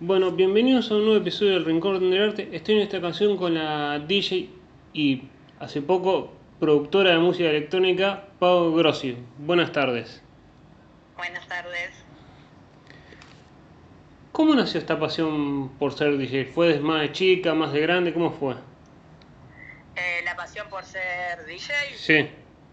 Bueno, 0.00 0.30
bienvenidos 0.30 0.90
a 0.90 0.94
un 0.94 1.04
nuevo 1.04 1.20
episodio 1.20 1.52
del 1.54 1.64
Rincón 1.64 2.10
del 2.10 2.22
Arte. 2.30 2.48
Estoy 2.52 2.76
en 2.76 2.80
esta 2.82 2.98
ocasión 2.98 3.36
con 3.36 3.54
la 3.54 3.98
DJ 3.98 4.48
y 4.94 5.24
hace 5.58 5.82
poco 5.82 6.32
productora 6.58 7.10
de 7.12 7.18
música 7.18 7.50
electrónica, 7.50 8.28
Pau 8.38 8.74
Grossi. 8.74 9.16
Buenas 9.38 9.72
tardes. 9.72 10.22
Buenas 11.16 11.46
tardes. 11.46 11.90
¿Cómo 14.32 14.54
nació 14.54 14.80
esta 14.80 14.98
pasión 14.98 15.70
por 15.78 15.92
ser 15.92 16.16
DJ? 16.16 16.46
¿Fue 16.46 16.80
más 16.80 17.02
de 17.02 17.12
chica, 17.12 17.52
más 17.54 17.72
de 17.72 17.80
grande? 17.80 18.14
¿Cómo 18.14 18.30
fue? 18.30 18.54
Eh, 19.96 20.22
la 20.24 20.34
pasión 20.34 20.66
por 20.70 20.84
ser 20.84 21.44
DJ. 21.46 21.74
Sí, 21.96 22.26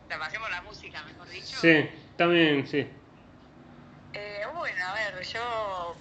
La 0.10 0.18
pasión 0.18 0.42
por 0.44 0.52
la 0.52 0.62
música, 0.62 1.04
mejor 1.04 1.28
dicho. 1.30 1.58
sí, 1.60 1.90
también, 2.16 2.66
sí. 2.68 2.88
Eh, 4.14 4.42
bueno, 4.56 4.78
a 4.86 4.94
ver, 4.94 5.24
yo. 5.26 5.96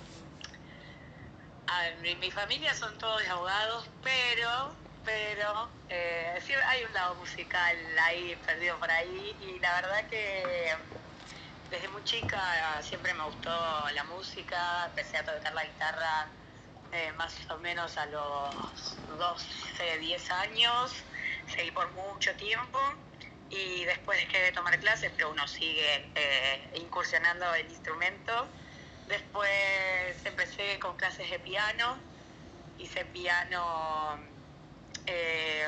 A 1.69 1.91
mi, 2.01 2.15
mi 2.17 2.31
familia 2.31 2.75
son 2.75 2.97
todos 2.99 3.27
abogados, 3.29 3.89
pero. 4.03 4.75
Pero. 5.05 5.69
Eh, 5.89 6.39
sí, 6.45 6.53
hay 6.55 6.85
un 6.85 6.93
lado 6.93 7.15
musical 7.17 7.77
ahí, 8.05 8.37
perdido 8.47 8.79
por 8.79 8.91
ahí, 8.91 9.37
y 9.41 9.59
la 9.59 9.81
verdad 9.81 10.09
que. 10.09 10.75
Desde 11.71 11.89
muy 11.89 12.05
chica 12.05 12.41
siempre 12.81 13.13
me 13.15 13.25
gustó 13.25 13.51
la 13.93 14.05
música, 14.05 14.87
empecé 14.87 15.17
a 15.17 15.25
tocar 15.25 15.53
la 15.53 15.65
guitarra 15.65 16.29
eh, 16.93 17.13
más 17.19 17.35
o 17.51 17.59
menos 17.59 17.99
a 17.99 18.07
los 18.07 18.97
12, 19.19 19.99
10 19.99 20.31
años, 20.31 20.93
seguí 21.49 21.73
por 21.73 21.91
mucho 21.93 22.33
tiempo 22.37 22.79
y 23.51 23.85
después 23.85 24.19
dejé 24.21 24.43
de 24.43 24.53
tomar 24.53 24.79
clases, 24.79 25.11
pero 25.17 25.31
uno 25.33 25.47
sigue 25.49 26.09
eh, 26.15 26.71
incursionando 26.75 27.53
el 27.55 27.67
instrumento. 27.69 28.47
Después 29.09 30.17
empecé 30.25 30.79
con 30.81 30.97
clases 30.97 31.31
de 31.31 31.39
piano, 31.39 31.99
hice 32.79 33.05
piano 33.05 34.19
eh, 35.07 35.65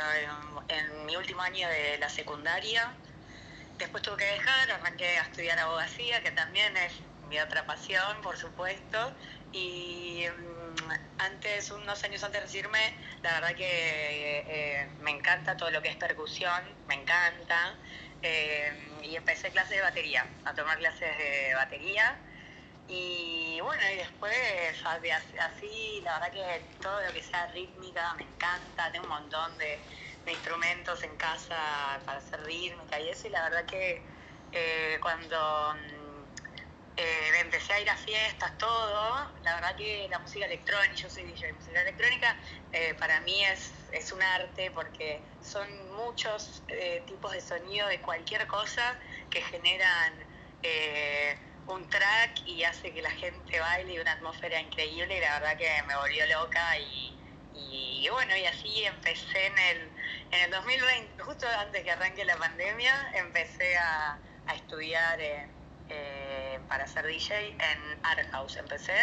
en 0.69 1.07
mi 1.07 1.17
último 1.17 1.43
año 1.43 1.69
de 1.69 1.99
la 1.99 2.09
secundaria. 2.09 2.93
Después 3.79 4.03
tuve 4.03 4.17
que 4.17 4.25
dejar, 4.25 4.73
arranqué 4.73 5.19
a 5.19 5.23
estudiar 5.23 5.59
abogacía, 5.61 6.21
que 6.23 6.33
también 6.33 6.77
es 6.77 6.93
mi 7.29 7.39
otra 7.39 7.65
pasión, 7.65 8.21
por 8.23 8.37
supuesto. 8.37 9.15
Y 9.53 10.27
mm, 10.27 10.91
antes, 11.19 11.71
unos 11.71 12.03
años 12.03 12.23
antes 12.25 12.41
de 12.41 12.47
recibirme, 12.47 12.93
la 13.23 13.35
verdad 13.35 13.55
que 13.55 14.45
eh, 14.49 14.89
me 14.99 15.13
encanta 15.13 15.57
todo 15.57 15.71
lo 15.71 15.81
que 15.81 15.89
es 15.91 15.97
percusión, 15.97 16.61
me 16.89 16.95
encanta. 16.95 17.79
Eh, 18.21 18.99
y 19.05 19.15
empecé 19.15 19.53
clases 19.53 19.77
de 19.77 19.83
batería, 19.83 20.27
a 20.45 20.55
tomar 20.55 20.77
clases 20.79 21.17
de 21.17 21.55
batería. 21.55 22.19
Y 22.91 23.61
bueno, 23.61 23.83
y 23.93 23.97
después, 23.97 24.35
así- 24.87 26.01
la 26.03 26.19
verdad 26.19 26.33
que 26.33 26.77
todo 26.81 27.01
lo 27.03 27.13
que 27.13 27.23
sea 27.23 27.47
rítmica 27.49 28.15
me 28.15 28.23
encanta, 28.25 28.91
tengo 28.91 29.05
un 29.05 29.11
montón 29.11 29.59
de, 29.59 29.85
instrumentos 30.27 31.03
en 31.05 31.17
casa 31.17 32.03
para 32.07 32.19
hacer 32.19 32.43
rítmica 32.45 32.99
y 33.01 33.09
eso, 33.11 33.29
y 33.29 33.31
la 33.31 33.43
verdad 33.45 33.65
que 33.67 34.07
eh, 34.53 34.99
cuando 35.03 35.75
mm, 35.75 36.25
eh, 36.97 37.41
empecé 37.41 37.73
a 37.75 37.81
ir 37.81 37.91
a 37.91 37.97
fiestas, 37.97 38.57
todo, 38.59 39.33
la 39.43 39.55
verdad 39.55 39.77
que 39.77 40.07
la 40.11 40.19
música 40.19 40.47
electrónica, 40.47 40.95
yo 40.95 41.09
soy 41.11 41.25
DJ 41.25 41.47
de 41.49 41.53
música 41.55 41.81
electrónica, 41.83 42.37
eh, 42.73 42.95
para 42.95 43.21
mí 43.21 43.45
es, 43.45 43.73
es 43.93 44.13
un 44.13 44.23
arte 44.23 44.71
porque 44.73 45.25
son 45.41 45.69
muchos 45.97 46.65
tipos 47.07 47.33
de 47.33 47.41
sonido 47.41 47.87
de 47.89 48.01
cualquier 48.01 48.47
cosa 48.47 48.99
que 49.31 49.41
generan 49.43 50.27
un 51.69 51.89
track 51.89 52.47
y 52.47 52.65
hace 52.65 52.93
que 52.93 53.03
la 53.03 53.11
gente 53.11 53.61
baile 53.61 53.95
y 53.95 53.99
una 53.99 54.13
atmósfera 54.13 54.61
increíble 54.61 55.17
y 55.17 55.21
la 55.21 55.39
verdad 55.39 55.57
que 55.57 55.83
me 55.87 55.97
volvió 55.97 56.27
loca 56.27 56.79
y, 56.79 57.15
y 57.55 58.09
bueno, 58.11 58.37
y 58.37 58.45
así 58.47 58.85
empecé 58.85 59.47
en 59.47 59.59
el, 59.59 59.93
en 60.31 60.41
el 60.45 60.51
2020, 60.51 61.23
justo 61.23 61.47
antes 61.61 61.83
que 61.85 61.91
arranque 61.91 62.25
la 62.25 62.37
pandemia, 62.37 63.11
empecé 63.15 63.77
a, 63.77 64.19
a 64.47 64.55
estudiar 64.55 65.21
eh, 65.21 65.47
eh, 65.91 66.59
para 66.69 66.87
ser 66.87 67.07
DJ 67.07 67.51
en 67.51 67.99
Art 68.03 68.31
House, 68.31 68.57
empecé 68.57 68.95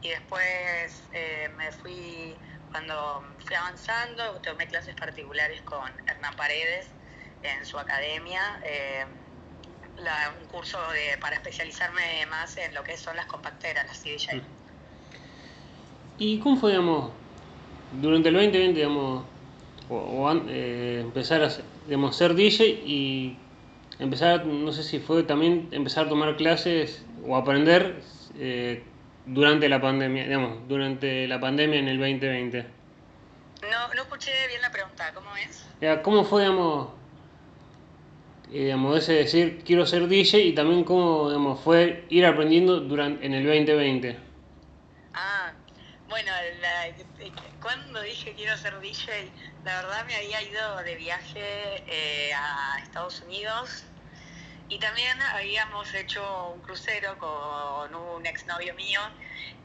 y 0.00 0.10
después 0.10 1.08
eh, 1.12 1.48
me 1.56 1.72
fui, 1.72 2.36
cuando 2.70 3.36
fui 3.44 3.56
avanzando, 3.56 4.40
tomé 4.42 4.66
clases 4.68 4.94
particulares 4.94 5.60
con 5.62 5.92
Hernán 6.06 6.36
Paredes 6.36 6.88
en 7.42 7.64
su 7.64 7.78
academia. 7.78 8.60
La- 9.98 10.34
un 10.40 10.46
curso 10.48 10.78
de- 10.92 11.18
para 11.20 11.36
especializarme 11.36 12.26
más 12.30 12.56
en 12.58 12.74
lo 12.74 12.82
que 12.84 12.96
son 12.96 13.16
las 13.16 13.26
compacteras, 13.26 13.86
las 13.86 13.98
CDJ. 14.02 14.42
¿Y 16.18 16.38
cómo 16.40 16.56
fue, 16.56 16.70
digamos, 16.72 17.12
durante 17.92 18.28
el 18.28 18.34
2020, 18.34 18.78
digamos, 18.78 19.26
o, 19.88 20.32
eh, 20.48 20.98
empezar 21.02 21.42
a 21.42 21.50
ser, 21.50 21.64
digamos, 21.86 22.16
ser 22.16 22.34
DJ 22.34 22.64
y 22.64 23.38
empezar, 23.98 24.44
no 24.46 24.72
sé 24.72 24.82
si 24.82 24.98
fue 24.98 25.22
también 25.22 25.68
empezar 25.72 26.06
a 26.06 26.08
tomar 26.08 26.36
clases 26.36 27.04
o 27.26 27.36
aprender 27.36 28.02
eh, 28.38 28.84
durante 29.26 29.68
la 29.68 29.80
pandemia, 29.80 30.24
digamos, 30.24 30.68
durante 30.68 31.26
la 31.28 31.40
pandemia 31.40 31.78
en 31.78 31.88
el 31.88 31.98
2020? 31.98 32.66
No, 33.62 33.94
no 33.94 34.02
escuché 34.02 34.30
bien 34.48 34.60
la 34.60 34.70
pregunta, 34.70 35.12
¿cómo 35.14 35.28
es? 35.36 36.02
¿Cómo 36.02 36.24
fue, 36.24 36.42
digamos, 36.42 36.90
digamos, 38.48 38.98
ese 38.98 39.12
decir 39.14 39.62
quiero 39.64 39.86
ser 39.86 40.08
DJ 40.08 40.38
y 40.38 40.54
también 40.54 40.84
cómo, 40.84 41.28
digamos, 41.28 41.60
fue 41.60 42.06
ir 42.10 42.26
aprendiendo 42.26 42.80
durante, 42.80 43.24
en 43.26 43.34
el 43.34 43.44
2020? 43.46 44.16
Ah, 45.14 45.52
bueno, 46.08 46.30
la- 46.60 46.94
cuando 47.60 48.00
dije 48.02 48.34
quiero 48.34 48.56
ser 48.56 48.78
DJ, 48.80 49.12
la 49.64 49.76
verdad 49.82 50.04
me 50.06 50.14
había 50.16 50.42
ido 50.42 50.76
de 50.84 50.94
viaje 50.96 51.40
eh, 51.88 52.32
a 52.34 52.78
Estados 52.82 53.22
Unidos 53.22 53.84
y 54.68 54.78
también 54.78 55.20
habíamos 55.34 55.94
hecho 55.94 56.50
un 56.52 56.60
crucero 56.62 57.18
con 57.18 57.94
un 57.94 58.26
exnovio 58.26 58.74
mío 58.74 59.00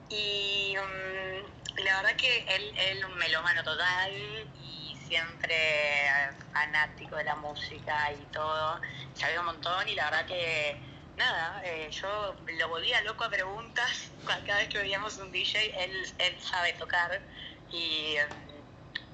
y 0.10 0.76
mm, 0.78 1.84
la 1.84 1.98
verdad 2.02 2.16
que 2.18 2.46
él, 2.56 2.74
él 2.78 3.06
un 3.06 3.16
melómano 3.18 3.64
total 3.64 4.12
y 4.56 4.81
siempre 5.12 5.58
fanático 6.54 7.18
de 7.18 7.26
la 7.26 7.36
música 7.36 8.14
y 8.14 8.26
todo, 8.32 8.80
sabía 9.14 9.42
un 9.42 9.48
montón 9.48 9.90
y 9.90 9.94
la 9.94 10.06
verdad 10.06 10.26
que 10.26 10.78
nada, 11.18 11.62
eh, 11.66 11.90
yo 11.92 12.34
lo 12.60 12.70
volvía 12.70 13.02
loco 13.02 13.26
a 13.26 13.30
preguntas. 13.30 14.12
Cada 14.26 14.60
vez 14.60 14.70
que 14.70 14.78
veíamos 14.78 15.18
un 15.18 15.30
DJ, 15.30 15.84
él, 15.84 16.16
él 16.18 16.42
sabe 16.42 16.72
tocar. 16.74 17.22
Y, 17.74 18.16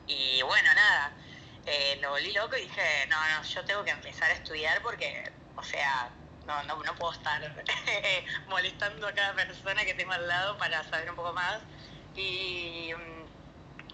y 0.06 0.42
bueno, 0.44 0.70
nada, 0.76 1.14
eh, 1.66 1.98
lo 2.00 2.12
volví 2.12 2.32
loco 2.32 2.56
y 2.58 2.62
dije, 2.62 3.08
no, 3.10 3.18
no, 3.32 3.44
yo 3.44 3.66
tengo 3.66 3.84
que 3.84 3.92
empezar 3.92 4.30
a 4.30 4.34
estudiar 4.36 4.80
porque, 4.84 5.32
o 5.56 5.64
sea, 5.64 6.12
no, 6.46 6.62
no, 6.64 6.84
no 6.84 6.96
puedo 6.96 7.14
estar 7.14 7.42
molestando 8.48 9.08
a 9.08 9.14
cada 9.14 9.34
persona 9.34 9.84
que 9.84 9.96
tengo 9.96 10.12
al 10.12 10.28
lado 10.28 10.58
para 10.60 10.84
saber 10.84 11.10
un 11.10 11.16
poco 11.16 11.34
más. 11.34 11.60
Y, 12.16 12.92
mm, 12.96 13.17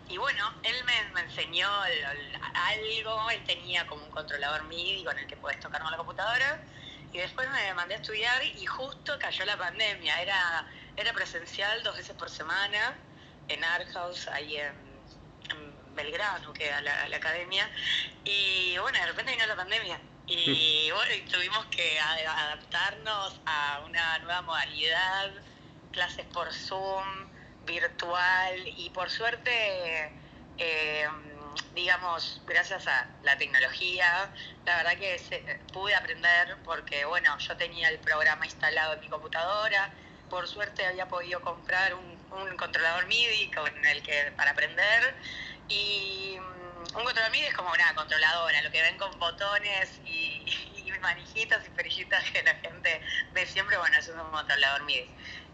y 0.09 0.17
bueno, 0.17 0.53
él 0.63 0.83
me, 0.83 1.03
me 1.13 1.21
enseñó 1.21 1.85
el- 1.85 2.03
el- 2.03 2.37
algo, 2.55 3.29
él 3.31 3.43
tenía 3.45 3.85
como 3.87 4.03
un 4.05 4.11
controlador 4.11 4.63
MIDI 4.63 5.03
con 5.03 5.17
el 5.17 5.27
que 5.27 5.37
puedes 5.37 5.59
tocar 5.59 5.81
con 5.81 5.91
la 5.91 5.97
computadora. 5.97 6.63
Y 7.11 7.19
después 7.19 7.47
me 7.49 7.73
mandé 7.75 7.93
a 7.95 7.97
estudiar 7.97 8.43
y 8.43 8.65
justo 8.65 9.17
cayó 9.19 9.45
la 9.45 9.57
pandemia. 9.57 10.19
Era, 10.21 10.67
era 10.95 11.13
presencial 11.13 11.83
dos 11.83 11.95
veces 11.95 12.15
por 12.15 12.29
semana 12.29 12.95
en 13.47 13.63
Art 13.63 13.87
House, 13.93 14.27
ahí 14.29 14.57
en, 14.57 15.03
en 15.49 15.95
Belgrano, 15.95 16.51
que 16.53 16.67
era 16.67 16.81
la, 16.81 17.07
la 17.09 17.17
academia. 17.17 17.69
Y 18.23 18.77
bueno, 18.79 18.97
de 18.99 19.05
repente 19.05 19.31
vino 19.33 19.45
la 19.45 19.55
pandemia. 19.55 20.01
Y 20.25 20.89
bueno, 20.91 21.13
y 21.15 21.21
tuvimos 21.25 21.65
que 21.67 21.99
a- 21.99 22.45
adaptarnos 22.47 23.41
a 23.45 23.81
una 23.85 24.19
nueva 24.19 24.41
modalidad, 24.41 25.31
clases 25.91 26.25
por 26.27 26.51
Zoom, 26.51 27.29
virtual, 27.65 28.55
y 28.77 28.89
por 28.91 29.09
suerte, 29.09 30.13
eh, 30.57 31.07
digamos, 31.73 32.41
gracias 32.45 32.87
a 32.87 33.07
la 33.23 33.37
tecnología, 33.37 34.31
la 34.65 34.77
verdad 34.77 34.97
que 34.97 35.17
se- 35.19 35.43
pude 35.71 35.95
aprender 35.95 36.57
porque, 36.63 37.05
bueno, 37.05 37.37
yo 37.39 37.57
tenía 37.57 37.89
el 37.89 37.99
programa 37.99 38.45
instalado 38.45 38.93
en 38.93 38.99
mi 39.01 39.09
computadora, 39.09 39.91
por 40.29 40.47
suerte 40.47 40.85
había 40.85 41.07
podido 41.07 41.41
comprar 41.41 41.93
un, 41.93 42.13
controlador 42.57 43.05
MIDI 43.07 43.51
con 43.51 43.85
el 43.85 44.01
que 44.03 44.31
para 44.37 44.51
aprender 44.51 45.15
y 45.67 46.37
mm, 46.39 46.97
un 46.97 47.03
controlador 47.03 47.31
MIDI 47.31 47.45
es 47.47 47.53
como 47.53 47.71
una 47.71 47.93
controladora, 47.95 48.61
lo 48.61 48.71
que 48.71 48.81
ven 48.81 48.97
con 48.97 49.17
botones 49.19 50.01
y, 50.05 50.43
y 50.85 50.91
manijitas 51.01 51.65
y 51.65 51.69
perillitas 51.71 52.23
que 52.31 52.43
la 52.43 52.55
gente 52.55 53.01
ve 53.33 53.45
siempre, 53.45 53.77
bueno, 53.77 53.97
eso 53.97 54.11
es 54.11 54.17
un 54.17 54.31
controlador 54.31 54.83
MIDI. 54.83 55.09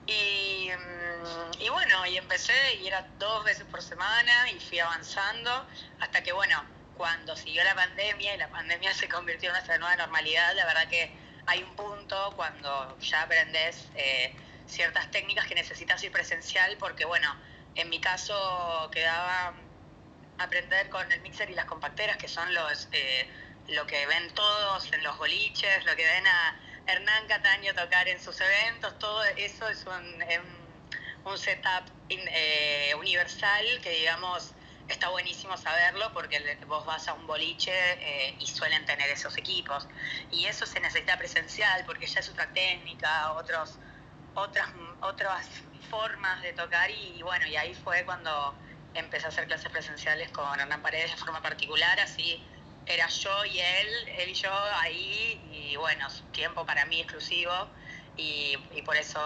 Y, 0.09 0.71
mm, 0.71 1.61
y 1.61 1.69
bueno, 1.69 2.06
y 2.07 2.17
empecé 2.17 2.75
y 2.81 2.88
era 2.88 3.07
dos 3.19 3.44
veces 3.45 3.65
por 3.67 3.81
semana 3.81 4.50
y 4.51 4.59
fui 4.59 4.79
avanzando 4.79 5.67
hasta 6.00 6.23
que, 6.23 6.31
bueno, 6.31 6.63
cuando 6.95 7.35
siguió 7.35 7.63
la 7.63 7.75
pandemia 7.75 8.35
y 8.35 8.38
la 8.38 8.50
pandemia 8.50 8.94
se 9.01 9.07
convirtió 9.07 9.50
en 9.50 9.53
nuestra 9.53 9.77
nueva 9.77 9.95
normalidad, 9.97 10.56
la 10.56 10.65
verdad 10.65 10.88
que 10.89 11.11
hay 11.45 11.63
un 11.63 11.75
punto 11.75 12.33
cuando 12.35 12.97
ya 13.00 13.21
aprendes 13.23 13.88
eh, 13.95 14.35
ciertas 14.67 15.09
técnicas 15.11 15.45
que 15.47 15.56
necesitas 15.56 16.03
ir 16.03 16.11
presencial 16.11 16.75
porque, 16.77 17.06
bueno, 17.06 17.29
En 17.75 17.89
mi 17.89 18.00
caso 18.01 18.89
quedaba 18.91 19.53
aprender 20.39 20.89
con 20.89 21.09
el 21.11 21.21
mixer 21.21 21.50
y 21.50 21.53
las 21.53 21.65
compacteras, 21.65 22.17
que 22.17 22.27
son 22.27 22.53
los 22.53 22.89
eh, 22.91 23.29
lo 23.69 23.85
que 23.85 24.06
ven 24.07 24.33
todos 24.33 24.91
en 24.94 25.03
los 25.03 25.17
boliches, 25.17 25.85
lo 25.85 25.95
que 25.95 26.06
ven 26.06 26.27
a 26.27 26.59
Hernán 26.91 27.27
Cataño 27.27 27.74
tocar 27.75 28.07
en 28.07 28.19
sus 28.19 28.39
eventos, 28.41 28.97
todo 29.00 29.24
eso 29.38 29.69
es 29.69 29.86
un, 29.86 31.31
un 31.31 31.38
setup 31.38 31.86
eh, 32.09 32.94
universal 32.97 33.65
que 33.83 33.91
digamos 33.91 34.53
está 34.88 35.09
buenísimo 35.09 35.56
saberlo 35.56 36.12
porque 36.13 36.57
vos 36.65 36.86
vas 36.86 37.07
a 37.07 37.13
un 37.13 37.27
boliche 37.27 37.71
eh, 37.71 38.36
y 38.39 38.47
suelen 38.47 38.86
tener 38.86 39.09
esos 39.12 39.38
equipos. 39.38 39.88
Y 40.31 40.45
eso 40.45 40.65
se 40.65 40.80
necesita 40.80 41.18
presencial 41.18 41.86
porque 41.86 42.07
ya 42.07 42.19
es 42.19 42.30
otra 42.30 42.51
técnica, 42.53 43.33
otros, 43.33 43.77
otras, 44.33 44.69
otras 45.01 45.47
formas 45.89 46.42
de 46.42 46.53
tocar 46.53 46.89
y, 46.89 47.21
bueno, 47.21 47.45
y 47.45 47.56
ahí 47.56 47.74
fue 47.75 48.03
cuando 48.06 48.56
empecé 48.95 49.27
a 49.27 49.30
hacer 49.30 49.45
clases 49.45 49.71
presenciales 49.71 50.31
con 50.31 50.59
Hernán 50.59 50.81
Paredes 50.81 51.12
de 51.12 51.18
forma 51.18 51.42
particular, 51.42 52.00
así 52.00 52.44
era 52.89 53.07
yo 53.07 53.45
y 53.45 53.59
él, 53.59 53.88
él 54.18 54.30
y 54.30 54.33
yo 54.33 54.51
ahí, 54.81 55.39
y 55.53 55.75
bueno, 55.77 56.07
tiempo 56.31 56.65
para 56.65 56.86
mí 56.86 57.00
exclusivo, 57.00 57.53
y, 58.18 58.57
por 58.83 58.97
eso 58.97 59.19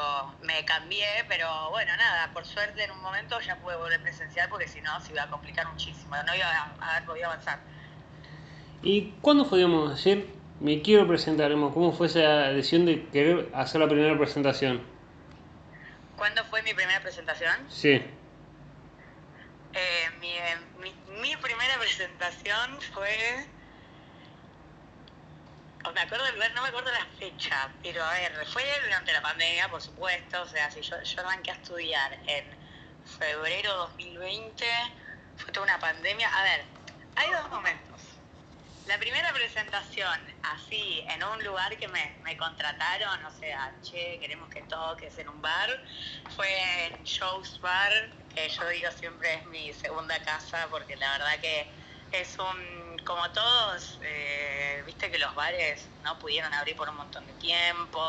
me 0.44 0.64
cambié, 0.66 1.08
pero 1.28 1.70
bueno, 1.72 1.96
nada, 1.98 2.32
por 2.34 2.46
suerte 2.46 2.84
en 2.84 2.92
un 2.92 3.02
momento 3.02 3.40
ya 3.40 3.56
pude 3.56 3.76
volver 3.76 4.02
presencial, 4.02 4.50
porque 4.50 4.68
si 4.68 4.82
no 4.82 5.00
se 5.02 5.14
iba 5.14 5.24
a 5.24 5.30
complicar 5.30 5.68
muchísimo, 5.72 6.16
no 6.28 6.36
iba 6.36 6.46
a 6.80 6.92
haber 6.92 7.06
podido 7.06 7.28
avanzar. 7.28 7.60
¿Y 8.84 9.14
cuándo 9.22 9.50
podíamos 9.50 9.96
decir, 9.96 10.36
me 10.60 10.82
quiero 10.82 11.08
presentar? 11.08 11.52
¿Cómo 11.52 11.94
fue 11.94 12.08
esa 12.08 12.50
decisión 12.50 12.86
de 12.86 13.08
querer 13.08 13.50
hacer 13.54 13.82
la 13.82 13.88
primera 13.88 14.18
presentación? 14.18 14.84
¿Cuándo 16.18 16.44
fue 16.46 16.62
mi 16.62 16.74
primera 16.74 17.02
presentación? 17.02 17.56
Sí. 17.70 18.02
Eh, 19.74 20.10
mi, 20.20 20.34
mi, 20.80 20.94
primera 21.42 21.78
presentación 21.80 22.82
fue 22.94 23.48
me 25.94 26.02
acuerdo 26.02 26.26
del 26.26 26.36
lugar, 26.36 26.52
no 26.54 26.62
me 26.62 26.70
acuerdo 26.70 26.92
la 26.92 27.06
fecha, 27.20 27.70
pero 27.82 28.04
a 28.04 28.14
ver, 28.14 28.46
fue 28.48 28.64
durante 28.84 29.12
la 29.12 29.22
pandemia, 29.22 29.70
por 29.70 29.82
supuesto, 29.82 30.42
o 30.42 30.48
sea, 30.48 30.72
si 30.72 30.82
yo, 30.82 31.02
yo 31.02 31.22
arranqué 31.22 31.52
a 31.52 31.56
estudiar 31.56 32.20
en 32.26 32.46
febrero 33.20 33.76
2020, 33.76 34.66
fue 35.38 35.52
toda 35.52 35.66
una 35.66 35.80
pandemia. 35.80 36.30
A 36.30 36.44
ver, 36.44 36.66
hay 37.16 37.32
dos 37.32 37.50
momentos. 37.50 37.93
La 38.88 38.98
primera 39.00 39.32
presentación, 39.34 40.20
así, 40.44 41.04
en 41.08 41.24
un 41.24 41.42
lugar 41.44 41.78
que 41.78 41.88
me, 41.88 42.18
me 42.24 42.36
contrataron, 42.36 43.26
o 43.26 43.32
sea, 43.32 43.74
che, 43.82 44.20
queremos 44.20 44.50
que 44.50 44.62
toques 44.64 45.18
en 45.20 45.30
un 45.30 45.42
bar, 45.42 45.70
fue 46.36 46.86
en 46.86 47.04
Shows 47.06 47.62
Bar, 47.62 47.94
que 48.36 48.50
yo 48.50 48.68
digo 48.68 48.92
siempre 48.92 49.36
es 49.36 49.46
mi 49.46 49.72
segunda 49.72 50.22
casa, 50.24 50.68
porque 50.70 50.98
la 50.98 51.12
verdad 51.14 51.40
que 51.40 51.66
es 52.12 52.38
un, 52.38 52.98
como 53.06 53.32
todos, 53.32 54.00
eh, 54.04 54.84
viste 54.86 55.10
que 55.10 55.18
los 55.18 55.34
bares 55.34 55.90
no 56.04 56.20
pudieron 56.20 56.54
abrir 56.54 56.76
por 56.76 56.90
un 56.90 56.98
montón 56.98 57.26
de 57.26 57.34
tiempo, 57.36 58.02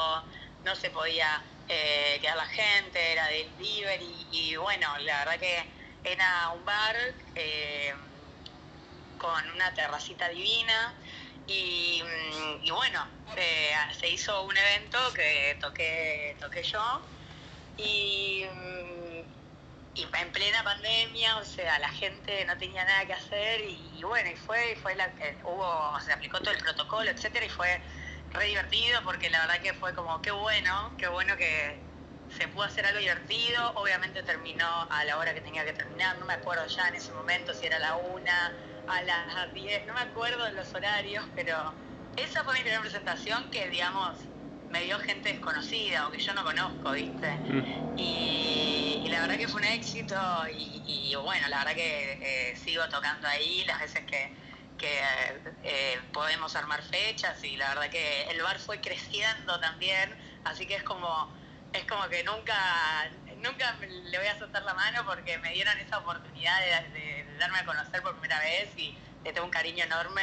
no 0.65 0.75
se 0.75 0.91
podía 0.91 1.41
eh, 1.69 2.19
quedar 2.21 2.37
la 2.37 2.47
gente, 2.47 3.13
era 3.13 3.29
del 3.29 3.57
delivery 3.57 4.27
y 4.33 4.57
bueno, 4.57 4.89
la 4.99 5.19
verdad 5.21 5.39
que 5.39 5.71
era 6.03 6.51
un 6.51 6.65
bar 6.65 6.97
eh, 7.35 7.95
con 9.19 9.51
una 9.53 9.73
terracita 9.75 10.29
divina. 10.29 10.95
Y, 11.47 12.03
y 12.63 12.71
bueno, 12.71 13.07
se 13.99 14.09
hizo 14.09 14.43
un 14.45 14.57
evento 14.57 14.99
que 15.13 15.57
toqué, 15.61 16.37
toqué 16.41 16.63
yo. 16.63 17.01
Y 17.77 18.45
y 19.95 20.03
en 20.03 20.33
plena 20.33 20.63
pandemia, 20.65 21.37
o 21.37 21.45
sea, 21.45 21.79
la 21.79 21.89
gente 21.89 22.45
no 22.47 22.57
tenía 22.59 22.85
nada 22.85 23.07
que 23.07 23.13
hacer. 23.13 23.61
Y, 23.61 24.03
bueno, 24.03 24.29
y 24.29 24.37
fue, 24.37 24.73
y 24.73 24.77
fue 24.77 24.97
la, 24.97 25.07
eh, 25.21 25.39
hubo, 25.45 26.01
se 26.01 26.13
aplicó 26.13 26.41
todo 26.41 26.51
el 26.51 26.59
protocolo, 26.59 27.09
etcétera, 27.11 27.47
y 27.47 27.49
fue 27.49 27.81
re 28.33 28.47
divertido 28.47 29.01
porque 29.05 29.31
la 29.31 29.41
verdad 29.41 29.61
que 29.61 29.73
fue 29.75 29.95
como, 29.95 30.21
qué 30.21 30.33
bueno, 30.33 30.93
qué 30.99 31.07
bueno 31.07 31.37
que 31.37 31.79
se 32.37 32.49
pudo 32.49 32.65
hacer 32.65 32.85
algo 32.85 32.99
divertido, 32.99 33.71
obviamente 33.77 34.25
terminó 34.25 34.89
a 34.91 35.05
la 35.05 35.19
hora 35.19 35.33
que 35.33 35.41
tenía 35.41 35.65
que 35.65 35.73
terminar, 35.73 36.19
no 36.19 36.27
me 36.27 36.35
acuerdo 36.35 36.67
ya 36.67 36.89
en 36.89 36.97
ese 36.97 37.13
momento 37.13 37.55
si 37.55 37.67
era 37.67 37.79
la 37.79 37.95
una, 37.95 38.53
a 38.89 39.03
las 39.03 39.55
diez, 39.55 39.87
no 39.87 39.95
me 39.95 40.01
acuerdo 40.01 40.45
de 40.45 40.53
los 40.53 40.75
horarios, 40.75 41.25
pero 41.35 41.73
esa 42.17 42.45
fue 42.45 42.55
mi 42.55 42.61
primera 42.61 42.81
presentación 42.81 43.51
que, 43.51 43.69
digamos, 43.71 44.19
me 44.71 44.83
dio 44.83 44.99
gente 44.99 45.33
desconocida 45.33 46.09
o 46.09 46.11
que 46.11 46.19
yo 46.19 46.35
no 46.35 46.43
conozco, 46.45 46.93
¿viste? 46.93 47.31
Mm. 47.31 47.99
Y, 47.99 49.07
la 49.09 49.21
verdad 49.21 49.37
que 49.37 49.47
fue 49.47 49.61
un 49.61 49.69
éxito 49.69 50.17
y, 50.53 51.15
bueno, 51.15 51.47
la 51.49 51.59
verdad 51.59 51.75
que 51.75 52.19
eh, 52.51 52.57
sigo 52.57 52.83
tocando 52.89 53.29
ahí 53.29 53.65
las 53.65 53.79
veces 53.79 54.05
que, 54.05 54.33
eh, 55.63 55.99
podemos 56.13 56.55
armar 56.57 56.83
fechas 56.83 57.43
y 57.45 57.57
la 57.57 57.69
verdad 57.69 57.89
que 57.91 58.25
el 58.25 58.43
bar 58.43 58.59
fue 58.59 58.81
creciendo 58.81 59.59
también, 59.61 60.15
así 60.45 60.67
que 60.67 60.75
es 60.75 60.83
como, 60.83 61.33
es 61.73 61.85
como 61.85 62.07
que 62.09 62.25
nunca, 62.25 62.55
nunca 63.45 63.77
le 63.81 64.19
voy 64.19 64.27
a 64.27 64.39
soltar 64.39 64.63
la 64.65 64.75
mano 64.75 65.05
porque 65.05 65.39
me 65.39 65.53
dieron 65.53 65.79
esa 65.79 65.99
oportunidad 65.99 66.59
de, 66.61 67.27
darme 67.39 67.59
a 67.59 67.65
conocer 67.65 68.03
por 68.03 68.17
primera 68.19 68.41
vez 68.41 68.71
y 68.77 68.97
le 69.23 69.33
tengo 69.33 69.47
un 69.47 69.53
cariño 69.53 69.85
enorme 69.85 70.23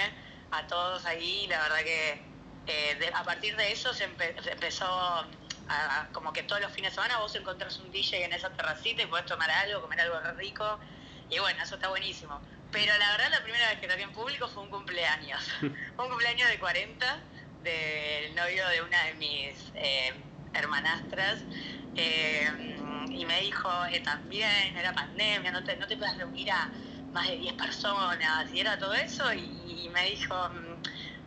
a 0.51 0.65
todos 0.67 1.05
ahí, 1.05 1.47
la 1.47 1.61
verdad 1.61 1.79
que 1.79 2.21
eh, 2.67 3.11
a 3.13 3.23
partir 3.23 3.55
de 3.55 3.71
eso 3.71 3.93
se, 3.93 4.05
empezó 4.05 4.85
a, 4.85 6.07
como 6.11 6.33
que 6.33 6.43
todos 6.43 6.61
los 6.61 6.71
fines 6.71 6.91
de 6.91 6.95
semana 6.95 7.19
vos 7.19 7.33
encontrás 7.35 7.77
un 7.77 7.91
DJ 7.91 8.25
en 8.25 8.33
esa 8.33 8.49
terracita 8.49 9.03
y 9.03 9.05
podés 9.05 9.25
tomar 9.25 9.49
algo, 9.49 9.81
comer 9.81 10.01
algo 10.01 10.19
rico. 10.37 10.79
Y 11.29 11.39
bueno, 11.39 11.63
eso 11.63 11.75
está 11.75 11.87
buenísimo. 11.87 12.41
Pero 12.71 12.97
la 12.97 13.11
verdad 13.11 13.29
la 13.31 13.43
primera 13.43 13.69
vez 13.69 13.79
que 13.79 13.87
toqué 13.87 14.01
en 14.01 14.11
público 14.11 14.47
fue 14.47 14.63
un 14.63 14.69
cumpleaños. 14.69 15.41
un 15.61 16.09
cumpleaños 16.09 16.49
de 16.49 16.59
40 16.59 17.19
del 17.63 18.35
novio 18.35 18.67
de 18.67 18.81
una 18.81 19.03
de 19.05 19.13
mis 19.13 19.71
eh, 19.75 20.13
hermanastras. 20.53 21.39
Eh, 21.95 22.77
y 23.13 23.25
me 23.25 23.41
dijo, 23.41 23.69
también 24.03 24.75
era 24.75 24.93
pandemia, 24.93 25.51
no 25.51 25.63
te, 25.63 25.75
no 25.77 25.87
te 25.87 25.97
puedes 25.97 26.17
reunir 26.17 26.51
a 26.51 26.69
más 27.11 27.27
de 27.27 27.37
10 27.37 27.53
personas 27.53 28.51
y 28.53 28.59
era 28.59 28.77
todo 28.77 28.93
eso. 28.93 29.33
y 29.33 29.89
me 29.93 30.11
dijo, 30.11 30.35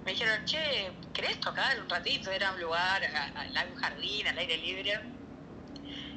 me 0.05 0.13
dijeron, 0.13 0.45
che, 0.45 0.93
¿querés 1.15 1.41
tocar 1.41 1.81
un 1.81 1.89
ratito? 1.89 2.31
Era 2.31 2.53
un 2.53 2.61
lugar, 2.61 3.03
un 3.71 3.77
jardín, 3.77 4.27
al 4.29 4.37
aire 4.37 4.59
libre. 4.59 5.01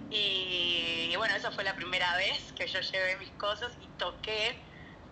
Y, 0.10 1.14
bueno, 1.16 1.36
esa 1.36 1.52
fue 1.52 1.64
la 1.64 1.76
primera 1.76 2.16
vez 2.18 2.54
que 2.54 2.68
yo 2.68 2.80
llevé 2.82 3.18
mis 3.18 3.30
cosas 3.32 3.72
y 3.82 3.88
toqué 3.98 4.58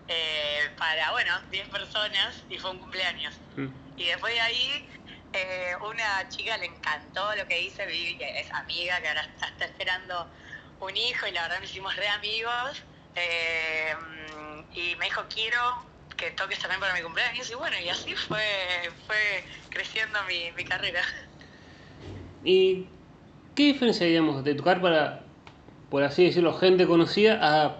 eh, 0.08 0.70
para, 0.76 1.10
bueno, 1.12 1.32
10 1.50 1.68
personas 1.68 2.44
y 2.50 2.58
fue 2.58 2.70
un 2.70 2.78
cumpleaños. 2.78 3.34
Mm. 3.56 3.68
Y 3.96 4.04
después 4.04 4.34
de 4.34 4.40
ahí, 4.40 4.88
eh, 5.32 5.74
una 5.80 6.28
chica 6.28 6.56
le 6.58 6.66
encantó 6.66 7.34
lo 7.34 7.46
que 7.46 7.62
hice, 7.62 7.86
que 7.86 8.40
es 8.40 8.52
amiga, 8.52 9.00
que 9.00 9.08
ahora 9.08 9.22
está, 9.22 9.64
esperando 9.64 10.30
un 10.80 10.96
hijo 10.96 11.26
y 11.26 11.32
la 11.32 11.42
verdad 11.42 11.60
me 11.60 11.66
hicimos 11.66 11.94
re 11.96 12.08
amigos. 12.08 12.82
Eh, 13.14 13.94
y 14.74 14.94
me 14.96 15.06
dijo, 15.06 15.22
quiero 15.32 15.60
que 16.16 16.30
toques 16.30 16.58
también 16.58 16.80
para 16.80 16.94
mi 16.94 17.02
cumpleaños 17.02 17.50
y 17.50 17.54
bueno, 17.54 17.76
y 17.78 17.88
así 17.88 18.14
fue, 18.14 18.90
fue 19.06 19.44
creciendo 19.70 20.18
mi, 20.24 20.52
mi 20.52 20.64
carrera. 20.64 21.02
¿Y 22.44 22.86
qué 23.54 23.64
diferencia, 23.64 24.06
digamos, 24.06 24.44
de 24.44 24.54
tocar 24.54 24.80
para, 24.80 25.24
por 25.90 26.02
así 26.02 26.24
decirlo, 26.24 26.54
gente 26.54 26.86
conocida 26.86 27.38
a 27.42 27.76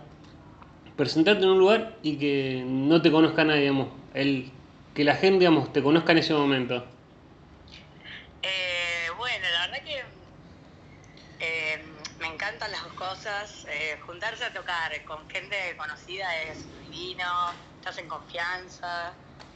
presentarte 0.96 1.44
en 1.44 1.50
un 1.50 1.58
lugar 1.58 1.96
y 2.02 2.16
que 2.16 2.64
no 2.66 3.02
te 3.02 3.10
conozca 3.10 3.44
nadie, 3.44 3.60
digamos, 3.60 3.88
el, 4.14 4.50
que 4.94 5.04
la 5.04 5.14
gente, 5.14 5.40
digamos, 5.40 5.72
te 5.72 5.82
conozca 5.82 6.12
en 6.12 6.18
ese 6.18 6.32
momento? 6.32 6.86
Eh, 8.42 9.08
bueno, 9.18 9.46
la 9.52 9.66
verdad 9.66 9.84
que 9.84 10.02
eh, 11.40 11.82
me 12.18 12.26
encantan 12.26 12.72
las 12.72 12.82
dos 12.82 12.85
cosas. 12.96 13.66
Eh, 13.68 14.00
juntarse 14.04 14.44
a 14.44 14.52
tocar 14.52 15.04
con 15.04 15.28
gente 15.30 15.76
conocida 15.76 16.34
es 16.42 16.66
divino 16.80 17.54
estás 17.86 18.02
en 18.02 18.08
confianza, 18.08 19.12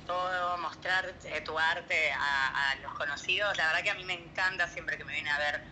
todo, 0.07 0.57
mostrar 0.59 1.05
eh, 1.25 1.41
tu 1.41 1.59
arte 1.59 2.13
a, 2.13 2.77
los 2.81 2.95
conocidos. 2.95 3.57
La 3.57 3.67
verdad 3.67 3.83
que 3.83 3.91
a 3.91 3.95
mí 3.95 4.05
me 4.05 4.15
encanta 4.15 4.69
siempre 4.69 4.97
que 4.97 5.05
me 5.05 5.15
viene 5.15 5.29
a 5.31 5.39
ver, 5.39 5.65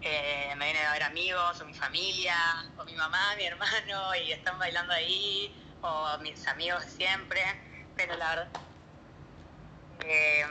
eh, 0.00 0.54
me 0.56 0.64
vienen 0.64 0.86
a 0.86 0.92
ver 0.92 1.02
amigos 1.02 1.60
o 1.60 1.66
mi 1.66 1.74
familia, 1.74 2.34
o 2.78 2.84
mi 2.84 2.94
mamá, 2.94 3.34
mi 3.36 3.44
hermano, 3.44 4.14
y 4.24 4.32
están 4.32 4.58
bailando 4.58 4.94
ahí, 4.94 5.54
o 5.82 6.16
mis 6.22 6.46
amigos 6.48 6.84
siempre. 6.84 7.42
Pero 7.94 8.16
la 8.16 8.30
verdad 8.30 8.48
que, 10.00 10.46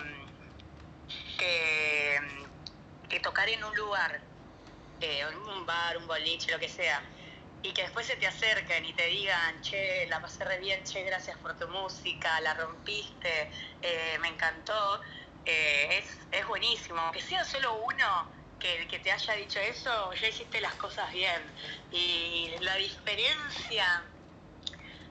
que, 3.10 3.20
tocar 3.22 3.50
en 3.50 3.64
un 3.64 3.76
lugar, 3.76 4.22
un 5.56 5.66
bar, 5.66 5.98
un 5.98 6.08
boliche, 6.08 6.52
lo 6.52 6.60
que 6.60 6.70
sea, 6.70 7.02
y 7.62 7.74
que 7.74 7.82
después 7.84 8.06
se 8.06 8.16
te 8.18 8.28
acerquen 8.28 8.86
y 8.86 8.94
te 8.94 9.08
digan, 9.08 9.62
che, 9.62 10.06
la 10.08 10.22
pasé 10.22 10.46
re 10.46 10.60
bien, 10.60 10.84
che, 10.84 11.04
gracias 11.04 11.38
por 11.40 11.58
tu 11.58 11.68
música, 11.68 12.40
la 12.42 12.54
rompiste, 12.54 13.52
eh, 13.82 14.18
me 14.20 14.28
encantó, 14.28 15.02
eh, 15.44 15.98
es, 15.98 16.18
es 16.32 16.46
buenísimo. 16.48 17.12
Que 17.12 17.22
sea 17.22 17.44
solo 17.44 17.74
uno 17.74 18.32
que, 18.60 18.88
que 18.88 19.00
te 19.00 19.12
haya 19.12 19.34
dicho 19.34 19.60
eso, 19.60 20.14
ya 20.14 20.28
hiciste 20.28 20.62
las 20.62 20.76
cosas 20.76 21.12
bien. 21.12 21.42
Y 21.92 22.54
la 22.60 22.76
diferencia, 22.76 24.04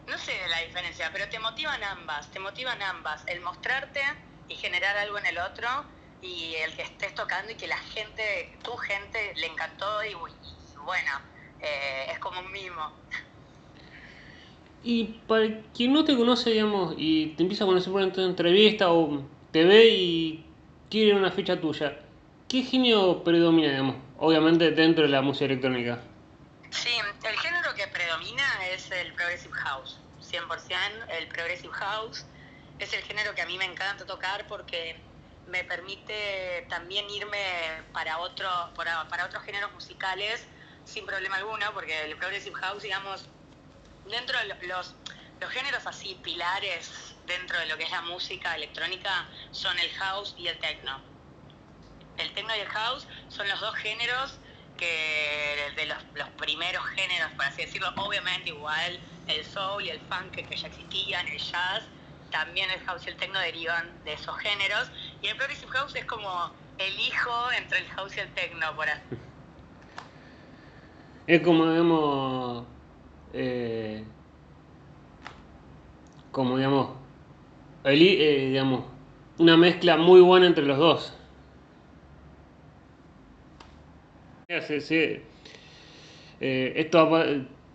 no 0.06 0.18
sé 0.18 0.48
la 0.48 0.60
diferencia, 0.60 1.10
pero 1.12 1.28
te 1.28 1.38
motivan 1.40 1.82
ambas, 1.82 2.30
te 2.30 2.38
motivan 2.38 2.80
ambas, 2.82 3.24
el 3.26 3.40
mostrarte 3.40 4.02
y 4.46 4.56
generar 4.56 4.96
algo 4.96 5.18
en 5.18 5.26
el 5.26 5.38
otro 5.38 5.93
y 6.24 6.54
el 6.54 6.74
que 6.74 6.82
estés 6.82 7.14
tocando 7.14 7.52
y 7.52 7.54
que 7.54 7.66
la 7.66 7.76
gente, 7.76 8.56
tu 8.62 8.72
gente, 8.76 9.34
le 9.36 9.46
encantó 9.46 10.02
y, 10.04 10.14
bueno, 10.14 11.20
eh, 11.60 12.06
es 12.10 12.18
como 12.18 12.40
un 12.40 12.50
mimo. 12.50 12.92
Y 14.82 15.04
para 15.26 15.46
quien 15.74 15.92
no 15.92 16.04
te 16.04 16.16
conoce, 16.16 16.50
digamos, 16.50 16.94
y 16.96 17.28
te 17.36 17.42
empieza 17.42 17.64
a 17.64 17.66
conocer 17.66 17.92
por 17.92 18.02
una 18.02 18.24
entrevista 18.24 18.90
o 18.90 19.22
te 19.52 19.64
ve 19.64 19.88
y 19.88 20.46
quiere 20.90 21.14
una 21.14 21.30
fecha 21.30 21.60
tuya, 21.60 22.00
¿qué 22.48 22.62
genio 22.62 23.22
predomina, 23.22 23.68
digamos? 23.68 23.96
Obviamente 24.18 24.70
dentro 24.70 25.04
de 25.04 25.10
la 25.10 25.20
música 25.20 25.46
electrónica. 25.46 26.02
Sí, 26.70 26.90
el 27.22 27.36
género 27.36 27.74
que 27.74 27.86
predomina 27.88 28.66
es 28.72 28.90
el 28.90 29.12
Progressive 29.12 29.54
House, 29.54 29.98
100%. 30.22 30.76
El 31.18 31.28
Progressive 31.28 31.72
House 31.72 32.24
es 32.78 32.92
el 32.94 33.02
género 33.02 33.34
que 33.34 33.42
a 33.42 33.46
mí 33.46 33.58
me 33.58 33.66
encanta 33.66 34.04
tocar 34.06 34.46
porque 34.48 34.96
me 35.46 35.64
permite 35.64 36.66
también 36.68 37.08
irme 37.10 37.82
para, 37.92 38.18
otro, 38.18 38.48
para, 38.74 39.08
para 39.08 39.26
otros 39.26 39.42
géneros 39.44 39.72
musicales 39.72 40.46
sin 40.84 41.06
problema 41.06 41.36
alguno, 41.36 41.72
porque 41.72 42.04
el 42.04 42.16
Progressive 42.16 42.56
House, 42.56 42.82
digamos, 42.82 43.26
dentro 44.08 44.38
de 44.38 44.46
los, 44.66 44.94
los 45.40 45.50
géneros 45.50 45.86
así 45.86 46.18
pilares 46.22 47.14
dentro 47.26 47.58
de 47.58 47.66
lo 47.66 47.76
que 47.76 47.84
es 47.84 47.90
la 47.90 48.02
música 48.02 48.54
electrónica 48.54 49.26
son 49.50 49.78
el 49.78 49.90
house 49.92 50.34
y 50.36 50.48
el 50.48 50.58
techno. 50.58 51.00
El 52.18 52.32
techno 52.32 52.54
y 52.54 52.60
el 52.60 52.68
house 52.68 53.06
son 53.28 53.48
los 53.48 53.60
dos 53.60 53.74
géneros 53.76 54.38
que 54.76 55.72
de 55.76 55.86
los, 55.86 55.98
los 56.14 56.28
primeros 56.30 56.84
géneros, 56.88 57.30
por 57.32 57.44
así 57.44 57.62
decirlo, 57.62 57.92
obviamente 57.96 58.50
igual 58.50 59.00
el 59.28 59.44
soul 59.44 59.84
y 59.84 59.90
el 59.90 60.00
funk 60.00 60.32
que 60.32 60.56
ya 60.56 60.68
existían, 60.68 61.26
el 61.28 61.38
jazz, 61.38 61.84
también 62.34 62.68
el 62.68 62.80
house 62.80 63.06
y 63.06 63.10
el 63.10 63.16
techno 63.16 63.38
derivan 63.38 63.94
de 64.04 64.14
esos 64.14 64.36
géneros. 64.38 64.90
Y 65.22 65.28
el 65.28 65.36
progressive 65.36 65.70
house 65.70 65.94
es 65.94 66.04
como 66.04 66.28
el 66.78 66.98
hijo 66.98 67.30
entre 67.56 67.78
el 67.78 67.86
house 67.86 68.16
y 68.16 68.20
el 68.20 68.34
techno, 68.34 68.74
por 68.74 68.88
así. 68.88 69.02
Es 71.26 71.40
como, 71.40 71.70
digamos, 71.70 72.66
eh, 73.32 74.06
como, 76.30 76.58
digamos, 76.58 76.98
eh, 77.84 78.48
digamos, 78.48 78.84
una 79.38 79.56
mezcla 79.56 79.96
muy 79.96 80.20
buena 80.20 80.46
entre 80.46 80.66
los 80.66 80.76
dos. 80.76 81.14
Eh, 84.48 85.30
esto 86.76 87.10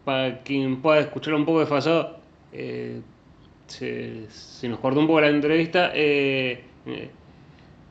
para 0.03 0.43
quien 0.43 0.83
pueda 0.83 0.99
escuchar 0.99 1.33
un 1.33 1.45
poco 1.45 1.61
de 1.61 1.65
fasado, 1.65 2.21
eh, 2.51 3.01
se, 3.69 4.67
nos 4.67 4.79
cortó 4.79 4.99
un 4.99 5.07
poco 5.07 5.21
la 5.21 5.29
entrevista. 5.29 5.91
Eh, 5.93 6.63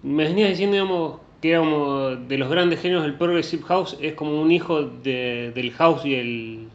me 0.02 0.24
venías 0.24 0.50
diciendo, 0.50 0.74
digamos, 0.74 1.20
que 1.40 1.50
era 1.50 1.60
como 1.60 2.10
de 2.10 2.38
los 2.38 2.50
grandes 2.50 2.80
géneros 2.80 3.04
del 3.04 3.14
Progressive 3.14 3.62
House, 3.64 3.96
es 4.00 4.14
como 4.14 4.40
un 4.40 4.50
hijo 4.50 4.82
de, 4.82 5.52
del 5.54 5.72
House 5.72 6.04
y 6.04 6.14
el 6.14 6.68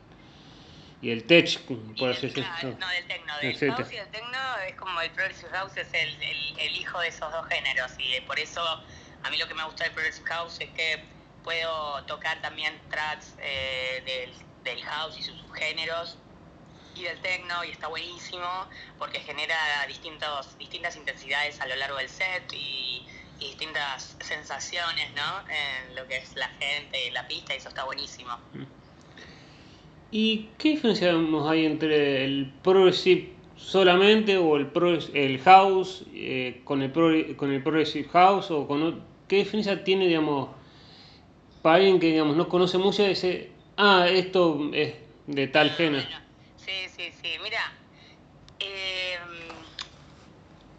y 1.04 1.12
el 1.12 1.26
tech, 1.26 1.60
por 2.00 2.12
así 2.12 2.28
decirlo. 2.28 2.50
No, 2.80 2.88
del 2.88 3.06
techno, 3.08 3.38
del 3.40 3.74
house 3.74 3.92
y 3.92 3.98
el 3.98 4.08
techno 4.08 4.38
es 4.66 4.76
como 4.76 5.02
el 5.02 5.12
progressive 5.12 5.50
house 5.52 5.76
es 5.76 5.94
el, 5.94 6.18
el, 6.58 6.76
hijo 6.78 6.98
de 7.02 7.10
esos 7.10 7.30
dos 7.30 7.46
géneros 7.48 7.92
y 8.00 8.22
por 8.22 8.40
eso 8.40 8.62
a 8.62 9.30
mí 9.30 9.38
lo 9.38 9.46
que 9.46 9.54
me 9.54 9.66
gusta 9.66 9.84
del 9.84 9.92
progressive 9.92 10.30
house 10.30 10.62
es 10.62 10.70
que 10.70 11.04
puedo 11.44 12.02
tocar 12.06 12.42
también 12.42 12.80
tracks 12.90 13.36
eh, 13.40 14.02
del, 14.06 14.34
del 14.64 14.82
house 14.86 15.20
y 15.20 15.24
sus 15.24 15.38
subgéneros 15.40 16.18
y 16.96 17.04
del 17.04 17.20
techno 17.20 17.64
y 17.64 17.72
está 17.72 17.88
buenísimo 17.88 18.48
porque 18.98 19.20
genera 19.20 19.56
distintos, 19.88 20.58
distintas 20.58 20.96
intensidades 20.96 21.60
a 21.62 21.68
lo 21.68 21.76
largo 21.76 21.98
del 21.98 22.10
set 22.10 22.52
y, 22.54 23.06
distintas 23.40 24.16
sensaciones 24.22 25.12
¿no? 25.18 25.50
en 25.50 25.98
lo 25.98 26.08
que 26.08 26.16
es 26.16 26.34
la 26.38 26.48
gente, 26.48 27.12
la 27.12 27.28
pista 27.28 27.54
y 27.54 27.58
eso 27.58 27.68
está 27.68 27.84
buenísimo. 27.84 28.32
¿Y 30.12 30.48
qué 30.58 30.70
diferencia 30.70 31.12
hay 31.50 31.66
entre 31.66 32.24
el 32.24 32.54
progressive 32.64 33.34
solamente 33.58 34.38
o 34.38 34.56
el, 34.56 34.70
el 35.14 35.40
house 35.42 36.06
eh, 36.14 36.62
con, 36.64 36.82
el 36.82 37.36
con 37.36 37.52
el 37.52 37.62
progressive 37.62 38.08
house 38.10 38.50
o 38.52 38.66
con 38.66 39.04
qué 39.28 39.38
diferencia 39.38 39.84
tiene 39.84 40.08
digamos 40.08 40.50
para 41.62 41.76
alguien 41.78 42.00
que 42.00 42.08
digamos 42.08 42.38
no 42.38 42.48
conoce 42.48 42.78
música 42.78 43.08
dice 43.10 43.52
ah 43.78 44.08
esto 44.10 44.70
es 44.74 44.94
de 45.28 45.48
tal 45.48 45.72
género 45.72 46.06
Sí, 46.66 46.88
sí, 46.96 47.12
sí. 47.22 47.38
Mira, 47.42 47.62
em, 48.60 49.50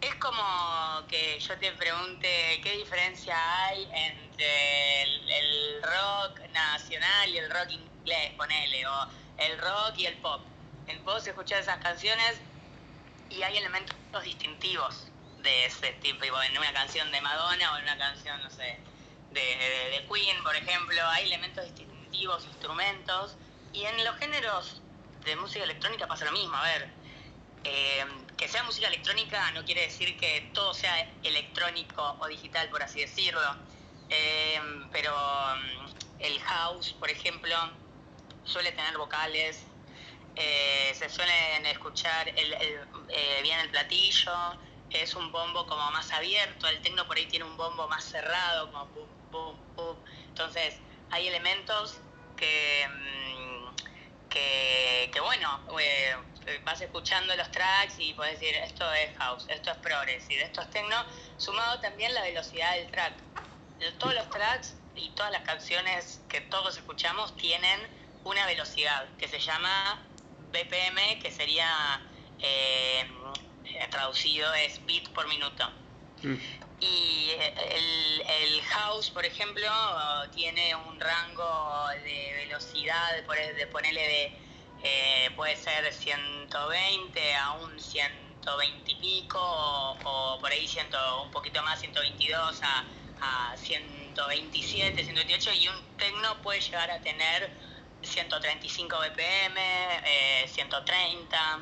es 0.01 0.15
como 0.15 1.05
que 1.07 1.39
yo 1.39 1.57
te 1.59 1.71
pregunte 1.73 2.59
qué 2.63 2.77
diferencia 2.77 3.35
hay 3.65 3.87
entre 3.93 5.03
el, 5.03 5.83
rock 5.83 6.39
nacional 6.53 7.29
y 7.29 7.37
el 7.37 7.49
rock 7.51 7.69
inglés, 7.69 8.31
ponele, 8.35 8.87
o 8.87 9.07
el 9.37 9.59
rock 9.59 9.97
y 9.97 10.07
el 10.07 10.15
pop. 10.21 10.41
En 10.87 11.03
vos 11.05 11.27
escuchar 11.27 11.61
esas 11.61 11.77
canciones 11.77 12.41
y 13.29 13.43
hay 13.43 13.57
elementos 13.57 13.95
distintivos 14.23 15.11
de 15.37 15.65
ese 15.65 15.91
tipo, 16.01 16.25
en 16.41 16.57
una 16.57 16.73
canción 16.73 17.11
de 17.11 17.21
Madonna 17.21 17.73
o 17.73 17.77
en 17.77 17.83
una 17.83 17.97
canción, 17.99 18.41
no 18.41 18.49
sé, 18.49 18.79
de, 19.29 19.41
de 19.41 20.07
Queen, 20.11 20.41
por 20.43 20.55
ejemplo, 20.55 20.99
hay 21.09 21.25
elementos 21.25 21.63
distintivos, 21.65 22.43
instrumentos, 22.45 23.37
y 23.71 23.85
en 23.85 24.03
los 24.03 24.15
géneros 24.15 24.81
de 25.25 25.35
música 25.35 25.63
electrónica 25.63 26.07
pasa 26.07 26.25
lo 26.25 26.31
mismo. 26.31 26.55
A 26.55 26.63
ver, 26.63 26.89
eh, 27.63 28.05
que 28.37 28.47
sea 28.47 28.63
música 28.63 28.87
electrónica 28.87 29.51
no 29.51 29.65
quiere 29.65 29.81
decir 29.81 30.17
que 30.17 30.51
todo 30.53 30.73
sea 30.73 30.95
electrónico 31.23 32.17
o 32.19 32.27
digital, 32.27 32.69
por 32.69 32.83
así 32.83 33.01
decirlo. 33.01 33.41
Eh, 34.09 34.59
pero 34.91 35.11
mm, 35.11 35.95
el 36.19 36.39
house, 36.41 36.93
por 36.93 37.09
ejemplo, 37.09 37.55
suele 38.43 38.71
tener 38.71 38.97
vocales, 38.97 39.65
eh, 40.35 40.93
se 40.93 41.09
suelen 41.09 41.65
escuchar 41.65 42.31
bien 43.41 43.59
el 43.59 43.69
platillo, 43.71 44.31
es 44.89 45.15
un 45.15 45.31
bombo 45.31 45.65
como 45.65 45.89
más 45.91 46.11
abierto, 46.11 46.67
el 46.67 46.81
tecno 46.81 47.07
por 47.07 47.17
ahí 47.17 47.25
tiene 47.25 47.45
un 47.45 47.57
bombo 47.57 47.87
más 47.87 48.03
cerrado, 48.03 48.71
como 48.71 48.87
pum, 48.93 49.09
pum, 49.31 49.59
pum. 49.75 49.97
Entonces, 50.29 50.75
hay 51.09 51.27
elementos 51.27 51.99
que 52.35 52.87
mm, 52.87 53.44
que, 54.29 55.19
bueno, 55.21 55.61
eh, 55.79 56.15
vas 56.63 56.81
escuchando 56.81 57.35
los 57.35 57.49
tracks 57.51 57.95
y 57.99 58.13
puedes 58.13 58.39
decir, 58.39 58.55
esto 58.55 58.91
es 58.93 59.17
house, 59.17 59.45
esto 59.49 59.71
es 59.71 59.77
progress 59.77 60.29
y 60.29 60.35
de 60.35 60.43
esto 60.43 60.61
es 60.61 60.69
techno, 60.69 60.95
sumado 61.37 61.79
también 61.79 62.13
la 62.13 62.21
velocidad 62.21 62.73
del 62.75 62.91
track. 62.91 63.13
Todos 63.99 64.15
los 64.15 64.29
tracks 64.29 64.75
y 64.95 65.09
todas 65.11 65.31
las 65.31 65.41
canciones 65.41 66.21
que 66.29 66.41
todos 66.41 66.77
escuchamos 66.77 67.35
tienen 67.37 67.79
una 68.23 68.45
velocidad 68.45 69.05
que 69.17 69.27
se 69.27 69.39
llama 69.39 70.01
BPM, 70.51 71.19
que 71.21 71.31
sería 71.31 72.01
eh, 72.39 73.07
traducido 73.89 74.53
es 74.53 74.83
beat 74.85 75.07
por 75.09 75.27
minuto. 75.27 75.69
Mm. 76.23 76.35
Y 76.79 77.29
el, 77.39 78.21
el, 78.21 78.61
house, 78.63 79.09
por 79.09 79.25
ejemplo, 79.25 79.69
tiene 80.33 80.75
un 80.75 80.99
rango 80.99 81.87
de 82.03 82.34
velocidad, 82.55 83.15
de 83.55 83.67
ponerle 83.67 84.01
de, 84.01 84.31
eh, 84.83 85.29
puede 85.35 85.55
ser 85.55 85.91
120 85.91 87.35
a 87.35 87.53
un 87.53 87.79
120 87.79 88.91
y 88.91 88.95
pico, 88.95 89.39
o, 89.39 90.37
por 90.39 90.51
ahí 90.51 90.67
ciento, 90.67 90.97
un 91.23 91.31
poquito 91.31 91.61
más, 91.63 91.79
122 91.79 92.61
a, 92.63 92.85
a 93.21 93.57
127, 93.57 95.03
128, 95.03 95.53
y 95.53 95.67
un 95.67 95.97
tecno 95.97 96.41
puede 96.41 96.61
llegar 96.61 96.91
a 96.91 96.99
tener 97.01 97.51
135 98.01 98.97
BPM, 98.99 99.57
eh, 99.57 100.45
130. 100.47 101.59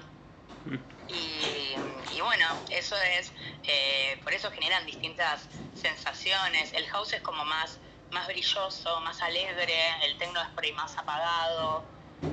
Y, 1.08 2.22
bueno, 2.22 2.46
eso 2.70 2.96
es, 3.20 3.32
eh, 3.64 4.20
por 4.24 4.34
eso 4.34 4.50
generan 4.52 4.86
distintas 4.86 5.48
sensaciones. 5.76 6.72
El 6.74 6.88
house 6.88 7.14
es 7.14 7.22
como 7.22 7.44
más, 7.46 7.80
más 8.14 8.28
brilloso, 8.28 9.02
más 9.02 9.22
alegre, 9.22 9.76
el 10.04 10.18
techno 10.18 10.42
es 10.42 10.50
por 10.50 10.64
ahí 10.64 10.72
más 10.74 10.98
apagado, 10.98 11.84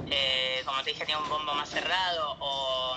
eh, 0.06 0.62
como 0.64 0.82
te 0.82 0.90
dije, 0.90 1.04
tiene 1.04 1.20
un 1.20 1.28
bombo 1.28 1.54
más 1.54 1.68
cerrado 1.70 2.36
o 2.40 2.96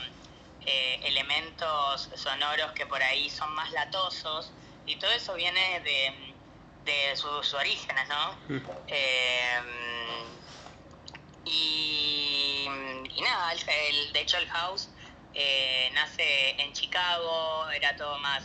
eh, 0.66 1.00
elementos 1.04 2.10
sonoros 2.16 2.72
que 2.74 2.86
por 2.86 3.02
ahí 3.02 3.30
son 3.30 3.54
más 3.54 3.72
latosos 3.72 4.52
y 4.86 4.98
todo 4.98 5.12
eso 5.12 5.34
viene 5.36 5.80
de, 5.82 6.36
de 6.86 7.16
sus 7.16 7.54
orígenes, 7.54 8.08
¿no? 8.10 8.38
Mm. 8.48 8.60
y, 11.46 12.68
nada, 13.22 13.54
el, 13.54 14.13
de 14.13 14.20
hecho 14.20 14.38
el 14.38 14.50
house 14.50 14.90
eh, 15.34 15.90
nace 15.94 16.62
en 16.62 16.74
Chicago, 16.74 17.70
era 17.72 17.96
todo 17.96 18.18
más, 18.20 18.44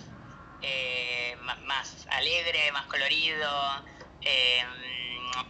eh, 0.62 1.36
más 1.64 2.06
alegre, 2.10 2.72
más 2.72 2.86
colorido. 2.86 3.50
Eh, 4.28 4.62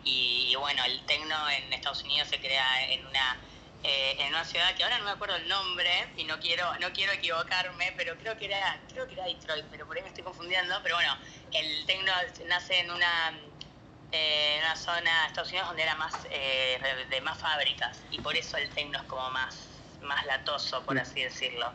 y, 0.04 0.54
bueno, 0.56 0.84
el 0.84 1.00
tecno 1.06 1.34
en 1.50 1.72
Estados 1.72 2.04
Unidos 2.04 2.28
se 2.28 2.38
crea 2.38 2.92
en 2.92 3.04
una 3.06 3.36
eh, 3.84 4.16
en 4.18 4.28
una 4.28 4.44
ciudad 4.44 4.74
que 4.74 4.82
ahora 4.82 4.98
no 4.98 5.04
me 5.04 5.12
acuerdo 5.12 5.36
el 5.36 5.48
nombre 5.48 5.88
y 6.16 6.24
no 6.24 6.40
quiero 6.40 6.64
no 6.80 6.92
quiero 6.92 7.12
equivocarme, 7.12 7.92
pero 7.96 8.16
creo 8.18 8.36
que 8.36 8.46
era 8.46 8.80
creo 8.92 9.06
que 9.06 9.14
era 9.14 9.24
Detroit, 9.24 9.66
pero 9.70 9.86
por 9.86 9.96
ahí 9.96 10.02
me 10.02 10.08
estoy 10.08 10.24
confundiendo, 10.24 10.74
pero 10.82 10.96
bueno, 10.96 11.16
el 11.52 11.86
tecno 11.86 12.12
nace 12.48 12.80
en 12.80 12.90
una 12.90 13.38
eh, 14.10 14.56
en 14.56 14.64
una 14.64 14.74
zona 14.74 15.22
de 15.22 15.26
Estados 15.28 15.50
Unidos 15.50 15.68
donde 15.68 15.82
era 15.82 15.94
más 15.94 16.14
eh, 16.30 16.78
de, 17.08 17.20
más 17.20 17.38
fábricas 17.38 18.02
y 18.10 18.20
por 18.20 18.36
eso 18.36 18.56
el 18.56 18.68
tecno 18.70 18.98
es 18.98 19.04
como 19.04 19.30
más 19.30 19.68
más 20.02 20.26
latoso, 20.26 20.82
por 20.82 20.98
así 20.98 21.22
decirlo. 21.22 21.70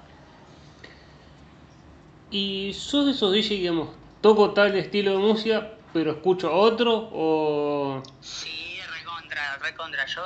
¿Y 2.32 2.74
sos 2.74 3.06
de 3.06 3.12
esos 3.12 3.32
DJ, 3.32 3.58
digamos, 3.58 3.90
toco 4.22 4.52
tal 4.52 4.76
estilo 4.76 5.12
de 5.12 5.18
música, 5.18 5.72
pero 5.94 6.12
escucho 6.12 6.52
otro 6.52 7.10
o...? 7.14 8.04
Sí, 8.22 8.82
recontra, 9.00 9.58
recontra. 9.58 10.06
Yo, 10.08 10.24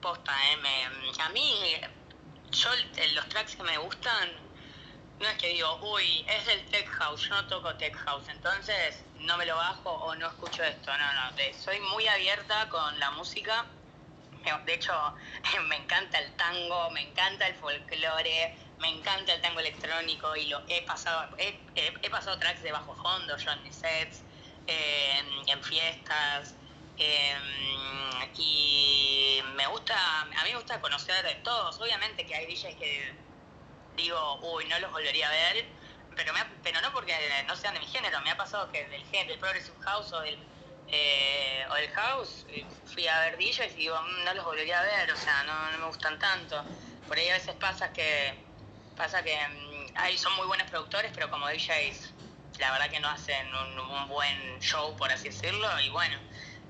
posta, 0.00 0.32
eh, 0.50 0.56
me, 0.56 1.22
a 1.22 1.28
mí, 1.28 1.54
yo 2.50 2.70
los 3.14 3.28
tracks 3.28 3.56
que 3.56 3.62
me 3.62 3.76
gustan, 3.78 4.30
no 5.20 5.28
es 5.28 5.36
que 5.38 5.48
digo, 5.48 5.78
uy, 5.82 6.24
es 6.28 6.46
del 6.46 6.64
tech 6.66 6.88
house, 6.88 7.28
yo 7.28 7.34
no 7.34 7.46
toco 7.46 7.74
tech 7.76 7.94
house, 7.96 8.28
entonces 8.28 9.04
no 9.20 9.36
me 9.36 9.44
lo 9.44 9.56
bajo 9.56 9.90
o 9.90 10.14
no 10.14 10.28
escucho 10.28 10.62
esto, 10.62 10.90
no, 10.96 11.12
no, 11.12 11.36
soy 11.58 11.80
muy 11.92 12.06
abierta 12.08 12.68
con 12.68 12.98
la 12.98 13.10
música. 13.12 13.66
De 14.64 14.74
hecho, 14.74 14.94
me 15.68 15.76
encanta 15.76 16.18
el 16.18 16.32
tango, 16.36 16.90
me 16.90 17.02
encanta 17.02 17.46
el 17.48 17.54
folclore, 17.56 18.56
me 18.80 18.88
encanta 18.88 19.34
el 19.34 19.40
tango 19.40 19.60
electrónico 19.60 20.34
y 20.36 20.46
lo 20.46 20.62
he 20.68 20.82
pasado, 20.82 21.28
he, 21.36 22.10
pasado 22.10 22.38
tracks 22.38 22.62
de 22.62 22.72
bajo 22.72 22.94
fondo, 22.94 23.36
Johnny 23.44 23.72
Sets, 23.72 24.22
en 24.68 25.62
fiestas, 25.62 26.54
em, 26.98 27.42
y 28.36 29.40
me 29.54 29.66
gusta, 29.66 30.20
a 30.20 30.24
mí 30.44 30.50
me 30.50 30.56
gusta 30.56 30.80
conocer 30.80 31.24
de 31.24 31.34
todos, 31.36 31.80
obviamente 31.80 32.26
que 32.26 32.34
hay 32.34 32.46
DJs 32.46 32.76
que 32.76 33.14
digo, 33.96 34.40
uy, 34.42 34.64
no 34.66 34.78
los 34.78 34.92
volvería 34.92 35.28
a 35.28 35.30
ver, 35.30 35.66
pero, 36.14 36.32
me 36.32 36.40
pero 36.62 36.80
no 36.80 36.92
porque 36.92 37.14
no 37.46 37.56
sean 37.56 37.74
de 37.74 37.80
mi 37.80 37.86
género, 37.86 38.20
me 38.20 38.30
ha 38.30 38.36
pasado 38.36 38.70
que 38.70 38.86
del, 38.88 39.10
del 39.10 39.38
Progressive 39.38 39.76
House 39.80 40.12
o 40.12 40.20
del, 40.20 40.38
eh, 40.88 41.66
House 41.94 42.46
eh, 42.48 42.64
fui 42.86 43.06
a 43.06 43.20
ver 43.20 43.38
DJs 43.38 43.72
y 43.74 43.80
digo, 43.80 44.00
mm, 44.00 44.24
no 44.24 44.34
los 44.34 44.44
volvería 44.44 44.80
a 44.80 44.82
ver, 44.82 45.10
o 45.12 45.16
sea, 45.16 45.42
no, 45.44 45.78
me 45.78 45.86
gustan 45.86 46.18
tanto. 46.18 46.62
Por 47.06 47.18
ahí 47.18 47.28
a 47.28 47.34
veces 47.34 47.54
pasa 47.56 47.92
que 47.92 48.48
Pasa 48.98 49.22
que 49.22 49.32
mm, 49.32 50.16
son 50.16 50.34
muy 50.34 50.46
buenos 50.48 50.68
productores, 50.68 51.12
pero 51.14 51.30
como 51.30 51.46
DJs, 51.46 52.14
la 52.58 52.72
verdad 52.72 52.90
que 52.90 53.00
no 53.00 53.08
hacen 53.08 53.46
un, 53.54 54.08
buen 54.08 54.60
show, 54.60 54.96
por 54.96 55.12
así 55.12 55.28
decirlo, 55.28 55.68
y 55.80 55.88
bueno, 55.90 56.16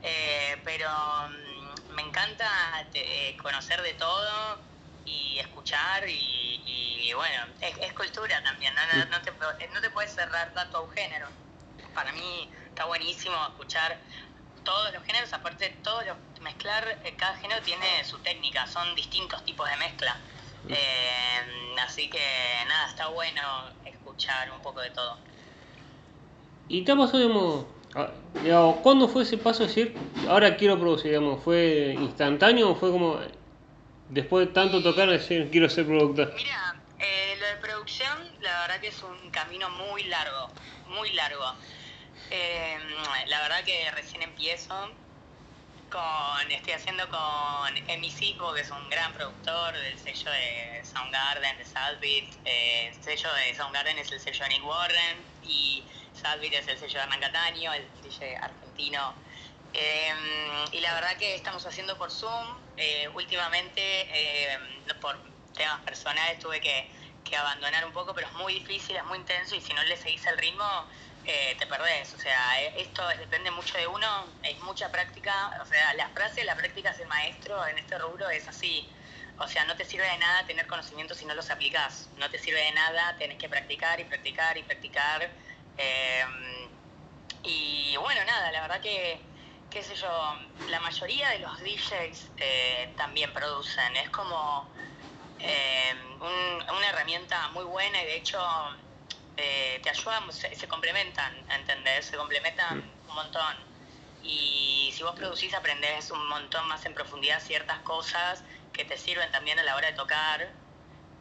eh, 0.03 0.57
pero 0.65 0.89
mm, 0.91 1.95
me 1.95 2.03
encanta 2.03 2.47
eh, 2.95 3.37
conocer 3.41 3.81
de 3.83 3.95
todo 3.95 4.59
y 5.05 5.39
escuchar 5.39 6.05
y, 6.09 7.13
bueno, 7.15 7.47
es, 7.61 7.93
cultura 7.95 8.43
también, 8.43 8.75
¿no? 8.75 9.05
No, 9.07 9.23
te, 9.23 9.33
no 9.69 9.81
te 9.81 9.91
puedes 9.91 10.15
cerrar 10.15 10.53
tanto 10.53 10.79
a 10.79 10.81
un 10.83 10.91
género. 10.93 11.27
Para 11.95 12.13
mí 12.13 12.51
está 12.69 12.85
buenísimo 12.85 13.35
escuchar 13.47 13.99
todos 14.63 14.93
los 14.93 15.03
géneros, 15.05 15.33
aparte 15.33 15.71
todos 15.83 16.05
los, 16.05 16.17
mezclar, 16.41 17.01
eh, 17.05 17.15
cada 17.17 17.37
género 17.39 17.63
tiene 17.63 18.05
su 18.05 18.19
técnica, 18.19 18.67
son 18.67 18.95
distintos 18.95 19.45
tipos 19.45 19.69
de 19.69 19.77
mezcla. 19.77 20.17
Eh, 20.69 21.77
así 21.81 22.11
que 22.11 22.65
nada, 22.67 22.89
está 22.89 23.09
bueno 23.09 23.43
escuchar 23.85 24.51
un 24.51 24.61
poco 24.61 24.81
de 24.81 24.91
todo. 24.91 25.19
¿Y 26.69 26.83
te 26.83 26.95
pasó, 26.95 27.19
digamos, 27.19 27.65
digamos, 28.43 28.77
cuándo 28.83 29.09
fue 29.09 29.23
ese 29.23 29.39
paso 29.39 29.61
de 29.63 29.69
decir, 29.69 29.97
ahora 30.29 30.57
quiero 30.57 30.79
producir, 30.79 31.11
digamos, 31.11 31.43
fue 31.43 31.95
instantáneo 31.99 32.71
o 32.71 32.75
fue 32.75 32.91
como, 32.91 33.19
después 34.11 34.49
de 34.49 34.53
tanto 34.53 34.83
tocar, 34.83 35.09
decir, 35.09 35.49
quiero 35.51 35.69
ser 35.71 35.87
productor? 35.87 36.35
Mira, 36.37 36.77
eh, 36.99 37.37
lo 37.41 37.47
de 37.47 37.57
producción, 37.57 38.19
la 38.41 38.61
verdad 38.63 38.81
que 38.81 38.89
es 38.89 39.03
un 39.03 39.31
camino 39.31 39.71
muy 39.71 40.05
largo, 40.05 40.51
muy 40.89 41.11
largo. 41.13 41.55
Eh, 42.31 42.77
la 43.29 43.41
verdad 43.41 43.65
que 43.65 43.91
recién 43.93 44.23
empiezo, 44.23 44.75
con, 45.91 46.51
estoy 46.51 46.75
haciendo 46.75 47.09
con 47.09 47.77
Emi 47.89 48.11
Sico, 48.11 48.53
que 48.53 48.61
es 48.61 48.71
un 48.71 48.91
gran 48.91 49.13
productor 49.15 49.75
del 49.75 49.99
sello 49.99 50.31
de 50.31 50.85
Soundgarden, 50.85 51.57
de 51.57 51.65
Southbeat. 51.65 52.25
Eh, 52.45 52.89
el 52.89 53.03
sello 53.03 53.29
de 53.33 53.55
Soundgarden 53.55 53.99
es 53.99 54.13
el 54.13 54.21
sello 54.21 54.45
de 54.45 54.51
Nick 54.51 54.67
Warren 54.67 55.17
y 55.45 55.83
Southbeat 56.19 56.55
es 56.55 56.69
el 56.69 56.79
sello 56.79 56.99
de 56.99 57.05
Hernán 57.05 57.21
Cataño, 57.21 57.73
el 57.73 57.87
DJ 58.03 58.37
argentino. 58.37 59.15
Em, 59.73 60.65
y 60.73 60.81
la 60.81 60.95
verdad 60.95 61.17
que 61.17 61.35
estamos 61.35 61.65
haciendo 61.65 61.97
por 61.97 62.11
Zoom. 62.11 62.59
Eh, 62.77 63.09
últimamente, 63.15 63.83
em, 64.53 64.85
por 65.01 65.17
temas 65.55 65.81
personales, 65.83 66.39
tuve 66.39 66.61
que, 66.61 66.91
abandonar 67.37 67.85
un 67.85 67.93
poco, 67.93 68.15
pero 68.15 68.27
es 68.27 68.33
muy 68.35 68.55
difícil, 68.55 68.97
es 68.97 69.05
muy 69.05 69.19
intenso 69.19 69.55
y 69.55 69.61
si 69.61 69.75
no 69.75 69.83
le 69.83 69.99
seguís 69.99 70.25
el 70.27 70.39
ritmo 70.39 70.65
eh, 71.27 71.55
te 71.59 71.67
perdés. 71.67 72.15
O 72.15 72.19
sea, 72.19 72.63
eh, 72.63 72.73
esto 72.79 73.07
depende 73.19 73.51
mucho 73.51 73.77
de 73.77 73.87
uno, 73.87 74.09
es 74.43 74.59
mucha 74.61 74.91
práctica. 74.91 75.59
O 75.61 75.67
sea, 75.67 75.93
la 75.95 76.09
frase, 76.09 76.43
la 76.45 76.57
práctica 76.57 76.91
es 76.91 77.01
el 77.01 77.07
maestro 77.07 77.67
en 77.67 77.77
este 77.77 77.99
rubro, 77.99 78.31
es 78.31 78.49
así. 78.49 78.89
O 79.39 79.47
sea, 79.47 79.65
no 79.67 79.77
te 79.77 79.85
sirve 79.85 80.07
de 80.07 80.17
nada 80.19 80.47
tener 80.47 80.67
conocimientos 80.67 81.19
si 81.19 81.27
no 81.27 81.35
los 81.35 81.51
aplicás. 81.51 82.09
No 82.17 82.31
te 82.31 82.39
sirve 82.39 82.61
de 82.63 82.73
nada, 82.73 83.15
tenés 83.19 83.37
que 83.37 83.49
practicar 83.49 84.01
y 84.01 84.05
practicar 84.05 84.57
y 84.57 84.63
practicar. 84.63 85.31
Em, 85.79 86.71
y 87.45 87.97
bueno, 87.99 88.25
nada, 88.25 88.51
la 88.51 88.63
verdad 88.63 88.81
que, 88.81 89.21
qué 89.71 89.83
sé 89.83 89.95
yo, 89.95 90.09
la 90.67 90.81
mayoría 90.81 91.31
de 91.31 91.39
los 91.39 91.59
DJs 91.61 92.33
eh, 92.39 92.95
también 92.97 93.33
producen. 93.33 93.97
Es 93.97 94.11
como 94.11 94.69
em, 95.39 96.21
una 96.21 96.89
herramienta 96.91 97.49
muy 97.51 97.65
buena 97.65 98.03
y 98.03 98.07
de 98.07 98.17
hecho 98.17 98.41
eh, 99.37 99.81
te 99.83 99.91
ayudan, 99.91 100.33
se, 100.33 100.69
complementan, 100.69 101.33
¿entendés? 101.51 102.07
Se 102.07 102.17
complementan 102.17 102.79
un 103.09 103.15
montón. 103.15 103.57
Y 104.21 104.93
si 104.97 105.05
vos 105.05 105.15
producís, 105.15 105.55
aprendés 105.55 106.11
un 106.11 106.27
montón 106.29 106.67
más 106.67 106.85
en 106.87 106.95
profundidad 106.95 107.41
ciertas 107.41 107.79
cosas 107.81 108.45
que 108.73 108.85
te 108.85 108.97
sirven 108.99 109.31
también 109.31 109.59
a 109.61 109.63
la 109.63 109.77
hora 109.77 109.87
de 109.89 109.95
tocar 109.95 110.68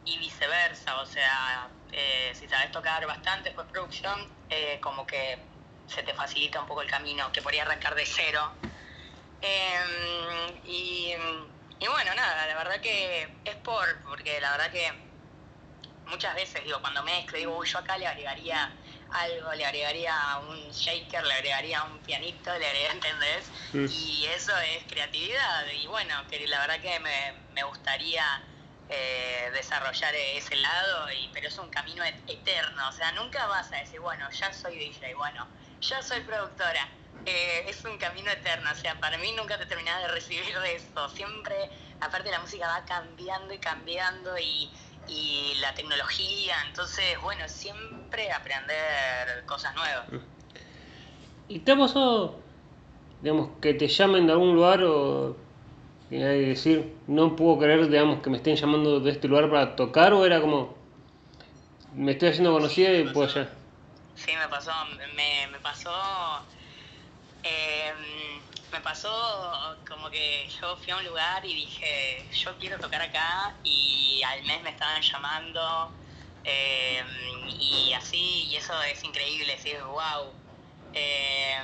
y 0.04 0.18
viceversa. 0.18 1.00
O 1.00 1.06
sea, 1.06 1.68
eh, 1.92 2.32
si 2.34 2.48
sabes 2.48 2.70
tocar 2.72 3.06
bastante 3.06 3.50
pues 3.52 3.66
producción, 3.68 4.30
eh, 4.50 4.78
como 4.80 5.06
que 5.06 5.38
se 5.86 6.02
te 6.02 6.12
facilita 6.14 6.60
un 6.60 6.66
poco 6.66 6.82
el 6.82 6.90
camino, 6.90 7.30
que 7.32 7.42
podría 7.42 7.62
arrancar 7.62 7.94
de 7.94 8.06
cero. 8.06 8.52
Em, 9.40 10.60
y, 10.64 11.12
y 11.78 11.86
bueno, 11.86 12.14
nada, 12.14 12.46
la 12.46 12.54
verdad 12.54 12.80
que 12.80 13.28
es 13.44 13.56
por, 13.56 14.02
porque 14.02 14.40
la 14.40 14.50
verdad 14.52 14.70
que 14.70 15.08
muchas 16.08 16.34
veces 16.34 16.64
digo, 16.64 16.80
cuando 16.80 17.02
mezclo, 17.02 17.38
digo, 17.38 17.64
yo 17.64 17.78
acá 17.78 17.96
le 17.98 18.06
agregaría 18.06 18.72
algo, 19.10 19.52
le 19.54 19.64
agregaría 19.64 20.14
un 20.48 20.70
shaker, 20.70 21.24
le 21.24 21.34
agregaría 21.34 21.82
un 21.84 21.98
pianito, 22.00 22.56
le 22.58 22.66
agregaría, 22.66 22.92
¿entendés? 22.92 23.50
Mm. 23.72 23.86
Y 23.90 24.26
eso 24.26 24.52
es 24.58 24.84
creatividad. 24.84 25.66
Y 25.82 25.86
bueno, 25.86 26.14
que 26.28 26.46
la 26.46 26.60
verdad 26.60 26.80
que 26.80 27.00
me, 27.00 27.62
gustaría 27.64 28.24
eh, 28.88 29.50
desarrollar 29.52 30.14
ese 30.14 30.56
lado, 30.56 31.12
y, 31.12 31.28
pero 31.32 31.48
es 31.48 31.58
un 31.58 31.68
camino 31.70 32.02
eterno. 32.04 32.88
O 32.88 32.92
sea, 32.92 33.12
nunca 33.12 33.46
vas 33.46 33.72
a 33.72 33.76
decir, 33.76 34.00
bueno, 34.00 34.28
ya 34.30 34.52
soy 34.52 34.78
DJ, 34.78 35.14
bueno, 35.14 35.46
ya 35.80 36.02
soy 36.02 36.20
productora. 36.20 36.88
Eh, 37.26 37.64
es 37.68 37.84
un 37.84 37.98
camino 37.98 38.30
eterno, 38.30 38.70
o 38.70 38.74
sea, 38.74 38.98
para 39.00 39.18
mí 39.18 39.32
nunca 39.36 39.58
te 39.58 39.66
terminás 39.66 40.00
de 40.02 40.08
recibir 40.08 40.58
de 40.60 40.76
eso. 40.76 41.08
Siempre, 41.10 41.68
aparte 42.00 42.30
la 42.30 42.38
música 42.38 42.66
va 42.68 42.84
cambiando 42.84 43.52
y 43.52 43.58
cambiando 43.58 44.38
y 44.38 44.70
y 45.08 45.54
la 45.60 45.74
tecnología, 45.74 46.54
entonces, 46.66 47.20
bueno, 47.22 47.48
siempre 47.48 48.30
aprender 48.30 49.44
cosas 49.46 49.74
nuevas. 49.74 50.06
¿Y 51.48 51.60
te 51.60 51.72
ha 51.72 51.76
digamos, 53.22 53.50
que 53.60 53.74
te 53.74 53.88
llamen 53.88 54.26
de 54.26 54.32
algún 54.32 54.54
lugar 54.54 54.82
o 54.84 55.36
que 56.10 56.16
decir, 56.16 56.94
no 57.06 57.36
puedo 57.36 57.58
creer, 57.58 57.88
digamos, 57.88 58.22
que 58.22 58.30
me 58.30 58.38
estén 58.38 58.56
llamando 58.56 59.00
de 59.00 59.10
este 59.10 59.28
lugar 59.28 59.50
para 59.50 59.76
tocar 59.76 60.12
o 60.12 60.24
era 60.24 60.40
como, 60.40 60.74
me 61.94 62.12
estoy 62.12 62.28
haciendo 62.30 62.52
conocida 62.52 62.92
y 62.92 63.04
puedo 63.04 63.28
ser? 63.28 63.50
Sí, 64.14 64.32
me 64.36 64.48
pasó, 64.48 64.72
me, 65.14 65.46
me 65.52 65.58
pasó... 65.60 65.92
Eh, 67.42 67.92
me 68.72 68.80
pasó 68.80 69.76
como 69.88 70.10
que 70.10 70.46
yo 70.60 70.76
fui 70.76 70.92
a 70.92 70.96
un 70.96 71.04
lugar 71.04 71.44
y 71.44 71.54
dije, 71.54 72.24
yo 72.32 72.56
quiero 72.58 72.78
tocar 72.78 73.00
acá 73.00 73.54
y 73.64 74.20
al 74.22 74.44
mes 74.44 74.62
me 74.62 74.70
estaban 74.70 75.00
llamando 75.00 75.90
eh, 76.44 77.02
y 77.58 77.92
así, 77.94 78.46
y 78.50 78.56
eso 78.56 78.74
es 78.82 79.02
increíble, 79.04 79.54
decir, 79.54 79.76
wow. 79.82 80.32
Eh, 80.94 81.56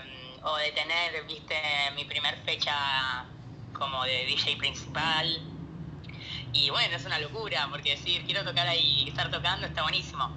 o 0.43 0.57
de 0.57 0.73
tener, 0.73 1.25
viste, 1.27 1.57
mi 1.95 2.05
primer 2.05 2.37
fecha 2.45 3.27
como 3.75 4.03
de 4.05 4.25
DJ 4.27 4.57
principal. 4.57 5.41
Y 6.53 6.71
bueno, 6.71 6.97
es 6.97 7.05
una 7.05 7.19
locura, 7.19 7.67
porque 7.71 7.91
decir, 7.91 8.25
quiero 8.25 8.45
tocar 8.45 8.67
ahí 8.67 9.03
y 9.05 9.09
estar 9.09 9.31
tocando 9.31 9.67
está 9.67 9.83
buenísimo. 9.83 10.35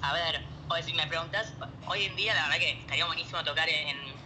A 0.00 0.12
ver, 0.12 0.42
o 0.68 0.76
si 0.82 0.94
me 0.94 1.06
preguntas, 1.06 1.52
hoy 1.86 2.04
en 2.04 2.16
día 2.16 2.34
la 2.34 2.44
verdad 2.44 2.58
que 2.58 2.70
estaría 2.80 3.04
buenísimo 3.06 3.42
tocar 3.44 3.68
en 3.68 4.16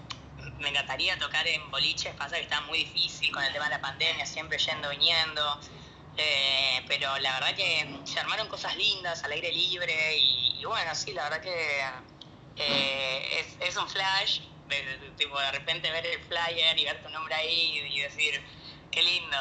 me 0.60 0.68
encantaría 0.68 1.18
tocar 1.18 1.46
en 1.46 1.70
boliches, 1.70 2.14
pasa 2.14 2.36
que 2.36 2.42
está 2.42 2.60
muy 2.62 2.78
difícil 2.78 3.32
con 3.32 3.42
el 3.42 3.52
tema 3.52 3.64
de 3.64 3.70
la 3.70 3.80
pandemia, 3.80 4.26
siempre 4.26 4.58
yendo, 4.58 4.90
viniendo. 4.90 5.60
Eh, 6.16 6.84
pero 6.86 7.18
la 7.18 7.32
verdad 7.32 7.54
que 7.54 8.00
se 8.04 8.20
armaron 8.20 8.48
cosas 8.48 8.76
lindas 8.76 9.24
al 9.24 9.32
aire 9.32 9.52
libre 9.52 10.18
y, 10.18 10.62
bueno, 10.64 10.94
sí, 10.94 11.12
la 11.12 11.24
verdad 11.24 11.40
que 11.40 11.80
eh, 12.56 13.56
es, 13.60 13.76
un 13.76 13.88
flash, 13.88 14.40
de, 14.76 15.10
tipo 15.16 15.38
de 15.38 15.50
repente 15.52 15.90
ver 15.90 16.06
el 16.06 16.20
flyer 16.20 16.78
y 16.78 16.84
ver 16.84 17.02
tu 17.02 17.10
nombre 17.10 17.34
ahí 17.34 17.82
y 17.92 18.00
decir, 18.00 18.40
qué 18.90 19.02
lindo. 19.02 19.36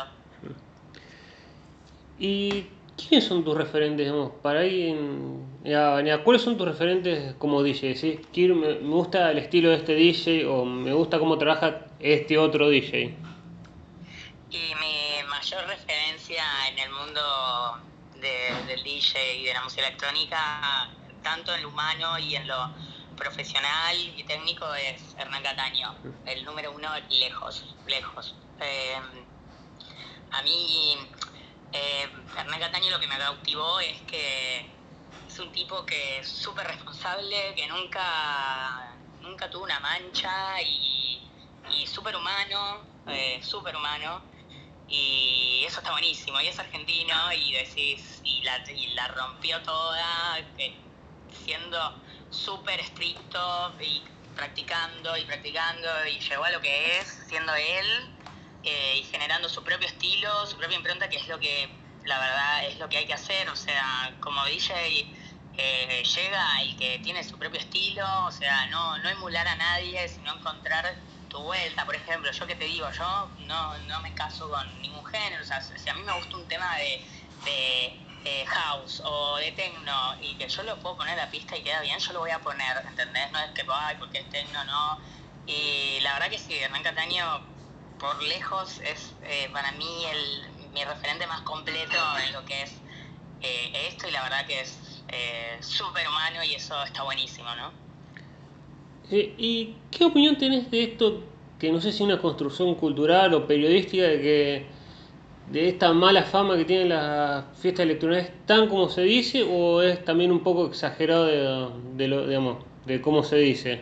¿Y 2.20 2.66
quiénes 2.98 3.28
son 3.28 3.44
tus 3.46 3.56
referentes, 3.56 4.06
digamos, 4.06 4.32
para 4.42 4.62
ahí 4.62 4.90
en, 4.90 5.50
¿Cuáles 6.24 6.42
son 6.42 6.58
tus 6.58 6.68
referentes 6.68 7.34
como 7.36 7.64
DJ? 7.64 7.96
¿sí? 7.96 8.20
me, 8.54 8.74
gusta 8.80 9.32
el 9.32 9.38
estilo 9.38 9.70
de 9.70 9.76
este 9.76 9.94
DJ 9.94 10.46
o 10.46 10.66
me 10.66 10.94
gusta 10.94 11.20
cómo 11.20 11.38
trabaja 11.38 11.86
este 12.00 12.38
otro 12.38 12.70
DJ. 12.70 13.16
Y 14.52 14.74
mi 14.76 15.28
mayor 15.30 15.66
referencia 15.68 16.44
en 16.72 16.80
el 16.80 16.90
mundo 16.92 17.82
del 18.20 18.84
DJ 18.84 19.38
y 19.38 19.46
de 19.46 19.54
la 19.54 19.64
música 19.64 19.88
electrónica, 19.88 20.90
tanto 21.24 21.54
en 21.54 21.64
lo 21.64 21.70
humano 21.70 22.18
y 22.20 22.36
en 22.36 22.48
lo 22.48 22.70
profesional 23.20 23.96
y 24.18 24.24
técnico, 24.24 24.74
es 24.74 25.16
Hernán 25.20 25.44
Cataño, 25.44 25.94
el 26.26 26.46
número 26.46 26.72
uno 26.72 26.90
lejos, 27.10 27.76
lejos. 27.86 28.36
Eh, 28.60 28.96
a 30.32 30.42
mí, 30.42 30.98
eh, 31.74 32.10
Hernán 32.38 32.60
Cataño 32.60 32.90
lo 32.90 33.00
que 33.00 33.08
me 33.08 33.18
cautivó 33.18 33.80
es 33.82 34.02
que 34.04 34.66
es 35.28 35.40
un 35.40 35.52
tipo 35.52 35.86
que 35.86 36.20
es 36.20 36.28
súper 36.28 36.66
responsable, 36.66 37.54
que 37.56 37.68
nunca, 37.68 38.98
nunca 39.22 39.50
tuvo 39.50 39.66
una 39.66 39.80
mancha 39.80 40.62
y, 40.62 41.22
y 41.72 41.86
súper 41.86 42.16
humano, 42.16 42.88
eh, 43.08 43.40
súper 43.44 43.76
humano 43.76 44.24
y 44.88 45.64
eso 45.68 45.82
está 45.82 45.92
buenísimo, 45.92 46.42
y 46.42 46.48
es 46.48 46.58
argentino 46.58 47.32
y 47.34 47.54
decís, 47.54 48.22
y 48.24 48.42
la 48.42 49.08
rompió 49.10 49.62
toda, 49.62 50.38
siendo 51.46 51.78
súper 52.30 52.80
estricto 52.80 53.76
y 53.80 54.04
practicando 54.36 55.18
y 55.18 55.26
practicando 55.26 55.88
y 56.08 56.20
llegó 56.20 56.44
a 56.44 56.52
lo 56.52 56.62
que 56.62 57.00
es, 57.00 57.08
siendo 57.28 57.54
él 57.54 58.16
eh, 58.64 58.98
y 58.98 59.04
generando 59.04 59.50
su 59.50 59.64
propio 59.64 59.88
estilo, 59.88 60.46
su 60.46 60.58
propia 60.58 60.78
impronta, 60.78 61.10
que 61.10 61.18
es 61.18 61.28
lo 61.28 61.40
que 61.40 61.70
la 62.06 62.20
verdad 62.20 62.68
es 62.68 62.80
lo 62.80 62.88
que 62.90 62.98
hay 62.98 63.06
que 63.06 63.14
hacer, 63.14 63.50
o 63.50 63.56
sea, 63.56 64.16
como 64.20 64.44
DJ 64.46 65.06
eh, 65.58 66.04
llega 66.04 66.64
y 66.64 66.76
que 66.76 67.00
tiene 67.00 67.24
su 67.24 67.38
propio 67.38 67.60
estilo, 67.60 68.06
o 68.26 68.32
sea, 68.32 68.68
no, 68.68 68.98
no 69.00 69.10
emular 69.10 69.48
a 69.48 69.56
nadie, 69.56 70.08
sino 70.08 70.34
encontrar 70.34 70.86
tu 71.28 71.40
vuelta, 71.44 71.86
por 71.86 71.96
ejemplo, 71.96 72.32
yo 72.32 72.48
que 72.48 72.56
te 72.56 72.66
digo, 72.66 72.90
yo 72.92 73.32
no, 73.40 73.78
no 73.80 74.02
me 74.02 74.14
caso 74.14 74.50
con 74.50 74.82
ningún 74.82 75.06
género, 75.06 75.44
o 75.44 75.46
sea, 75.46 75.62
si 75.62 75.90
a 75.90 75.94
mí 75.94 76.02
me 76.04 76.14
gusta 76.14 76.38
un 76.38 76.48
tema 76.48 76.78
de, 76.78 78.09
house 78.48 79.02
o 79.06 79.38
de 79.38 79.52
techno 79.52 80.16
y 80.22 80.36
que 80.36 80.48
yo 80.48 80.64
lo 80.64 80.78
puedo 80.80 80.98
poner 80.98 81.14
a 81.20 81.26
la 81.26 81.32
pista 81.32 81.58
y 81.58 81.62
queda 81.62 81.82
bien, 81.82 82.00
yo 82.00 82.14
lo 82.14 82.20
voy 82.20 82.32
a 82.32 82.40
poner, 82.40 82.78
¿entendés? 82.88 83.32
No 83.32 83.40
es 83.40 83.52
que, 83.52 83.64
ay, 83.68 83.96
porque 84.00 84.20
es 84.20 84.30
techno, 84.30 84.64
no. 84.66 85.00
Y 85.46 86.00
la 86.02 86.14
verdad 86.14 86.30
que 86.30 86.38
sí, 86.38 86.56
Hernán 86.56 86.84
Cataño, 86.84 87.26
por 88.00 88.22
lejos, 88.24 88.80
es 88.80 89.14
eh, 89.24 89.50
para 89.52 89.72
mí 89.74 90.06
el, 90.06 90.72
mi 90.74 90.84
referente 90.84 91.26
más 91.28 91.42
completo 91.42 91.98
en 92.26 92.34
lo 92.34 92.46
que 92.46 92.62
es 92.64 92.72
eh, 93.42 93.88
esto 93.88 94.08
y 94.08 94.12
la 94.12 94.24
verdad 94.24 94.46
que 94.46 94.62
es 94.62 95.04
eh, 95.08 95.58
súper 95.62 96.08
humano 96.08 96.44
y 96.44 96.56
eso 96.56 96.82
está 96.84 97.04
buenísimo, 97.04 97.48
¿no? 97.56 97.72
Eh, 99.12 99.34
¿Y 99.38 99.76
qué 99.92 100.06
opinión 100.06 100.38
tenés 100.38 100.70
de 100.70 100.84
esto, 100.84 101.24
que 101.58 101.72
no 101.72 101.82
sé 101.82 101.92
si 101.92 102.04
una 102.04 102.22
construcción 102.22 102.76
cultural 102.76 103.34
o 103.34 103.48
periodística, 103.48 104.04
de 104.04 104.22
que 104.22 104.66
de 105.50 105.70
esta 105.70 105.94
mala 105.94 106.24
fama 106.24 106.56
que 106.58 106.66
tienen 106.66 106.90
las 106.90 107.46
fiestas 107.58 107.84
electrónicas, 107.84 108.32
tan 108.46 108.68
como 108.68 108.90
se 108.90 109.02
dice 109.02 109.44
o 109.44 109.82
es 109.82 110.04
también 110.06 110.32
un 110.32 110.44
poco 110.44 110.68
exagerado 110.68 111.26
de, 111.26 112.08
lo, 112.08 112.28
digamos, 112.28 112.64
de 112.86 113.02
cómo 113.02 113.24
se 113.24 113.38
dice? 113.38 113.82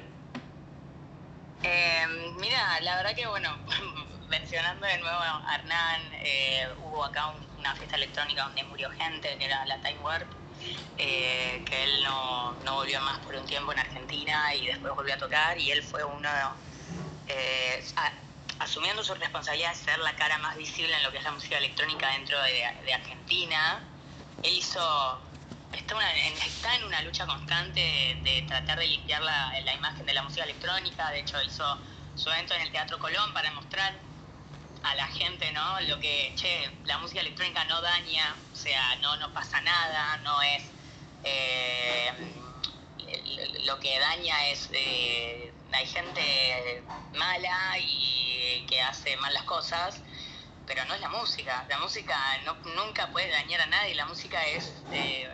Eh, 1.64 2.06
mira, 2.40 2.80
la 2.82 2.96
verdad 2.96 3.16
que 3.16 3.28
bueno, 3.28 3.50
mencionando 4.30 4.86
de 4.86 4.98
nuevo 5.00 5.18
a 5.18 5.56
Hernán, 5.56 6.02
eh, 6.24 6.68
hubo 6.86 7.04
acá 7.04 7.34
una 7.60 7.76
fiesta 7.76 7.98
electrónica 7.98 8.44
donde 8.44 8.64
murió 8.64 8.90
gente, 8.92 9.36
que 9.38 9.46
era 9.46 9.66
la 9.66 9.78
Time 9.82 10.00
Warp 10.04 10.28
eh, 10.98 11.64
que 11.66 11.84
él 11.84 12.04
no, 12.04 12.56
volvió 12.74 13.00
más 13.02 13.20
por 13.20 13.36
un 13.36 13.46
tiempo 13.46 13.72
en 13.72 13.80
Argentina 13.80 14.54
y 14.56 14.68
después 14.68 14.94
volvió 14.96 15.14
a 15.14 15.18
tocar 15.18 15.58
y 15.58 15.72
él 15.72 15.84
fue 15.84 16.04
uno, 16.04 16.30
eh, 17.28 17.84
asumiendo 18.60 19.04
su 19.04 19.13
responsabilidad 19.15 19.72
de 19.72 19.76
ser 19.76 20.00
la 20.00 20.15
cara 20.15 20.38
más 20.39 20.58
visible 20.58 20.96
en 20.96 21.04
lo 21.04 21.12
que 21.12 21.17
es 21.17 21.24
la 21.24 21.32
música 21.32 21.58
electrónica 21.58 22.10
dentro 22.12 22.41
de, 22.41 22.93
Argentina, 22.93 23.84
él 24.43 24.54
hizo, 24.54 25.22
está, 25.74 26.76
en 26.76 26.84
una 26.84 27.02
lucha 27.02 27.26
constante 27.26 27.80
de, 28.24 28.46
tratar 28.48 28.80
de 28.80 28.88
limpiar 28.88 29.22
la, 29.22 29.74
imagen 29.74 30.06
de 30.06 30.13
la 30.13 30.24
música 30.24 30.43
electrónica, 30.43 31.12
de 31.12 31.20
hecho 31.20 31.41
hizo 31.41 31.78
su 32.15 32.30
evento 32.30 32.56
en 32.56 32.62
el 32.62 32.72
Teatro 32.72 32.98
Colón 33.00 33.34
para 33.34 33.52
mostrar 33.52 33.93
a 34.84 34.96
la 34.96 35.08
gente, 35.08 35.52
¿no? 35.52 35.80
Lo 35.82 36.00
que, 36.00 36.34
che, 36.36 36.72
la 36.86 36.98
música 36.98 37.22
electrónica 37.22 37.63
no 37.65 37.82
daña, 37.82 38.36
o 38.54 38.56
sea, 38.56 38.96
no, 38.98 39.17
no 39.17 39.34
pasa 39.34 39.62
nada, 39.62 40.17
no 40.17 40.41
es... 40.41 40.63
Eh, 41.24 42.12
lo 43.65 43.80
que 43.80 44.00
daña 44.00 44.48
es... 44.48 44.70
Eh, 44.72 45.54
hay 45.72 45.86
gente 45.86 46.84
mala 47.16 47.78
y 47.80 48.66
que 48.68 48.82
hace 48.82 49.18
malas 49.18 49.44
cosas, 49.44 50.02
pero 50.66 50.86
no 50.86 50.94
es 50.94 51.02
la 51.02 51.10
música. 51.10 51.66
La 51.70 51.80
música 51.80 52.18
no, 52.46 52.56
nunca 52.76 53.08
puede 53.08 53.30
dañar 53.30 53.62
a 53.62 53.68
nadie, 53.68 53.96
la 53.96 54.06
música 54.06 54.46
es... 54.48 54.74
Eh, 54.92 55.30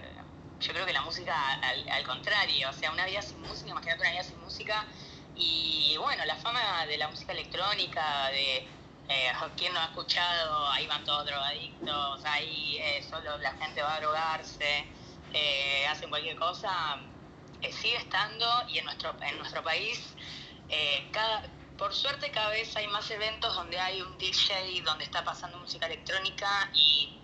yo 0.60 0.72
creo 0.72 0.86
que 0.86 0.94
la 0.94 1.02
música 1.02 1.36
al, 1.92 2.04
contrario, 2.06 2.70
o 2.70 2.74
sea, 2.74 2.92
una 2.92 3.06
vida 3.06 3.22
sin 3.22 3.42
música, 3.42 3.70
imagínate 3.70 4.02
una 4.02 4.12
vida 4.12 4.24
sin 4.24 4.40
música 4.40 4.86
y 5.36 5.98
bueno, 5.98 6.24
la 6.24 6.38
fama 6.38 6.86
de 6.86 6.98
la 6.98 7.10
música 7.10 7.34
electrónica, 7.34 8.30
de 8.30 8.66
eh, 9.10 9.32
¿Quién 9.58 9.74
no 9.74 9.80
ha 9.80 9.86
escuchado? 9.86 10.70
Ahí 10.70 10.88
van 10.88 11.04
todos 11.04 11.26
drogadictos, 11.26 12.24
ahí 12.26 12.78
eh, 12.80 13.06
solo 13.10 13.38
la 13.40 13.52
gente 13.54 13.82
va 13.82 13.96
a 13.96 14.00
drogarse, 14.00 14.86
eh, 15.34 15.86
hacen 15.88 16.10
cualquier 16.10 16.38
cosa. 16.38 17.00
Eh, 17.64 17.72
sigue 17.72 17.98
estando 17.98 18.46
y 18.70 18.78
en 18.78 18.86
nuestro, 18.86 19.16
en 19.22 19.38
nuestro 19.40 19.64
país, 19.64 20.00
cada, 21.12 21.44
por 21.78 21.94
suerte 21.94 22.32
cada 22.32 22.50
vez 22.50 22.76
hay 22.76 22.88
más 22.88 23.10
eventos 23.12 23.54
donde 23.56 23.80
hay 23.80 24.02
un 24.02 24.18
DJ, 24.18 24.82
donde 24.84 25.04
está 25.04 25.24
pasando 25.24 25.58
música 25.60 25.86
electrónica 25.86 26.70
y 26.74 27.18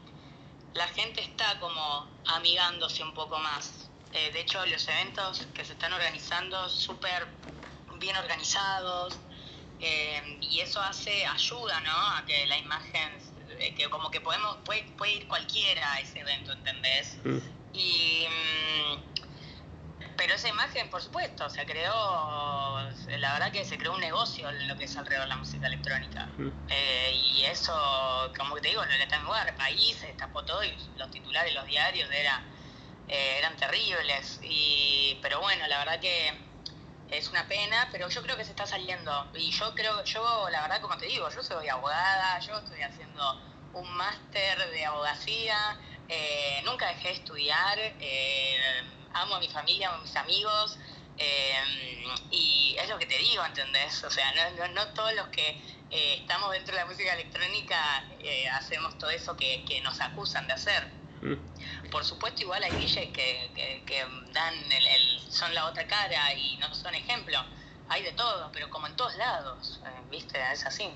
la 0.73 0.87
gente 0.89 1.21
está 1.21 1.59
como 1.59 2.07
amigándose 2.27 3.03
un 3.03 3.13
poco 3.13 3.39
más. 3.39 3.89
de 4.11 4.39
hecho, 4.39 4.63
los 4.65 4.87
eventos 4.87 5.47
que 5.53 5.65
se 5.65 5.73
están 5.73 5.93
organizando 5.93 6.69
súper 6.69 7.27
bien 7.99 8.15
organizados, 8.17 9.19
eh, 9.81 10.37
y 10.41 10.59
eso 10.59 10.81
hace, 10.81 11.25
ayuda, 11.25 11.79
¿no? 11.81 11.91
A 11.91 12.25
que 12.25 12.45
la 12.47 12.57
imagen, 12.57 13.11
eh, 13.59 13.73
que 13.75 13.89
como 13.89 14.11
que 14.11 14.19
podemos, 14.19 14.57
puede, 14.65 14.83
puede 14.97 15.13
ir 15.13 15.27
cualquiera 15.27 15.93
a 15.93 15.99
ese 16.01 16.19
evento, 16.19 16.51
¿entendés? 16.51 17.17
Mm. 17.23 17.37
Y, 17.73 18.25
mm, 18.27 19.28
pero 20.19 20.33
esa 20.33 20.49
imagen, 20.49 20.89
por 20.89 21.01
supuesto, 21.01 21.49
se 21.49 21.65
creó, 21.65 21.93
la 23.19 23.33
verdad 23.33 23.53
que 23.53 23.63
se 23.63 23.77
creó 23.77 23.93
un 23.93 24.01
negocio 24.01 24.49
en 24.49 24.67
lo 24.67 24.75
que 24.75 24.83
es 24.83 24.97
alrededor 24.97 25.23
de 25.23 25.29
la 25.29 25.37
música 25.37 25.65
electrónica. 25.67 26.27
Mm. 26.35 26.49
Eh, 26.67 27.11
y 27.15 27.43
eso, 27.45 27.73
como 28.37 28.59
te 28.59 28.67
digo, 28.67 28.83
lo 28.83 28.97
le 28.97 29.07
tengo 29.07 29.33
el 29.33 29.53
país, 29.55 29.95
se 29.95 30.11
tapó 30.15 30.43
todo 30.43 30.61
y 30.61 30.77
los 30.97 31.09
titulares, 31.09 31.53
los 31.53 31.65
diarios 31.65 32.11
era, 32.11 32.43
eran 33.07 33.55
terribles. 33.55 34.41
Y, 34.43 35.17
pero 35.21 35.39
bueno, 35.39 35.65
la 35.69 35.77
verdad 35.77 36.01
que 36.01 36.37
es 37.11 37.29
una 37.29 37.47
pena, 37.47 37.87
pero 37.89 38.09
yo 38.09 38.21
creo 38.21 38.35
que 38.35 38.43
se 38.43 38.51
está 38.51 38.65
saliendo. 38.65 39.31
Y 39.35 39.51
yo 39.51 39.73
creo, 39.73 40.03
yo 40.03 40.49
la 40.49 40.63
verdad 40.63 40.81
como 40.81 40.97
te 40.97 41.05
digo, 41.05 41.29
yo 41.29 41.41
soy 41.41 41.69
abogada, 41.69 42.39
yo 42.41 42.57
estoy 42.57 42.81
haciendo 42.81 43.23
un 43.71 43.89
máster 43.95 44.69
de 44.69 44.85
abogacía, 44.85 45.79
eh, 46.09 46.61
nunca 46.65 46.87
dejé 46.87 47.07
de 47.07 47.13
estudiar, 47.13 47.79
eh, 47.79 48.98
amo 49.13 49.35
a 49.35 49.39
mi 49.39 49.49
familia, 49.49 49.89
amo 49.89 49.99
a 49.99 50.01
mis 50.01 50.15
amigos, 50.15 50.77
eh, 51.17 52.03
y 52.31 52.75
es 52.79 52.89
lo 52.89 52.97
que 52.97 53.05
te 53.05 53.17
digo, 53.17 53.43
¿entendés? 53.45 54.03
O 54.03 54.09
sea, 54.09 54.31
no, 54.33 54.67
no, 54.69 54.87
todos 54.93 55.13
los 55.13 55.27
que 55.27 55.61
estamos 55.91 56.51
dentro 56.51 56.75
de 56.75 56.81
la 56.81 56.85
música 56.85 57.13
electrónica 57.13 58.03
hacemos 58.53 58.97
todo 58.99 59.09
eso 59.09 59.35
que, 59.35 59.65
que 59.67 59.81
nos 59.81 59.99
acusan 60.01 60.47
de 60.47 60.53
hacer. 60.53 60.99
Mm. 61.21 61.89
Por 61.89 62.03
supuesto, 62.05 62.43
igual 62.43 62.63
hay 62.63 62.71
DJs 62.71 63.11
que, 63.11 63.81
que, 63.85 64.03
dan 64.33 64.53
el, 64.53 65.31
son 65.31 65.53
la 65.53 65.65
otra 65.67 65.85
cara 65.87 66.33
y 66.33 66.57
no 66.57 66.73
son 66.73 66.93
ejemplo. 66.95 67.37
Hay 67.89 68.03
de 68.03 68.11
todo, 68.11 68.49
pero 68.53 68.69
como 68.69 68.87
en 68.87 68.95
todos 68.95 69.15
lados, 69.17 69.81
eh, 69.83 69.89
¿viste? 70.11 70.39
Es 70.53 70.65
así. 70.65 70.89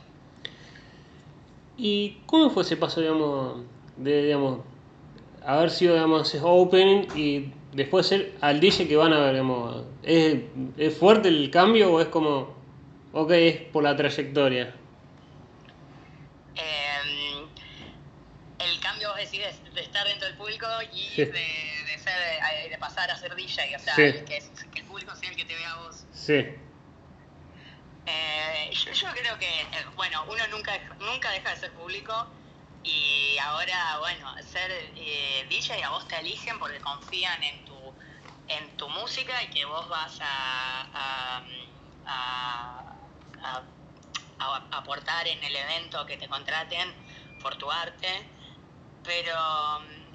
¿Y 1.75 2.21
cómo 2.27 2.51
fue 2.51 2.63
ese 2.63 2.77
paso, 2.77 3.01
digamos, 3.01 3.63
de, 3.97 4.23
digamos, 4.23 4.59
haber 5.43 5.71
sido, 5.71 5.95
digamos, 5.95 6.35
opening 6.41 7.07
y 7.15 7.51
después 7.73 8.07
ser 8.07 8.33
al 8.41 8.59
DJ 8.59 8.87
que 8.87 8.95
van 8.95 9.13
a 9.13 9.19
ver, 9.19 9.31
digamos, 9.33 9.85
¿es, 10.03 10.37
¿es 10.77 10.97
fuerte 10.97 11.27
el 11.29 11.49
cambio 11.51 11.91
o 11.91 12.01
es 12.01 12.07
como 12.07 12.61
¿O 13.15 13.27
qué 13.27 13.47
es 13.47 13.61
por 13.61 13.83
la 13.83 13.95
trayectoria? 13.95 14.73
Eh, 16.55 17.45
el 18.59 18.79
cambio, 18.79 19.09
vos 19.09 19.17
decís, 19.17 19.39
de, 19.39 19.69
de 19.71 19.81
estar 19.81 20.05
dentro 20.07 20.27
del 20.27 20.35
público 20.37 20.65
y 20.91 21.03
Sí. 21.15 21.25
de, 21.25 21.31
de 21.31 21.97
ser, 21.99 22.13
eh, 22.65 22.69
de 22.69 22.77
pasar 22.79 23.11
a 23.11 23.15
ser 23.15 23.35
DJ, 23.35 23.75
o 23.75 23.79
sea, 23.79 23.95
Sí. 23.95 24.01
el 24.01 24.25
que, 24.25 24.41
que 24.73 24.79
el 24.79 24.85
público 24.85 25.15
sea 25.15 25.29
el 25.29 25.35
que 25.35 25.45
te 25.45 25.55
vea 25.55 25.71
a 25.73 25.75
vos. 25.83 26.05
Sí. 26.11 26.45
Eh, 28.05 28.69
yo, 28.71 28.91
yo 28.91 29.07
creo 29.13 29.37
que, 29.39 29.45
eh, 29.61 29.85
bueno, 29.95 30.23
uno 30.29 30.47
nunca, 30.51 30.73
nunca 30.99 31.31
deja 31.31 31.51
de 31.51 31.55
ser 31.57 31.71
público 31.73 32.27
y 32.83 33.37
ahora, 33.39 33.97
bueno, 33.99 34.33
ser 34.43 34.71
eh, 34.95 35.45
DJ 35.49 35.83
a 35.85 35.89
vos 35.91 36.07
te 36.07 36.17
eligen 36.19 36.59
porque 36.59 36.81
confían 36.81 37.41
en 37.43 37.65
tu, 37.65 37.95
en 38.47 38.77
tu 38.77 38.89
música 38.89 39.41
y 39.43 39.49
que 39.49 39.65
vos 39.65 39.87
vas 39.89 40.17
a, 40.21 41.41
a, 42.05 42.99
a- 44.39 44.67
aportar 44.71 45.27
en 45.27 45.43
el 45.43 45.55
evento 45.55 46.05
que 46.05 46.17
te 46.17 46.27
contraten 46.27 46.95
por 47.39 47.55
tu 47.57 47.71
arte, 47.71 48.29
pero 49.03 49.81
mm, 49.81 50.13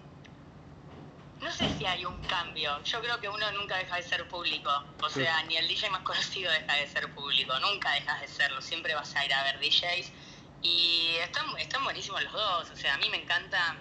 no 1.40 1.52
sé 1.52 1.68
si 1.70 1.86
hay 1.86 2.04
un 2.04 2.18
cambio. 2.22 2.82
Yo 2.82 3.00
creo 3.00 3.20
que 3.20 3.28
uno 3.28 3.50
nunca 3.52 3.76
deja 3.76 3.96
de 3.96 4.02
ser 4.02 4.26
público. 4.28 4.70
O 5.00 5.08
sea, 5.08 5.42
ni 5.44 5.56
el 5.56 5.68
DJ 5.68 5.90
más 5.90 6.02
conocido 6.02 6.50
deja 6.50 6.74
de 6.74 6.86
ser 6.88 7.12
público. 7.14 7.58
Nunca 7.60 7.92
dejas 7.92 8.20
de 8.20 8.28
serlo. 8.28 8.60
Siempre 8.60 8.94
vas 8.94 9.14
a 9.16 9.24
ir 9.24 9.32
a 9.32 9.44
ver 9.44 9.58
DJs. 9.60 10.12
Y 10.62 11.16
están, 11.22 11.56
están 11.58 11.84
buenísimos 11.84 12.22
los 12.24 12.32
dos. 12.32 12.70
O 12.70 12.76
sea, 12.76 12.94
a 12.94 12.98
mí 12.98 13.08
me 13.10 13.22
encanta 13.22 13.76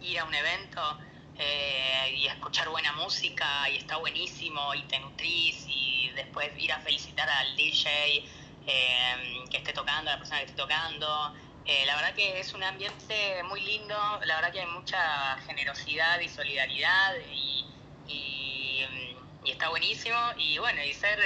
ir 0.00 0.18
a 0.18 0.24
un 0.24 0.34
evento 0.34 0.98
eh, 1.38 2.14
y 2.16 2.26
escuchar 2.26 2.68
buena 2.68 2.92
música 2.92 3.68
y 3.70 3.76
está 3.76 3.96
buenísimo 3.96 4.74
y 4.74 4.82
te 4.82 4.98
nutrís 4.98 5.64
y 5.68 6.10
después 6.14 6.50
ir 6.58 6.72
a 6.72 6.80
felicitar 6.80 7.28
al 7.28 7.56
DJ 7.56 8.24
eh, 8.66 9.44
que 9.50 9.56
esté 9.56 9.72
tocando, 9.72 10.10
a 10.10 10.14
la 10.14 10.18
persona 10.18 10.40
que 10.40 10.46
esté 10.46 10.56
tocando. 10.56 11.34
Eh, 11.64 11.84
la 11.86 11.96
verdad 11.96 12.14
que 12.14 12.40
es 12.40 12.52
un 12.52 12.62
ambiente 12.62 13.42
muy 13.44 13.60
lindo, 13.60 13.96
la 14.24 14.36
verdad 14.36 14.52
que 14.52 14.60
hay 14.60 14.66
mucha 14.66 15.38
generosidad 15.46 16.20
y 16.20 16.28
solidaridad 16.28 17.14
y, 17.32 17.66
está 19.46 19.68
buenísimo 19.68 20.16
y 20.38 20.58
bueno, 20.58 20.82
y 20.84 20.94
ser 20.94 21.18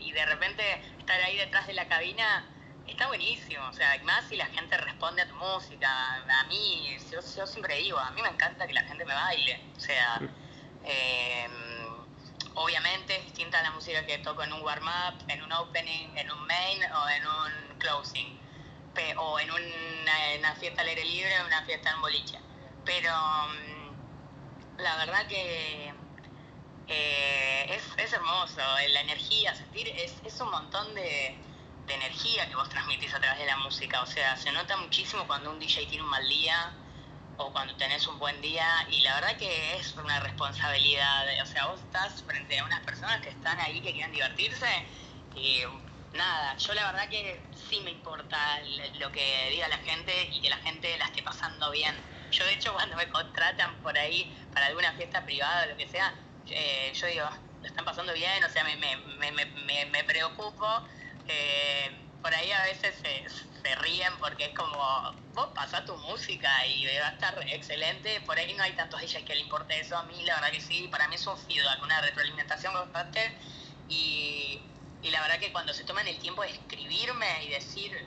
y 0.00 0.10
de 0.10 0.26
repente 0.26 0.62
estar 0.98 1.20
ahí 1.20 1.36
detrás 1.36 1.66
de 1.66 1.74
la 1.74 1.86
cabina 1.86 2.44
está 2.92 3.08
buenísimo, 3.08 3.66
o 3.68 3.72
sea, 3.72 3.96
y 3.96 4.00
más 4.02 4.24
si 4.28 4.36
la 4.36 4.46
gente 4.46 4.76
responde 4.76 5.22
a 5.22 5.28
tu 5.28 5.34
música, 5.34 6.16
a 6.16 6.44
mí, 6.44 6.96
yo, 7.10 7.20
yo 7.20 7.46
siempre 7.46 7.76
digo, 7.78 7.98
a 7.98 8.10
mí 8.10 8.22
me 8.22 8.28
encanta 8.28 8.66
que 8.66 8.74
la 8.74 8.84
gente 8.84 9.04
me 9.04 9.14
baile, 9.14 9.60
o 9.76 9.80
sea, 9.80 10.20
eh, 10.84 11.48
obviamente 12.54 13.16
es 13.16 13.24
distinta 13.24 13.60
a 13.60 13.62
la 13.62 13.70
música 13.70 14.04
que 14.04 14.18
toco 14.18 14.42
en 14.42 14.52
un 14.52 14.62
warm-up, 14.62 15.24
en 15.28 15.42
un 15.42 15.52
opening, 15.52 16.16
en 16.16 16.30
un 16.30 16.46
main 16.46 16.82
o 16.92 17.08
en 17.08 17.26
un 17.26 17.78
closing, 17.78 18.38
o 19.16 19.40
en 19.40 19.50
una, 19.50 20.32
en 20.32 20.40
una 20.40 20.54
fiesta 20.56 20.82
al 20.82 20.88
aire 20.88 21.04
libre 21.04 21.40
o 21.40 21.46
una 21.46 21.64
fiesta 21.64 21.90
en 21.90 22.00
boliche, 22.02 22.38
pero 22.84 23.10
mm, 23.10 24.80
la 24.82 24.96
verdad 24.98 25.26
que 25.28 25.94
eh, 26.88 27.66
es, 27.70 27.82
es 27.96 28.12
hermoso, 28.12 28.60
la 28.90 29.00
energía, 29.00 29.54
sentir, 29.54 29.88
es, 29.88 30.14
es 30.26 30.38
un 30.42 30.50
montón 30.50 30.94
de, 30.94 31.38
energía 31.94 32.48
que 32.48 32.54
vos 32.56 32.68
transmitís 32.68 33.14
a 33.14 33.20
través 33.20 33.38
de 33.40 33.46
la 33.46 33.56
música, 33.58 34.02
o 34.02 34.06
sea, 34.06 34.36
se 34.36 34.52
nota 34.52 34.76
muchísimo 34.76 35.26
cuando 35.26 35.50
un 35.50 35.58
DJ 35.58 35.88
tiene 35.88 36.02
un 36.04 36.10
mal 36.10 36.28
día 36.28 36.74
o 37.36 37.52
cuando 37.52 37.76
tenés 37.76 38.06
un 38.08 38.18
buen 38.18 38.40
día 38.40 38.66
y 38.90 39.00
la 39.00 39.14
verdad 39.16 39.36
que 39.38 39.76
es 39.76 39.96
una 39.96 40.20
responsabilidad, 40.20 41.26
o 41.42 41.46
sea, 41.46 41.66
vos 41.66 41.80
estás 41.80 42.22
frente 42.24 42.58
a 42.58 42.64
unas 42.64 42.80
personas 42.84 43.20
que 43.22 43.30
están 43.30 43.58
ahí 43.60 43.80
que 43.82 43.92
quieren 43.92 44.12
divertirse 44.12 44.66
y 45.34 45.62
nada, 46.12 46.56
yo 46.58 46.74
la 46.74 46.86
verdad 46.92 47.08
que 47.08 47.48
sí 47.54 47.80
me 47.80 47.90
importa 47.90 48.38
lo 48.98 49.10
que 49.12 49.48
diga 49.50 49.68
la 49.68 49.78
gente 49.78 50.28
y 50.32 50.40
que 50.40 50.50
la 50.50 50.58
gente 50.58 50.96
la 50.98 51.06
esté 51.06 51.22
pasando 51.22 51.70
bien. 51.70 51.94
Yo 52.30 52.44
de 52.44 52.52
hecho 52.54 52.72
cuando 52.74 52.96
me 52.96 53.08
contratan 53.08 53.80
por 53.82 53.96
ahí 53.98 54.32
para 54.52 54.66
alguna 54.66 54.92
fiesta 54.94 55.24
privada 55.24 55.64
o 55.64 55.68
lo 55.68 55.76
que 55.76 55.86
sea, 55.88 56.12
eh, 56.46 56.92
yo 56.94 57.06
digo, 57.06 57.28
lo 57.60 57.66
están 57.68 57.84
pasando 57.84 58.12
bien, 58.12 58.42
o 58.44 58.48
sea, 58.48 58.64
me, 58.64 58.76
me, 58.76 58.96
me- 58.96 59.86
me 59.86 60.04
preocupo. 60.04 60.66
Por 62.22 62.34
ahí 62.34 62.50
a 62.52 62.62
veces 62.64 62.94
se, 63.02 63.28
se 63.62 63.74
ríen 63.76 64.12
porque 64.18 64.46
es 64.46 64.54
como, 64.54 64.76
vos 65.34 65.48
pasá 65.54 65.84
tu 65.84 65.96
música 65.96 66.66
y 66.66 66.84
va 66.86 67.08
a 67.08 67.12
estar 67.12 67.34
excelente. 67.48 68.20
Por 68.22 68.38
ahí 68.38 68.52
no 68.54 68.62
hay 68.62 68.72
tantos 68.72 69.00
DJs 69.00 69.24
que 69.24 69.34
le 69.34 69.40
importe 69.40 69.78
eso. 69.78 69.96
A 69.96 70.04
mí 70.04 70.22
la 70.24 70.36
verdad 70.36 70.50
que 70.50 70.60
sí, 70.60 70.88
para 70.88 71.08
mí 71.08 71.16
es 71.16 71.26
un 71.26 71.36
feedback, 71.36 71.82
una 71.82 72.00
retroalimentación 72.00 72.72
constante. 72.72 73.32
Y, 73.88 74.60
y 75.02 75.10
la 75.10 75.20
verdad 75.20 75.38
que 75.38 75.52
cuando 75.52 75.72
se 75.74 75.84
toman 75.84 76.06
el 76.06 76.18
tiempo 76.18 76.42
de 76.42 76.50
escribirme 76.50 77.44
y 77.44 77.48
decir, 77.48 78.06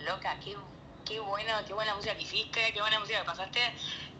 loca, 0.00 0.38
qué, 0.44 0.56
qué 1.04 1.20
bueno, 1.20 1.52
qué 1.66 1.72
buena 1.72 1.94
música 1.94 2.14
que 2.14 2.22
hiciste, 2.22 2.72
qué 2.72 2.80
buena 2.80 3.00
música 3.00 3.20
que 3.20 3.24
pasaste, 3.24 3.60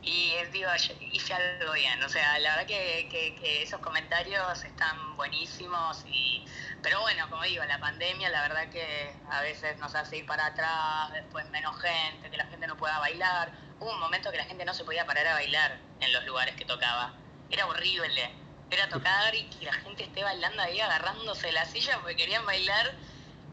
y 0.07 0.31
eh, 0.35 0.49
digo, 0.53 0.71
hice 1.13 1.35
algo 1.35 1.73
bien. 1.73 2.01
O 2.05 2.09
sea, 2.09 2.39
la 2.39 2.51
verdad 2.57 2.67
que, 2.67 3.61
esos 3.63 3.81
comentarios 3.81 4.65
están 4.65 5.17
buenísimos. 5.17 6.05
Y, 6.09 6.45
pero 6.81 7.01
bueno, 7.01 7.29
como 7.29 7.43
digo, 7.43 7.65
la 7.65 7.81
pandemia, 7.81 8.31
la 8.31 8.43
verdad 8.43 8.69
que 8.71 9.13
a 9.29 9.41
veces 9.43 9.77
nos 9.79 9.95
hace 9.97 10.19
ir 10.19 10.27
para 10.27 10.47
atrás, 10.47 11.13
después 11.13 11.51
menos 11.51 11.77
gente, 11.81 12.31
que 12.31 12.37
la 12.37 12.47
gente 12.47 12.69
no 12.69 12.77
pueda 12.77 13.01
bailar. 13.01 13.51
Hubo 13.81 13.93
un 13.93 13.99
momento 13.99 14.31
que 14.31 14.37
la 14.37 14.45
gente 14.45 14.65
no 14.65 14.75
se 14.75 14.85
podía 14.85 15.05
parar 15.07 15.27
a 15.27 15.35
bailar 15.35 15.79
en 16.01 16.13
los 16.13 16.25
lugares 16.25 16.55
que 16.55 16.65
tocaba. 16.65 17.13
Era 17.51 17.67
horrible. 17.67 18.31
Era 18.71 18.89
tocar 18.89 19.35
y 19.35 19.45
que 19.51 19.67
la 19.67 19.73
gente 19.73 20.05
esté 20.05 20.23
bailando 20.23 20.63
ahí 20.63 20.81
agarrándose 20.81 21.51
la 21.51 21.65
silla 21.65 21.99
porque 21.99 22.15
querían 22.15 22.47
bailar. 22.47 22.95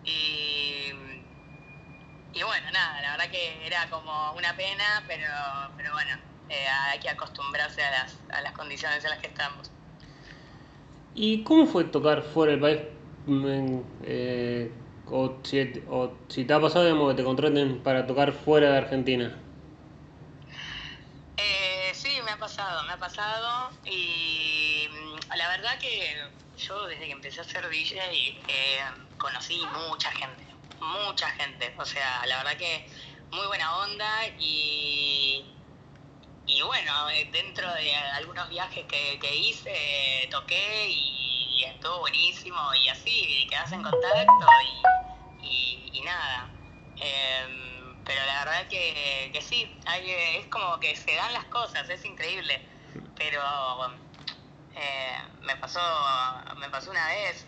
Y, 0.04 0.92
y 2.34 2.44
bueno, 2.44 2.72
nada, 2.72 3.02
la 3.02 3.12
verdad 3.12 3.32
que 3.32 3.66
era 3.66 3.90
como 3.90 4.34
una 4.34 4.56
pena, 4.56 5.04
pero, 5.08 5.28
pero 5.78 5.94
bueno, 5.94 6.33
eh, 6.54 6.68
hay 6.68 7.00
que 7.00 7.10
acostumbrarse 7.10 7.84
a 7.84 7.92
las, 7.92 8.18
a 8.32 8.42
las 8.42 8.54
condiciones 8.54 9.04
en 9.04 9.10
las 9.10 9.20
que 9.20 9.28
estamos. 9.28 9.72
¿Y 11.16 11.44
cómo 11.44 11.66
fue 11.66 11.84
tocar 11.86 12.24
fuera 12.24 12.52
del 12.52 12.62
país? 12.62 12.80
Mm, 13.26 13.80
eh, 14.04 14.72
o, 15.08 15.38
si, 15.44 15.84
o 15.90 16.14
si 16.28 16.46
te 16.46 16.54
ha 16.54 16.60
pasado 16.60 16.86
digamos, 16.86 17.12
que 17.12 17.18
te 17.18 17.24
contraten 17.24 17.82
para 17.84 18.06
tocar 18.06 18.34
fuera 18.34 18.72
de 18.72 18.78
Argentina. 18.78 19.38
Eh, 21.38 21.92
sí, 21.94 22.20
me 22.26 22.32
ha 22.32 22.38
pasado, 22.38 22.84
me 22.84 22.94
ha 22.94 22.98
pasado 22.98 23.70
y 23.86 24.88
mm, 24.90 25.38
la 25.38 25.48
verdad 25.50 25.78
que 25.80 26.18
yo 26.58 26.88
desde 26.88 27.06
que 27.06 27.12
empecé 27.12 27.42
a 27.42 27.44
ser 27.44 27.70
DJ 27.70 28.00
eh, 28.00 28.80
conocí 29.18 29.62
mucha 29.90 30.12
gente, 30.12 30.44
mucha 30.80 31.30
gente, 31.30 31.74
o 31.78 31.86
sea, 31.86 32.26
la 32.26 32.38
verdad 32.38 32.58
que 32.58 32.88
muy 33.32 33.46
buena 33.48 33.78
onda 33.78 34.28
y, 34.40 35.46
y 36.46 36.62
bueno, 36.62 37.10
eh, 37.10 37.30
dentro 37.32 37.72
de 37.74 37.96
algunos 37.96 38.50
viajes 38.50 38.86
que, 38.86 39.18
que 39.20 39.36
hice 39.36 39.72
eh, 40.24 40.28
toqué 40.30 40.90
y, 40.90 41.64
estuvo 41.64 42.00
buenísimo 42.00 42.58
y 42.76 42.90
así, 42.90 43.10
y 43.44 43.48
quedás 43.48 43.72
en 43.72 43.82
contacto 43.84 44.48
y, 45.42 45.90
y- 45.94 46.02
nada. 46.02 46.50
Em, 46.98 48.04
pero 48.04 48.26
la 48.26 48.40
verdad 48.44 48.68
que, 48.68 49.30
que 49.34 49.42
sí, 49.42 49.64
eh, 49.96 50.40
es 50.40 50.48
como 50.48 50.78
que 50.80 50.94
se 50.96 51.16
dan 51.16 51.32
las 51.32 51.46
cosas, 51.46 51.90
es 51.90 52.04
increíble. 52.04 52.62
Pero 53.16 53.42
me 55.42 55.56
pasó 55.58 55.80
me 56.58 56.70
pasó 56.70 56.92
una 56.92 57.08
vez, 57.08 57.46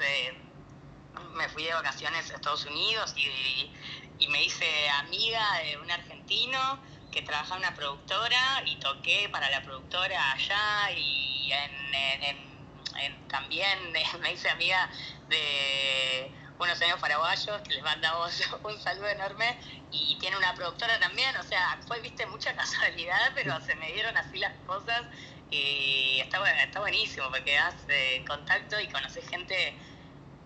me 1.34 1.50
fui 1.50 1.64
de 1.64 1.74
vacaciones 1.74 2.32
a 2.32 2.36
Estados 2.36 2.66
Unidos 2.66 3.14
y 3.18 4.28
me 4.30 4.44
hice 4.44 4.90
amiga 4.90 5.58
de 5.60 5.78
un 5.78 5.92
argentino 5.92 6.80
que 7.16 7.22
trabajaba 7.22 7.58
una 7.58 7.74
productora 7.74 8.62
y 8.66 8.76
toqué 8.76 9.30
para 9.32 9.50
la 9.50 9.64
productora 9.64 10.34
allá 10.34 10.92
y 10.92 11.50
en, 11.50 13.28
también 13.30 13.80
me 14.22 14.34
hice 14.34 14.50
amiga 14.50 14.90
de 15.30 16.30
unos 16.60 16.82
amigos 16.82 17.00
paraguayos 17.00 17.62
que 17.62 17.74
les 17.74 17.84
mandamos 17.84 18.42
un 18.64 18.78
saludo 18.82 19.08
enorme 19.08 19.58
y 19.92 20.18
tiene 20.20 20.36
una 20.36 20.54
productora 20.56 21.00
también, 21.00 21.36
o 21.38 21.44
sea, 21.44 21.80
fue, 21.88 22.02
viste, 22.02 22.26
mucha 22.26 22.54
casualidad, 22.62 23.32
pero 23.34 23.62
se 23.62 23.76
me 23.76 23.94
dieron 23.94 24.16
así 24.18 24.38
las 24.38 24.54
cosas 24.66 25.04
y 25.50 26.20
está, 26.20 26.44
está 26.62 26.82
buenísimo 26.82 27.30
porque 27.30 27.56
das 27.56 27.76
eh, 27.88 28.26
contacto 28.28 28.78
y 28.82 28.90
conoces 28.90 29.26
gente 29.30 29.78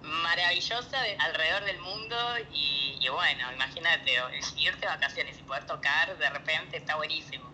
maravillosa 0.09 1.01
de- 1.01 1.17
alrededor 1.19 1.63
del 1.65 1.79
mundo 1.79 2.15
y, 2.51 2.97
y 3.01 3.09
bueno, 3.09 3.51
imagínate, 3.53 4.13
irte 4.57 4.81
de 4.81 4.87
vacaciones 4.87 5.39
y 5.39 5.43
poder 5.43 5.65
tocar 5.65 6.17
de 6.17 6.29
repente 6.29 6.77
está 6.77 6.95
buenísimo. 6.95 7.49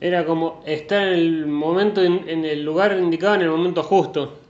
Era 0.00 0.24
como 0.26 0.62
estar 0.66 1.02
en 1.02 1.14
el 1.14 1.46
momento, 1.46 2.02
en, 2.02 2.28
en 2.28 2.44
el 2.44 2.62
lugar 2.64 2.92
indicado, 2.92 3.34
en 3.36 3.42
el 3.42 3.48
momento 3.50 3.82
justo. 3.82 4.40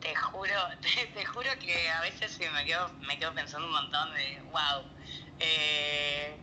Te 0.00 0.14
juro, 0.14 0.52
te, 0.82 1.06
te 1.06 1.24
juro 1.24 1.50
que 1.58 1.90
a 1.90 2.00
veces 2.02 2.38
me 2.52 2.64
quedo, 2.64 2.90
me 3.00 3.18
quedo 3.18 3.34
pensando 3.34 3.66
un 3.66 3.72
montón 3.74 4.14
de, 4.14 4.42
wow, 4.50 4.84
eh, 5.38 6.40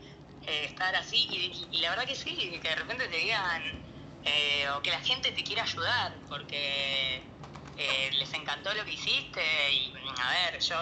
eh, 0.48 0.64
estar 0.66 0.96
así 0.96 1.28
y, 1.30 1.78
y 1.78 1.82
la 1.82 1.92
verdad 1.92 2.06
que 2.06 2.16
sí, 2.16 2.36
que 2.62 2.70
de 2.70 2.76
repente 2.76 3.08
te 3.08 3.18
digan, 3.18 3.64
eh, 4.24 4.70
o 4.72 4.82
que 4.82 4.92
la 4.92 5.00
gente 5.00 5.32
te 5.32 5.44
quiera 5.44 5.64
ayudar, 5.64 6.20
porque 6.30 7.31
eh, 7.78 8.12
les 8.14 8.34
encantó 8.34 8.74
lo 8.74 8.86
que 8.86 8.94
hiciste 8.94 9.42
y 9.74 9.94
a 10.20 10.52
ver, 10.52 10.60
yo 10.62 10.76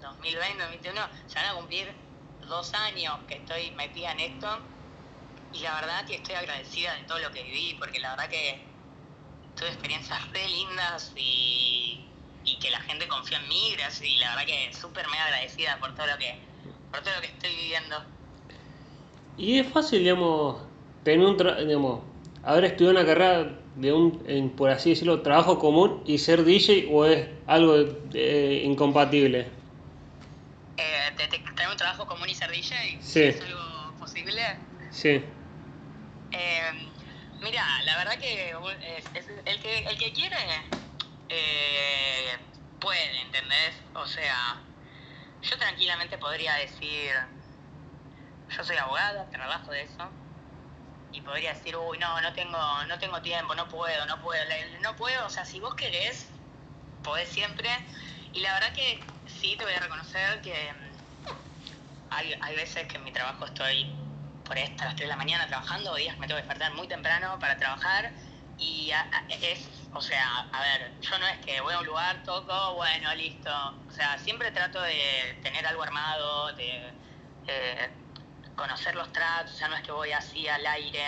2020, 0.00 0.62
2021, 0.62 1.00
se 1.26 1.38
van 1.40 1.48
a 1.50 1.54
cumplir 1.54 1.94
dos 2.48 2.74
años 2.74 3.18
que 3.28 3.36
estoy 3.36 3.70
metida 3.72 4.12
en 4.12 4.20
esto 4.20 4.48
y 5.52 5.60
la 5.60 5.74
verdad 5.76 6.06
que 6.06 6.16
estoy 6.16 6.34
agradecida 6.36 6.94
de 6.96 7.02
todo 7.04 7.18
lo 7.20 7.30
que 7.32 7.42
viví, 7.44 7.74
porque 7.78 8.00
la 8.00 8.10
verdad 8.10 8.28
que 8.30 8.66
tuve 9.54 9.68
experiencias 9.68 10.30
re 10.32 10.48
lindas 10.48 11.12
y, 11.16 12.12
y 12.44 12.58
que 12.58 12.70
la 12.70 12.80
gente 12.80 13.08
confió 13.08 13.38
en 13.38 13.48
mí, 13.48 13.72
gracias, 13.76 14.08
y 14.10 14.16
la 14.18 14.30
verdad 14.36 14.46
que 14.46 14.74
súper 14.74 15.08
mega 15.08 15.24
agradecida 15.26 15.78
por 15.80 15.94
todo 15.94 16.06
lo 16.06 16.18
que 16.18 16.38
por 16.90 17.02
todo 17.02 17.14
lo 17.16 17.20
que 17.22 17.28
estoy 17.28 17.54
viviendo. 17.56 18.04
Y 19.36 19.58
es 19.58 19.72
fácil, 19.72 20.00
digamos, 20.00 20.62
tener 21.02 21.26
un 21.26 21.36
tra- 21.36 21.58
digamos, 21.64 22.04
haber 22.44 22.64
estudiado 22.64 22.98
una 22.98 23.06
carrera 23.06 23.58
de 23.74 23.92
un, 23.92 24.22
en, 24.26 24.54
por 24.54 24.70
así 24.70 24.90
decirlo, 24.90 25.22
trabajo 25.22 25.58
común 25.58 26.02
y 26.06 26.18
ser 26.18 26.44
DJ 26.44 26.86
o 26.90 27.04
es 27.06 27.28
algo 27.46 27.76
eh, 28.12 28.62
incompatible. 28.64 29.50
Eh, 30.76 31.12
te- 31.16 31.28
un 31.70 31.76
trabajo 31.76 32.06
común 32.06 32.28
y 32.28 32.34
ser 32.34 32.50
DJ, 32.50 32.74
Sí. 33.00 33.22
¿es 33.24 33.40
algo 33.42 33.96
posible? 33.98 34.42
Sí. 34.90 35.24
Eh, 36.30 36.70
mira, 37.42 37.62
la 37.86 37.96
verdad 37.96 38.18
que 38.18 38.50
es- 38.98 39.10
es- 39.14 39.28
el 39.46 39.60
que 39.60 39.78
el 39.78 39.98
que 39.98 40.12
quiere 40.12 40.36
eh, 41.28 42.36
puede, 42.78 43.20
¿entendés? 43.22 43.74
O 43.94 44.06
sea, 44.06 44.62
yo 45.42 45.56
tranquilamente 45.58 46.18
podría 46.18 46.54
decir, 46.56 47.10
yo 48.56 48.62
soy 48.64 48.76
abogada, 48.76 49.28
trabajo 49.30 49.72
de 49.72 49.82
eso, 49.82 50.10
y 51.14 51.20
podría 51.20 51.54
decir, 51.54 51.76
uy, 51.76 51.96
no, 51.98 52.20
no 52.20 52.32
tengo, 52.32 52.58
no 52.88 52.98
tengo 52.98 53.22
tiempo, 53.22 53.54
no 53.54 53.68
puedo, 53.68 54.04
no 54.06 54.20
puedo, 54.20 54.42
no 54.80 54.96
puedo, 54.96 55.26
o 55.26 55.30
sea, 55.30 55.44
si 55.44 55.60
vos 55.60 55.74
querés, 55.76 56.26
podés 57.04 57.28
siempre, 57.28 57.68
y 58.32 58.40
la 58.40 58.52
verdad 58.54 58.72
que 58.72 59.00
sí 59.26 59.56
te 59.56 59.64
voy 59.64 59.74
a 59.74 59.80
reconocer 59.80 60.42
que 60.42 60.72
mm, 60.72 62.10
hay, 62.10 62.34
hay 62.40 62.56
veces 62.56 62.88
que 62.88 62.96
en 62.96 63.04
mi 63.04 63.12
trabajo 63.12 63.44
estoy 63.44 63.86
por 64.44 64.58
hasta 64.58 64.86
las 64.86 64.96
3 64.96 65.06
de 65.08 65.12
la 65.12 65.16
mañana 65.16 65.46
trabajando, 65.46 65.94
días 65.94 66.18
me 66.18 66.26
tengo 66.26 66.40
que 66.40 66.46
despertar 66.46 66.74
muy 66.74 66.88
temprano 66.88 67.38
para 67.38 67.56
trabajar, 67.56 68.12
y 68.58 68.90
es, 69.40 69.68
o 69.92 70.00
sea, 70.00 70.48
a 70.52 70.60
ver, 70.60 71.00
yo 71.00 71.18
no 71.20 71.28
es 71.28 71.38
que 71.38 71.60
voy 71.60 71.74
a 71.74 71.78
un 71.78 71.86
lugar, 71.86 72.24
toco, 72.24 72.74
bueno, 72.74 73.14
listo, 73.14 73.50
o 73.88 73.92
sea, 73.92 74.18
siempre 74.18 74.50
trato 74.50 74.82
de 74.82 75.38
tener 75.44 75.64
algo 75.64 75.82
armado, 75.84 76.52
de 76.54 76.92
eh, 77.46 77.90
conocer 78.56 78.94
los 78.94 79.12
tracks, 79.12 79.52
sea, 79.52 79.68
no 79.68 79.76
es 79.76 79.82
que 79.82 79.92
voy 79.92 80.12
así 80.12 80.48
al 80.48 80.66
aire, 80.66 81.04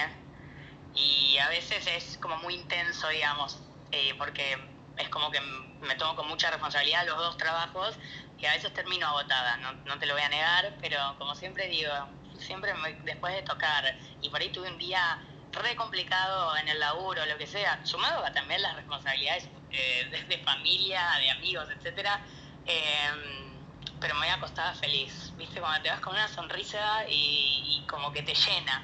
y 0.94 1.36
a 1.38 1.48
veces 1.48 1.86
es 1.86 2.18
como 2.18 2.36
muy 2.38 2.54
intenso, 2.54 3.08
digamos, 3.08 3.58
eh, 3.92 4.14
porque 4.18 4.56
es 4.96 5.08
como 5.10 5.30
que 5.30 5.40
me 5.80 5.94
tomo 5.96 6.16
con 6.16 6.26
mucha 6.26 6.50
responsabilidad 6.50 7.06
los 7.06 7.18
dos 7.18 7.36
trabajos 7.36 7.98
y 8.38 8.46
a 8.46 8.52
veces 8.52 8.72
termino 8.72 9.06
agotada, 9.06 9.58
no, 9.58 9.72
no 9.72 9.98
te 9.98 10.06
lo 10.06 10.14
voy 10.14 10.22
a 10.22 10.28
negar, 10.28 10.74
pero 10.80 10.98
como 11.18 11.34
siempre 11.34 11.68
digo, 11.68 11.92
siempre 12.38 12.72
después 13.04 13.34
de 13.34 13.42
tocar 13.42 13.84
y 14.22 14.30
por 14.30 14.40
ahí 14.40 14.50
tuve 14.50 14.70
un 14.70 14.78
día 14.78 15.18
re 15.52 15.76
complicado 15.76 16.56
en 16.56 16.68
el 16.68 16.80
laburo, 16.80 17.24
lo 17.26 17.36
que 17.38 17.46
sea, 17.46 17.84
sumado 17.84 18.24
a 18.24 18.32
también 18.32 18.62
las 18.62 18.74
responsabilidades 18.76 19.48
eh, 19.70 20.24
de, 20.28 20.38
familia, 20.38 21.02
de 21.18 21.30
amigos, 21.30 21.68
etcétera, 21.70 22.20
eh, 22.66 23.55
pero 24.00 24.14
me 24.14 24.22
había 24.22 24.34
acostado 24.34 24.74
feliz, 24.74 25.32
viste, 25.36 25.60
cuando 25.60 25.82
te 25.82 25.90
vas 25.90 26.00
con 26.00 26.12
una 26.14 26.28
sonrisa 26.28 27.04
y, 27.08 27.84
como 27.88 28.12
que 28.12 28.22
te 28.22 28.34
llena. 28.34 28.82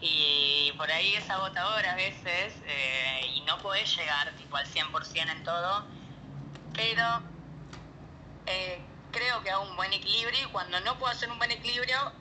Y 0.00 0.72
por 0.76 0.90
ahí 0.90 1.14
es 1.14 1.28
agotador 1.28 1.86
a 1.86 1.94
veces 1.94 2.54
eh, 2.64 3.32
y 3.34 3.40
no 3.42 3.58
podés 3.58 3.94
llegar 3.96 4.34
tipo 4.36 4.56
al 4.56 4.66
100% 4.66 5.30
en 5.30 5.44
todo, 5.44 5.84
pero 6.74 7.22
eh, 8.46 8.80
creo 9.12 9.42
que 9.42 9.50
hago 9.50 9.64
un 9.64 9.76
buen 9.76 9.92
equilibrio 9.92 10.46
y 10.46 10.50
cuando 10.50 10.80
no 10.80 10.98
puedo 10.98 11.12
hacer 11.12 11.30
un 11.30 11.38
buen 11.38 11.50
equilibrio 11.50 12.12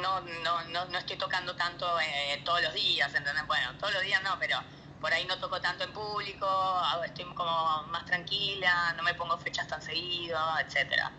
no, 0.00 0.20
no, 0.20 0.64
no, 0.64 0.84
no 0.86 0.98
estoy 0.98 1.16
tocando 1.16 1.54
tanto 1.56 1.86
eh, 2.00 2.40
todos 2.44 2.62
los 2.62 2.74
días, 2.74 3.12
¿entendés? 3.14 3.46
Bueno, 3.46 3.72
todos 3.78 3.94
los 3.94 4.02
días 4.02 4.22
no, 4.22 4.38
pero 4.38 4.58
por 5.00 5.12
ahí 5.12 5.24
no 5.26 5.38
toco 5.38 5.60
tanto 5.60 5.84
en 5.84 5.92
público, 5.92 6.46
estoy 7.04 7.24
como 7.34 7.82
más 7.84 8.04
tranquila, 8.04 8.94
no 8.96 9.02
me 9.02 9.14
pongo 9.14 9.38
fechas 9.38 9.68
tan 9.68 9.82
seguido, 9.82 10.38
etcétera. 10.58 11.12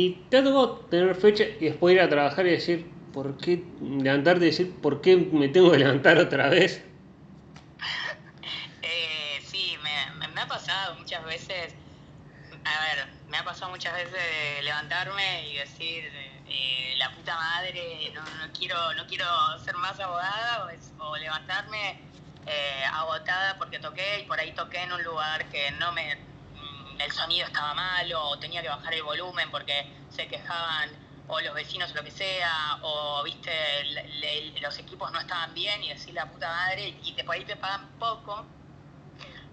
¿Y 0.00 0.28
te 0.28 0.38
ha 0.38 0.44
tocado 0.44 0.86
tener 0.90 1.14
fecha 1.14 1.44
y 1.44 1.64
después 1.66 1.94
ir 1.94 2.00
a 2.00 2.08
trabajar 2.08 2.46
y 2.46 2.50
decir, 2.50 3.08
¿por 3.12 3.36
qué 3.38 3.76
levantarte 3.80 4.44
y 4.46 4.48
decir, 4.50 4.80
¿por 4.80 5.00
qué 5.00 5.16
me 5.16 5.48
tengo 5.48 5.70
que 5.72 5.78
levantar 5.78 6.18
otra 6.18 6.48
vez? 6.50 6.84
Eh, 8.82 9.40
sí, 9.42 9.76
me, 9.82 10.28
me- 10.28 10.40
ha 10.40 10.48
pasado 10.48 10.94
muchas 10.96 11.24
veces, 11.24 11.74
a 12.64 12.80
ver, 12.82 13.06
me 13.28 13.38
ha 13.38 13.44
pasado 13.44 13.70
muchas 13.72 13.94
veces 13.94 14.64
levantarme 14.64 15.48
y 15.50 15.56
decir, 15.56 16.04
eh, 16.46 16.94
la 16.98 17.14
puta 17.14 17.36
madre, 17.36 18.12
no, 18.14 18.22
no 18.36 18.52
quiero 18.52 18.94
no 18.94 19.06
quiero 19.06 19.26
ser 19.64 19.76
más 19.76 19.98
abogada, 20.00 20.66
o, 20.98 21.04
o 21.06 21.16
levantarme 21.18 21.98
eh, 22.46 22.84
agotada 22.94 23.58
porque 23.58 23.78
toqué 23.80 24.20
y 24.20 24.24
por 24.26 24.38
ahí 24.40 24.54
toqué 24.54 24.82
en 24.84 24.92
un 24.92 25.02
lugar 25.04 25.48
que 25.50 25.70
no 25.72 25.92
me, 25.92 26.02
el 27.00 27.10
sonido 27.12 27.46
estaba 27.46 27.74
malo 27.74 28.28
o 28.30 28.38
tenía 28.38 28.62
que 28.62 28.68
bajar 28.68 28.94
el 28.94 29.02
volumen 29.02 29.50
porque 29.50 29.92
se 30.08 30.28
quejaban 30.28 30.90
o 31.26 31.40
los 31.40 31.54
vecinos 31.54 31.90
o 31.92 31.94
lo 31.94 32.04
que 32.04 32.10
sea, 32.10 32.78
o 32.82 33.22
viste, 33.24 33.50
los 34.60 34.78
equipos 34.78 35.10
no 35.12 35.18
estaban 35.18 35.54
bien 35.54 35.82
y 35.82 35.88
decir 35.88 36.14
la 36.14 36.30
puta 36.30 36.48
madre 36.48 36.98
y 37.02 37.12
te, 37.14 37.24
por 37.24 37.34
ahí 37.34 37.44
te 37.44 37.56
pagan 37.56 37.98
poco 37.98 38.46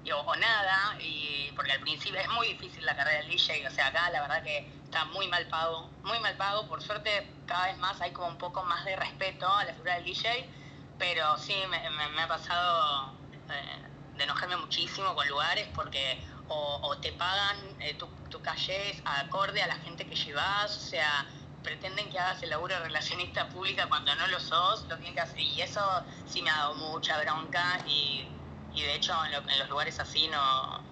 y- 0.04 0.12
o, 0.12 0.36
nada, 0.36 0.96
y 1.00 1.52
porque 1.56 1.72
al 1.74 1.80
principio 1.82 2.20
es 2.20 2.30
muy 2.30 2.48
difícil 2.48 2.86
la 2.86 2.96
carrera 2.96 3.20
del 3.22 3.30
DJ, 3.30 3.68
o 3.68 3.72
sea, 3.72 3.88
acá 3.88 4.10
la 4.10 4.22
verdad 4.22 4.44
que 4.44 4.58
está 4.84 5.06
muy 5.06 5.28
mal 5.28 5.48
pago, 5.48 5.92
muy 6.04 6.20
mal 6.20 6.36
pago, 6.38 6.68
por 6.68 6.82
suerte 6.82 7.42
cada 7.46 7.68
vez 7.68 7.78
más 7.78 8.02
hay 8.02 8.12
como 8.12 8.28
un 8.28 8.38
poco 8.38 8.64
más 8.64 8.84
de 8.86 8.96
respeto 8.96 9.48
a 9.48 9.64
la 9.66 9.74
figura 9.74 9.96
del 9.96 10.06
DJ, 10.06 10.50
pero 10.98 11.38
sí 11.38 11.56
me, 11.70 11.90
me- 11.92 12.10
me 12.10 12.22
ha 12.24 12.28
pasado 12.28 13.16
eh, 13.50 13.82
de 14.16 14.24
enojarme 14.24 14.58
muchísimo 14.58 15.14
con 15.16 15.28
lugares 15.28 15.68
porque 15.74 16.24
o, 16.54 16.98
te 16.98 17.12
pagan 17.14 17.58
eh, 17.80 17.94
tu, 17.96 18.08
tu 18.30 18.42
calle 18.42 18.90
es 18.92 19.02
acorde 19.06 19.62
a 19.62 19.68
la 19.68 19.76
gente 19.78 20.06
que 20.08 20.16
llevas, 20.16 20.78
o 20.78 20.80
sea, 20.82 21.26
pretenden 21.64 22.10
que 22.10 22.20
hagas 22.20 22.42
el 22.44 22.50
laburo 22.50 22.74
de 22.76 22.82
relacionista 22.82 23.50
pública 23.50 23.88
cuando 23.88 24.16
no 24.16 24.28
lo 24.28 24.40
sos, 24.40 24.88
lo 24.90 24.98
tienen 24.98 25.14
que 25.16 25.22
hacer, 25.22 25.40
y 25.40 25.62
eso 25.62 25.82
sí 26.26 26.42
me 26.42 26.50
ha 26.50 26.58
dado 26.58 26.76
mucha 26.76 27.20
bronca 27.22 27.82
y 27.88 28.38
y 28.74 28.84
de 28.84 28.96
hecho 28.96 29.14
en, 29.26 29.32
lo- 29.34 29.50
en 29.50 29.60
los 29.60 29.70
lugares 29.70 30.00
así 30.00 30.28
no, 30.30 30.84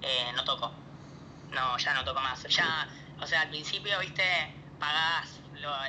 eh, 0.00 0.32
no 0.34 0.44
toco. 0.44 0.72
No, 1.50 1.76
ya 1.78 1.92
no 1.94 2.04
toco 2.04 2.20
más. 2.20 2.42
Ya, 2.48 2.88
o 3.20 3.26
sea, 3.26 3.42
al 3.42 3.50
principio, 3.50 3.98
viste, 4.00 4.24
pagás 4.78 5.40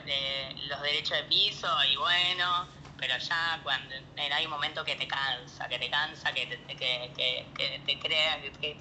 eh, 0.05 0.55
los 0.67 0.81
derechos 0.81 1.17
de 1.17 1.23
piso 1.25 1.67
y 1.85 1.95
bueno, 1.95 2.67
pero 3.05 3.17
ya 3.17 3.59
cuando 3.63 3.95
en- 3.95 4.31
hay 4.31 4.45
un 4.45 4.51
momento 4.51 4.81
que 4.85 4.95
te 4.95 5.05
cansa, 5.05 5.67
que 5.67 5.77
te 5.77 5.89
cansa, 5.89 6.31
que 6.31 6.45
te, 6.45 6.57
que, 6.77 7.11
que, 7.53 7.81
te 7.85 7.99
crea, 7.99 8.39
que, 8.39 8.75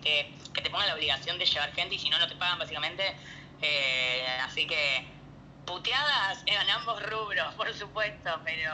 te, 0.55 0.71
ponga 0.71 0.87
la 0.87 0.95
obligación 0.95 1.39
de 1.41 1.45
llevar 1.45 1.73
gente 1.73 1.97
y 1.97 1.99
si 1.99 2.09
no, 2.09 2.21
no 2.21 2.29
te 2.29 2.37
pagan 2.37 2.57
básicamente. 2.57 3.17
Eh, 3.61 4.25
así 4.45 4.65
que 4.69 5.05
puteadas 5.67 6.45
en 6.47 6.71
ambos 6.71 7.03
rubros, 7.11 7.53
por 7.57 7.75
supuesto, 7.75 8.41
pero 8.45 8.71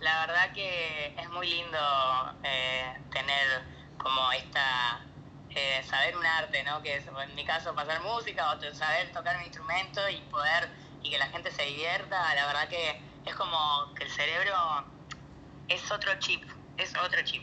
la 0.00 0.26
verdad 0.26 0.52
que 0.54 1.14
es 1.18 1.28
muy 1.28 1.48
lindo 1.48 1.78
eh, 2.42 2.94
tener 3.12 3.64
como 3.98 4.32
esta, 4.32 5.04
eh, 5.50 5.82
saber 5.86 6.16
un 6.16 6.24
arte, 6.24 6.64
¿no? 6.64 6.80
Que 6.82 6.96
es 6.96 7.06
en 7.06 7.34
mi 7.34 7.44
caso 7.44 7.74
pasar 7.74 8.00
música 8.00 8.50
o 8.52 8.74
saber 8.74 9.12
tocar 9.12 9.36
un 9.36 9.42
instrumento 9.42 10.08
y 10.08 10.16
poder, 10.30 10.70
y 11.02 11.10
que 11.10 11.18
la 11.18 11.26
gente 11.26 11.50
se 11.50 11.62
divierta, 11.64 12.34
la 12.34 12.46
verdad 12.46 12.68
que 12.68 13.11
es 13.26 13.34
como 13.34 13.94
que 13.94 14.04
el 14.04 14.10
cerebro 14.10 14.52
es 15.68 15.90
otro 15.90 16.12
chip, 16.18 16.42
es 16.78 16.92
otro 16.96 17.22
chip. 17.24 17.42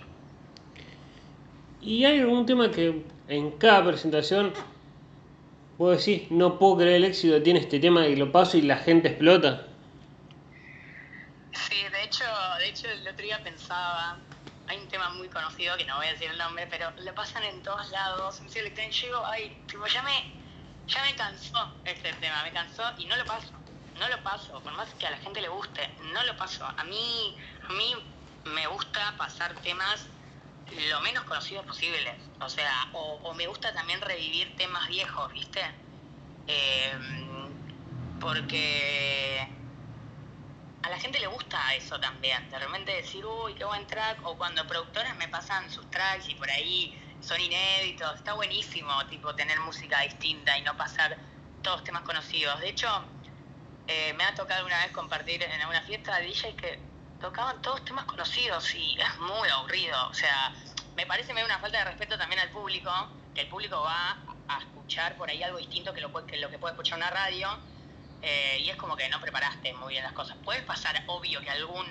¿Y 1.82 2.06
hay 2.06 2.20
algún 2.20 2.46
tema 2.46 2.70
que 2.72 3.06
en 3.28 3.52
cada 3.52 3.86
presentación 3.86 4.54
vos 5.78 5.98
decís, 5.98 6.30
no 6.30 6.60
puedo 6.60 6.78
creer 6.78 6.96
el 6.98 7.06
éxito 7.06 7.36
que 7.36 7.42
tiene 7.42 7.60
este 7.60 7.80
tema 7.80 8.06
y 8.06 8.16
lo 8.18 8.32
paso 8.32 8.58
y 8.58 8.62
la 8.62 8.78
gente 8.78 9.08
explota? 9.08 9.66
Sí, 11.54 11.78
de 11.90 12.04
hecho, 12.04 12.26
de 12.60 12.70
hecho 12.70 12.90
el 12.90 13.08
otro 13.08 13.24
día 13.24 13.42
pensaba, 13.42 14.18
hay 14.68 14.78
un 14.78 14.88
tema 14.90 15.10
muy 15.12 15.30
conocido 15.30 15.78
que 15.78 15.86
no 15.86 15.96
voy 15.96 16.08
a 16.08 16.12
decir 16.12 16.30
el 16.30 16.38
nombre, 16.38 16.68
pero 16.70 16.92
lo 16.98 17.16
pasan 17.16 17.44
en 17.44 17.64
todos 17.64 17.90
lados, 17.92 18.42
en 18.42 18.48
electrónico, 18.60 18.94
yo 18.94 19.08
digo, 19.08 19.26
ay, 19.26 19.64
tipo, 19.68 19.88
ya 19.88 20.04
me, 20.04 20.34
ya 20.86 21.02
me 21.06 21.16
cansó 21.16 21.74
este 21.86 22.12
tema, 22.14 22.44
me 22.44 22.52
cansó 22.52 22.84
y 22.98 23.06
no 23.06 23.16
lo 23.16 23.24
paso, 23.24 23.48
no 24.00 24.08
lo 24.08 24.24
paso, 24.24 24.60
por 24.62 24.74
más 24.74 24.94
que 24.96 25.06
a 25.06 25.12
la 25.12 25.18
gente 25.18 25.42
le 25.42 25.50
guste, 25.50 25.90
no 26.14 26.24
lo 26.24 26.36
paso. 26.38 26.66
A 26.66 26.84
mí, 26.86 27.36
a 27.64 27.74
mí 27.74 27.96
me 28.46 28.66
gusta 28.68 29.14
pasar 29.18 29.54
temas 29.62 30.08
lo 30.90 31.02
menos 31.02 31.24
conocidos 31.24 31.66
posibles, 31.66 32.14
o 32.40 32.48
sea, 32.48 32.90
o, 32.94 33.34
me 33.34 33.48
gusta 33.48 33.74
también 33.74 34.00
revivir 34.02 34.56
temas 34.56 34.88
viejos, 34.88 35.32
¿viste? 35.34 35.62
Eh, 36.48 36.94
porque 38.20 39.48
a 40.84 40.90
la 40.90 41.00
gente 41.00 41.20
le 41.20 41.28
gusta 41.28 41.74
eso 41.74 42.00
también, 42.00 42.50
de 42.50 42.60
repente 42.60 42.92
decir, 42.92 43.26
uy, 43.26 43.56
qué 43.56 43.66
buen 43.66 43.86
track, 43.88 44.20
o 44.26 44.38
cuando 44.38 44.66
productores 44.68 45.16
me 45.16 45.28
pasan 45.28 45.70
sus 45.72 45.90
tracks 45.90 46.30
y 46.30 46.36
por 46.36 46.50
ahí 46.52 46.96
son 47.20 47.42
inéditos, 47.42 48.16
está 48.16 48.34
buenísimo, 48.34 49.06
tipo, 49.08 49.34
tener 49.36 49.60
música 49.62 50.02
distinta 50.02 50.58
y 50.58 50.62
no 50.62 50.78
pasar 50.78 51.18
todos 51.64 51.84
temas 51.84 52.04
conocidos. 52.04 52.60
De 52.60 52.70
hecho, 52.70 52.88
eh, 53.92 54.14
me 54.14 54.24
ha 54.24 54.36
tocado 54.36 54.68
una 54.68 54.78
vez 54.84 54.92
compartir 54.92 55.42
en 55.42 55.68
una 55.68 55.82
fiesta 55.82 56.18
de 56.18 56.28
DJs 56.28 56.54
que 56.56 56.80
tocaban 57.20 57.60
todos 57.64 57.84
temas 57.84 58.06
conocidos 58.06 58.76
y 58.76 58.96
es 59.02 59.18
muy 59.18 59.50
aburrido. 59.50 60.10
O 60.10 60.14
sea, 60.14 60.54
me 60.96 61.08
parece 61.08 61.34
me 61.34 61.44
una 61.44 61.58
falta 61.58 61.80
de 61.80 61.86
respeto 61.86 62.16
también 62.16 62.40
al 62.40 62.50
público, 62.50 62.92
que 63.34 63.42
el 63.42 63.48
público 63.48 63.82
va 63.82 64.16
a 64.48 64.60
escuchar 64.60 65.18
por 65.18 65.28
ahí 65.28 65.42
algo 65.42 65.58
distinto 65.58 65.92
que 65.92 66.02
lo, 66.02 66.14
que, 66.28 66.38
lo 66.38 66.52
que 66.52 66.60
puede 66.60 66.74
escuchar 66.74 67.00
una 67.00 67.10
radio. 67.10 67.50
Eh, 68.22 68.60
y 68.60 68.70
es 68.70 68.76
como 68.76 68.96
que 68.96 69.10
no 69.10 69.20
preparaste 69.20 69.74
muy 69.74 69.94
bien 69.94 70.04
las 70.04 70.14
cosas. 70.14 70.38
Puedes 70.44 70.62
pasar, 70.66 71.04
obvio, 71.08 71.42
que 71.42 71.50
algún, 71.50 71.88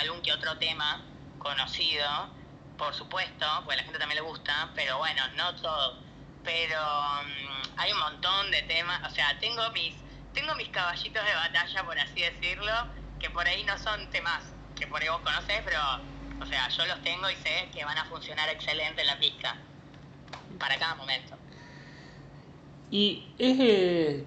algún 0.00 0.22
que 0.22 0.32
otro 0.32 0.58
tema 0.58 1.00
conocido, 1.38 2.28
por 2.76 2.92
supuesto, 2.92 3.46
porque 3.58 3.74
a 3.74 3.76
la 3.76 3.82
gente 3.84 4.00
también 4.00 4.20
le 4.20 4.28
gusta, 4.28 4.70
pero 4.74 4.98
bueno, 4.98 5.22
no 5.36 5.54
todo. 5.54 6.00
Pero 6.42 6.80
mm, 6.80 7.78
hay 7.78 7.92
un 7.92 8.00
montón 8.00 8.50
de 8.50 8.62
temas, 8.62 9.00
o 9.08 9.14
sea, 9.14 9.38
tengo 9.38 9.70
mis, 9.70 9.94
tengo 10.36 10.54
mis 10.54 10.68
caballitos 10.68 11.24
de 11.24 11.34
batalla, 11.34 11.84
por 11.84 11.98
así 11.98 12.20
decirlo, 12.20 12.72
que 13.18 13.30
por 13.30 13.46
ahí 13.48 13.64
no 13.64 13.76
son 13.78 14.08
temas 14.10 14.42
que 14.78 14.86
por 14.86 15.00
ahí 15.00 15.08
vos 15.08 15.20
conocés, 15.20 15.62
pero, 15.64 15.80
o 16.40 16.46
sea, 16.46 16.68
yo 16.68 16.84
los 16.84 17.02
tengo 17.02 17.30
y 17.30 17.34
sé 17.36 17.68
que 17.72 17.84
van 17.84 17.96
a 17.96 18.04
funcionar 18.04 18.48
excelente 18.50 19.00
en 19.00 19.06
la 19.06 19.18
pista, 19.18 19.56
para 20.58 20.76
cada 20.76 20.94
momento. 20.94 21.34
Y 22.90 23.24
es, 23.38 23.56
eh, 23.58 24.24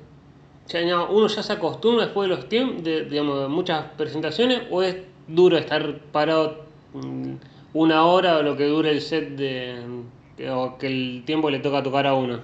uno 1.10 1.28
ya 1.28 1.44
se 1.44 1.54
acostumbra 1.54 2.06
después 2.06 2.28
de 2.28 2.36
los 2.36 2.50
tiempos, 2.50 2.84
de, 2.84 3.06
digamos, 3.06 3.42
de 3.42 3.48
muchas 3.48 3.86
presentaciones, 3.92 4.64
o 4.72 4.82
es 4.82 4.98
duro 5.28 5.58
estar 5.60 6.00
parado 6.12 6.66
mm, 6.94 7.36
una 7.74 8.04
hora 8.06 8.38
o 8.38 8.42
lo 8.42 8.58
que 8.58 8.66
dure 8.66 8.90
el 8.90 9.02
set 9.02 9.30
de, 9.36 10.04
o 10.50 10.78
que 10.80 10.88
el 10.88 11.24
tiempo 11.28 11.52
le 11.52 11.60
toca 11.60 11.84
tocar 11.84 12.08
a 12.08 12.16
uno? 12.16 12.42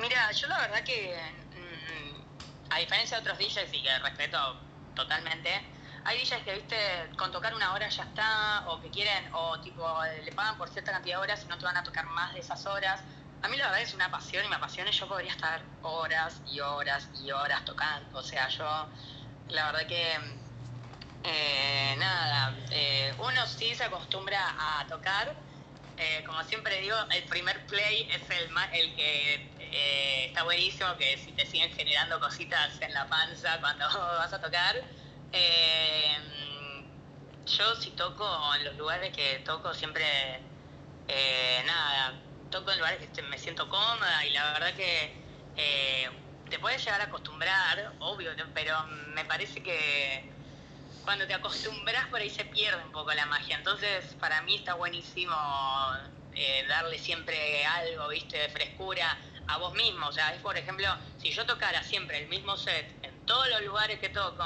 Mira, 0.00 0.30
yo 0.30 0.46
la 0.46 0.60
verdad 0.60 0.84
que, 0.84 1.12
a 2.70 2.78
diferencia 2.78 3.20
de 3.20 3.22
otros 3.22 3.38
DJs 3.38 3.72
y 3.72 3.82
que 3.82 3.98
respeto 3.98 4.56
totalmente, 4.94 5.50
hay 6.04 6.18
DJs 6.18 6.42
que, 6.42 6.54
viste, 6.54 6.76
con 7.16 7.30
tocar 7.32 7.54
una 7.54 7.72
hora 7.72 7.88
ya 7.88 8.04
está, 8.04 8.64
o 8.68 8.80
que 8.80 8.90
quieren, 8.90 9.28
o 9.32 9.60
tipo, 9.60 9.86
le 10.24 10.32
pagan 10.32 10.56
por 10.56 10.68
cierta 10.70 10.92
cantidad 10.92 11.16
de 11.16 11.22
horas 11.22 11.44
y 11.44 11.48
no 11.48 11.58
te 11.58 11.64
van 11.64 11.76
a 11.76 11.82
tocar 11.82 12.06
más 12.06 12.32
de 12.34 12.40
esas 12.40 12.64
horas. 12.66 13.00
A 13.42 13.48
mí 13.48 13.56
la 13.56 13.66
verdad 13.66 13.82
es 13.82 13.94
una 13.94 14.10
pasión 14.10 14.44
y 14.44 14.48
me 14.48 14.56
apasiona 14.56 14.90
yo 14.90 15.06
podría 15.06 15.30
estar 15.30 15.62
horas 15.82 16.40
y 16.50 16.60
horas 16.60 17.08
y 17.22 17.30
horas 17.30 17.64
tocando. 17.64 18.18
O 18.18 18.22
sea, 18.22 18.48
yo, 18.48 18.88
la 19.48 19.66
verdad 19.66 19.86
que 19.86 20.18
eh, 21.24 21.94
nada, 21.98 22.56
eh, 22.70 23.14
uno 23.18 23.46
sí 23.46 23.74
se 23.74 23.84
acostumbra 23.84 24.40
a 24.58 24.86
tocar. 24.86 25.34
Eh, 25.96 26.22
como 26.26 26.42
siempre 26.44 26.80
digo, 26.80 26.96
el 27.10 27.24
primer 27.24 27.66
play 27.66 28.08
es 28.10 28.30
el, 28.30 28.48
el 28.72 28.94
que 28.94 29.57
está 29.72 30.42
buenísimo, 30.44 30.96
que 30.96 31.16
si 31.18 31.32
te 31.32 31.46
siguen 31.46 31.70
generando 31.72 32.18
cositas 32.20 32.80
en 32.80 32.92
la 32.94 33.08
panza 33.08 33.58
cuando 33.60 33.84
vas 34.18 34.32
a 34.32 34.40
tocar. 34.40 34.76
yo 37.46 37.76
si 37.76 37.90
toco 37.92 38.54
en 38.56 38.64
los 38.64 38.76
lugares 38.76 39.12
que 39.14 39.40
toco 39.44 39.72
siempre, 39.74 40.04
nada, 41.66 42.20
toco 42.50 42.70
en 42.72 42.78
lugares 42.78 43.08
que 43.14 43.22
me 43.22 43.38
siento 43.38 43.68
cómoda 43.68 44.24
y 44.26 44.30
la 44.30 44.52
verdad 44.52 44.74
que 44.74 45.12
te 46.48 46.58
puedes 46.58 46.84
llegar 46.84 47.00
a 47.00 47.04
acostumbrar, 47.04 47.92
obvio, 48.00 48.32
pero 48.54 48.86
me 49.14 49.24
parece 49.24 49.62
que 49.62 50.38
cuando 51.04 51.26
te 51.26 51.34
acostumbras 51.34 52.06
por 52.08 52.20
ahí 52.20 52.30
se 52.30 52.44
pierde 52.44 52.82
un 52.84 52.92
poco 52.92 53.12
la 53.14 53.26
magia. 53.26 53.56
Entonces, 53.56 54.14
para 54.20 54.42
mí 54.42 54.56
está 54.56 54.74
buenísimo 54.74 55.34
eh, 56.34 56.64
darle 56.68 56.98
siempre 56.98 57.64
algo, 57.64 58.08
viste, 58.08 58.38
de 58.38 58.48
frescura 58.48 59.16
a 59.48 59.58
vos 59.58 59.74
mismo. 59.74 60.06
O 60.06 60.12
sea, 60.12 60.32
es 60.34 60.40
por 60.40 60.56
ejemplo, 60.56 60.86
si 61.18 61.30
yo 61.30 61.44
tocara 61.44 61.82
siempre 61.82 62.18
el 62.18 62.28
mismo 62.28 62.56
set 62.56 62.94
en 63.02 63.26
todos 63.26 63.48
los 63.48 63.62
lugares 63.62 63.98
que 63.98 64.08
toco, 64.10 64.44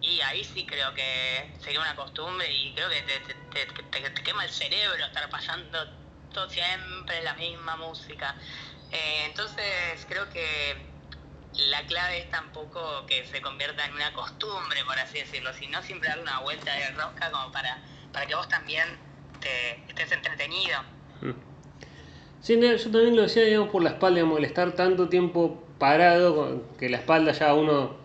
y 0.00 0.20
ahí 0.20 0.44
sí 0.44 0.64
creo 0.64 0.94
que 0.94 1.52
sería 1.60 1.80
una 1.80 1.96
costumbre 1.96 2.50
y 2.52 2.72
creo 2.72 2.88
que 2.88 3.02
te, 3.02 4.22
quema 4.22 4.44
el 4.44 4.50
cerebro 4.50 5.04
estar 5.04 5.28
pasando 5.28 5.78
todo 6.32 6.48
siempre 6.48 7.22
la 7.22 7.34
misma 7.34 7.76
música. 7.76 8.36
Eh, 8.92 9.24
entonces 9.26 10.06
creo 10.08 10.28
que 10.30 10.86
la 11.54 11.84
clave 11.86 12.20
es 12.20 12.30
tampoco 12.30 13.04
que 13.06 13.26
se 13.26 13.42
convierta 13.42 13.84
en 13.86 13.94
una 13.94 14.12
costumbre, 14.12 14.84
por 14.84 14.98
así 14.98 15.18
decirlo, 15.18 15.52
sino 15.54 15.82
siempre 15.82 16.08
dar 16.08 16.20
una 16.20 16.38
vuelta 16.40 16.72
de 16.74 16.90
rosca 16.92 17.30
como 17.30 17.50
para, 17.50 17.82
para 18.12 18.26
que 18.26 18.34
vos 18.36 18.48
también 18.48 18.86
te 19.40 19.84
estés 19.88 20.12
entretenido. 20.12 20.80
Mm. 21.22 21.47
Sí, 22.40 22.60
yo 22.60 22.90
también 22.90 23.16
lo 23.16 23.22
decía, 23.22 23.42
digamos, 23.42 23.70
por 23.70 23.82
la 23.82 23.90
espalda, 23.90 24.16
digamos, 24.16 24.38
el 24.38 24.44
estar 24.44 24.72
tanto 24.72 25.08
tiempo 25.08 25.64
parado, 25.78 26.62
que 26.78 26.88
la 26.88 26.98
espalda 26.98 27.32
ya 27.32 27.54
uno, 27.54 27.96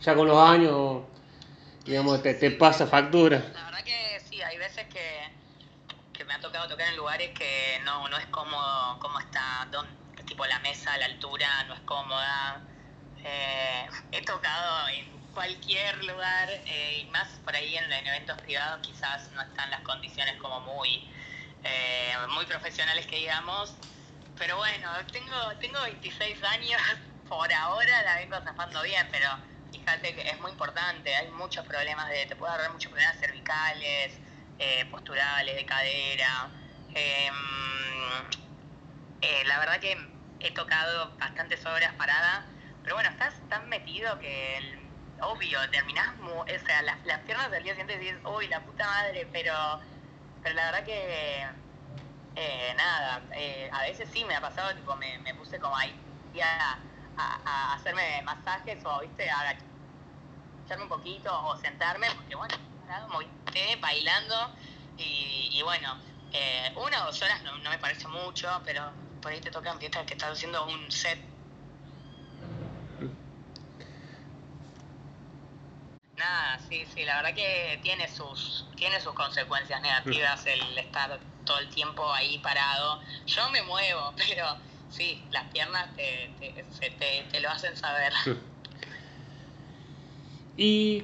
ya 0.00 0.14
con 0.14 0.28
los 0.28 0.38
años, 0.38 1.02
digamos, 1.84 2.22
te, 2.22 2.50
pasa 2.52 2.86
factura. 2.86 3.38
La 3.52 3.64
verdad 3.64 3.84
que 3.84 4.20
sí, 4.28 4.40
hay 4.40 4.58
veces 4.58 4.86
que, 4.86 5.30
que 6.12 6.24
me 6.24 6.34
ha 6.34 6.40
tocado 6.40 6.68
tocar 6.68 6.88
en 6.88 6.96
lugares 6.96 7.30
que 7.30 7.80
no, 7.84 8.08
no 8.08 8.16
es 8.16 8.26
cómodo, 8.26 8.98
cómo 9.00 9.18
está, 9.18 9.68
don, 9.70 9.86
tipo 10.26 10.46
la 10.46 10.60
mesa, 10.60 10.96
la 10.98 11.06
altura, 11.06 11.64
no 11.68 11.74
es 11.74 11.80
cómoda 11.80 12.62
eh, 13.24 13.88
he 14.10 14.22
tocado 14.22 14.88
en 14.88 15.06
cualquier 15.32 16.04
lugar 16.04 16.48
eh, 16.66 17.02
y 17.02 17.10
más 17.10 17.28
por 17.44 17.54
ahí 17.54 17.76
en, 17.76 17.90
eventos 18.06 18.40
privados 18.42 18.80
quizás 18.82 19.30
no 19.32 19.42
están 19.42 19.70
las 19.70 19.80
condiciones 19.82 20.36
como 20.40 20.60
muy, 20.60 21.08
eh, 21.64 22.14
muy 22.34 22.46
profesionales 22.46 23.06
que 23.06 23.16
digamos. 23.16 23.74
Pero 24.38 24.56
bueno, 24.56 24.88
tengo, 25.12 25.36
tengo 25.60 25.80
26 25.82 26.42
años, 26.44 26.80
por 27.28 27.52
ahora 27.52 28.02
la 28.02 28.16
vengo 28.16 28.40
zafando 28.42 28.82
bien, 28.82 29.06
pero 29.10 29.28
fíjate 29.72 30.14
que 30.14 30.28
es 30.28 30.40
muy 30.40 30.50
importante, 30.50 31.14
hay 31.14 31.28
muchos 31.32 31.66
problemas 31.66 32.08
de, 32.08 32.26
te 32.26 32.36
puede 32.36 32.52
agarrar 32.52 32.72
muchos 32.72 32.90
problemas 32.90 33.18
cervicales, 33.18 34.18
posturales, 34.90 35.56
de 35.56 35.66
cadera. 35.66 36.50
Em, 36.94 37.34
la 39.46 39.58
verdad 39.58 39.80
que 39.80 39.96
he 40.40 40.50
tocado 40.52 41.16
bastantes 41.18 41.64
horas 41.66 41.94
parada 41.94 42.46
pero 42.82 42.96
bueno, 42.96 43.10
estás 43.10 43.34
tan 43.48 43.68
metido 43.68 44.18
que, 44.18 44.56
el, 44.56 44.78
obvio, 45.20 45.58
terminás, 45.70 46.08
o 46.20 46.44
sea, 46.66 46.82
las, 46.82 47.04
las 47.06 47.20
piernas 47.20 47.50
del 47.50 47.62
día 47.62 47.74
siguiente 47.74 47.98
dices, 47.98 48.18
uy, 48.24 48.48
la 48.48 48.60
puta 48.60 48.84
madre, 48.86 49.26
pero, 49.32 49.54
pero 50.42 50.54
la 50.54 50.66
verdad 50.66 50.84
que, 50.84 51.46
eh, 52.36 52.74
nada, 52.76 53.22
eh, 53.34 53.70
a 53.72 53.82
veces 53.82 54.08
sí 54.12 54.24
me 54.24 54.34
ha 54.34 54.40
pasado, 54.40 54.74
tipo, 54.74 54.94
me, 54.96 55.18
me 55.18 55.34
puse 55.34 55.58
como 55.58 55.76
ahí 55.76 55.94
a, 56.40 56.78
a, 57.16 57.74
hacerme 57.74 58.22
masajes 58.22 58.84
o, 58.84 59.00
viste, 59.00 59.30
a 59.30 59.56
echarme 60.64 60.84
un 60.84 60.88
poquito 60.88 61.46
o 61.46 61.56
sentarme, 61.56 62.08
porque 62.16 62.34
bueno, 62.34 62.54
movité, 63.10 63.76
bailando 63.76 64.50
y, 64.96 65.50
y 65.52 65.62
bueno, 65.62 65.96
eh, 66.32 66.72
una 66.76 67.02
o 67.02 67.06
dos 67.06 67.22
horas 67.22 67.42
no, 67.42 67.56
no 67.58 67.70
me 67.70 67.78
parece 67.78 68.08
mucho, 68.08 68.48
pero 68.64 68.90
por 69.20 69.32
ahí 69.32 69.40
te 69.40 69.50
tocan 69.50 69.78
fiestas 69.78 70.04
que 70.06 70.14
estás 70.14 70.32
haciendo 70.32 70.66
un 70.66 70.90
set 70.90 71.31
Nada, 76.22 76.56
sí, 76.68 76.84
sí, 76.94 77.04
la 77.04 77.16
verdad 77.16 77.34
que 77.34 77.80
tiene 77.82 78.06
sus, 78.06 78.64
tiene 78.76 79.00
sus 79.00 79.12
consecuencias 79.12 79.82
negativas 79.82 80.46
el 80.46 80.78
estar 80.78 81.18
todo 81.44 81.58
el 81.58 81.68
tiempo 81.68 82.12
ahí 82.12 82.38
parado. 82.38 83.00
Yo 83.26 83.42
me 83.50 83.60
muevo, 83.62 84.12
pero 84.28 84.44
sí, 84.88 85.20
las 85.32 85.50
piernas 85.52 85.88
te, 85.96 86.30
te, 87.28 87.40
lo 87.40 87.50
hacen 87.50 87.76
saber. 87.76 88.12
Y 90.56 91.02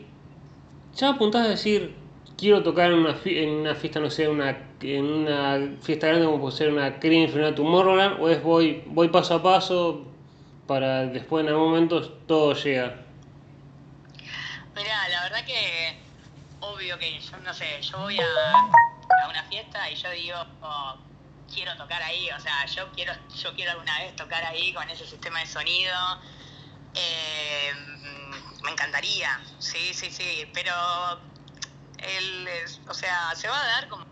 ya 0.94 1.08
apuntás 1.08 1.46
a 1.46 1.48
decir, 1.48 1.96
quiero 2.36 2.62
tocar 2.62 2.92
en 2.92 2.98
una, 2.98 3.16
en 3.24 3.50
una 3.50 3.74
fiesta, 3.74 3.98
no 3.98 4.10
sé, 4.10 4.28
una, 4.28 4.56
en 4.82 5.04
una 5.04 5.78
fiesta 5.82 6.06
grande 6.06 6.26
como 6.26 6.40
puede 6.42 6.56
ser 6.56 6.68
una 6.72 7.00
Cream, 7.00 7.28
una 7.34 7.56
Tomorrowland, 7.56 8.20
o 8.20 8.28
es 8.28 8.40
voy, 8.40 8.84
voy 8.86 9.08
paso 9.08 9.34
a 9.34 9.42
paso 9.42 10.06
para 10.68 11.06
después 11.06 11.42
en 11.42 11.48
algún 11.48 11.70
momento 11.70 12.08
todo 12.08 12.54
llega. 12.54 13.07
Mira, 14.78 15.08
la 15.08 15.22
verdad 15.22 15.44
que 15.44 15.98
obvio 16.60 16.96
que 17.00 17.18
yo 17.18 17.36
no 17.38 17.52
sé, 17.52 17.82
yo 17.82 17.98
voy 17.98 18.16
a, 18.20 19.28
una 19.28 19.42
fiesta 19.48 19.90
y 19.90 19.96
yo 19.96 20.08
digo, 20.12 20.38
oh, 20.60 20.96
quiero 21.52 21.76
tocar 21.76 22.00
ahí, 22.00 22.30
o 22.30 22.38
sea, 22.38 22.64
yo 22.66 22.88
quiero, 22.92 23.12
yo 23.42 23.52
quiero 23.56 23.72
alguna 23.72 23.98
vez 23.98 24.14
tocar 24.14 24.44
ahí 24.44 24.72
con 24.72 24.88
ese 24.88 25.04
sistema 25.04 25.40
de 25.40 25.46
sonido. 25.46 25.96
Eh, 26.94 27.72
me 28.62 28.70
encantaría, 28.70 29.28
sí, 29.58 29.92
sí, 29.92 30.12
sí, 30.12 30.48
pero 30.54 30.72
el, 31.98 32.48
o 32.86 32.94
sea, 32.94 33.34
se 33.34 33.48
va 33.48 33.60
a 33.60 33.66
dar 33.66 33.88
como, 33.88 34.06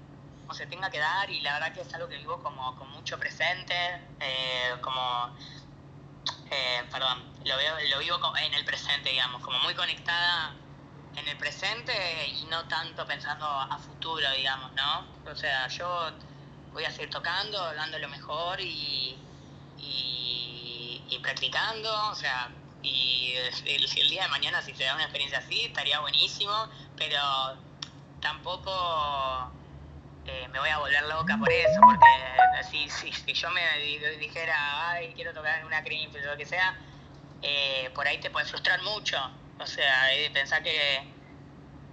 se 0.52 0.66
tenga 0.66 0.90
que 0.90 0.98
dar 0.98 1.30
y 1.30 1.42
la 1.42 1.52
verdad 1.52 1.74
que 1.74 1.82
es 1.82 1.94
algo 1.94 2.08
que 2.08 2.16
vivo 2.16 2.42
como 2.42 2.74
con 2.74 2.88
mucho 2.90 3.20
presente, 3.20 3.74
eh, 4.18 4.74
como 4.80 5.32
eh, 6.50 6.84
perdón, 6.90 7.22
lo, 7.44 7.56
veo, 7.56 7.74
lo 7.90 7.98
vivo 7.98 8.18
en 8.36 8.54
el 8.54 8.64
presente, 8.64 9.10
digamos, 9.10 9.42
como 9.42 9.58
muy 9.60 9.74
conectada 9.74 10.54
en 11.16 11.26
el 11.28 11.36
presente 11.36 11.92
y 12.28 12.44
no 12.44 12.66
tanto 12.68 13.06
pensando 13.06 13.46
a 13.46 13.78
futuro, 13.78 14.30
digamos, 14.32 14.72
¿no? 14.74 15.06
O 15.30 15.34
sea, 15.34 15.66
yo 15.68 16.10
voy 16.72 16.84
a 16.84 16.90
seguir 16.90 17.10
tocando, 17.10 17.58
dando 17.74 17.98
lo 17.98 18.08
mejor 18.08 18.60
y, 18.60 19.16
y, 19.78 21.18
practicando, 21.22 21.90
o 22.10 22.14
sea, 22.14 22.50
y 22.82 23.32
el, 23.64 23.84
el, 23.84 24.10
día 24.10 24.24
de 24.24 24.28
mañana 24.28 24.62
si 24.62 24.72
se 24.74 24.84
da 24.84 24.94
una 24.94 25.02
experiencia 25.04 25.38
así 25.38 25.64
estaría 25.64 25.98
buenísimo, 25.98 26.68
pero 26.96 27.18
tampoco 28.20 29.50
eh, 30.26 30.48
me 30.48 30.58
voy 30.58 30.68
a 30.68 30.78
volver 30.78 31.02
loca 31.04 31.38
por 31.38 31.50
eso, 31.52 31.80
porque 31.80 32.06
si, 32.70 32.88
si, 32.90 33.12
si 33.12 33.32
yo 33.32 33.50
me 33.50 33.60
dijera, 34.18 34.90
ay, 34.90 35.12
quiero 35.14 35.32
tocar 35.32 35.60
en 35.60 35.66
una 35.66 35.78
o 35.78 36.26
lo 36.26 36.36
que 36.36 36.46
sea, 36.46 36.78
eh, 37.42 37.90
por 37.94 38.06
ahí 38.06 38.18
te 38.18 38.30
puede 38.30 38.46
frustrar 38.46 38.82
mucho. 38.82 39.18
O 39.58 39.66
sea, 39.66 40.08
pensar 40.32 40.62
que 40.62 41.08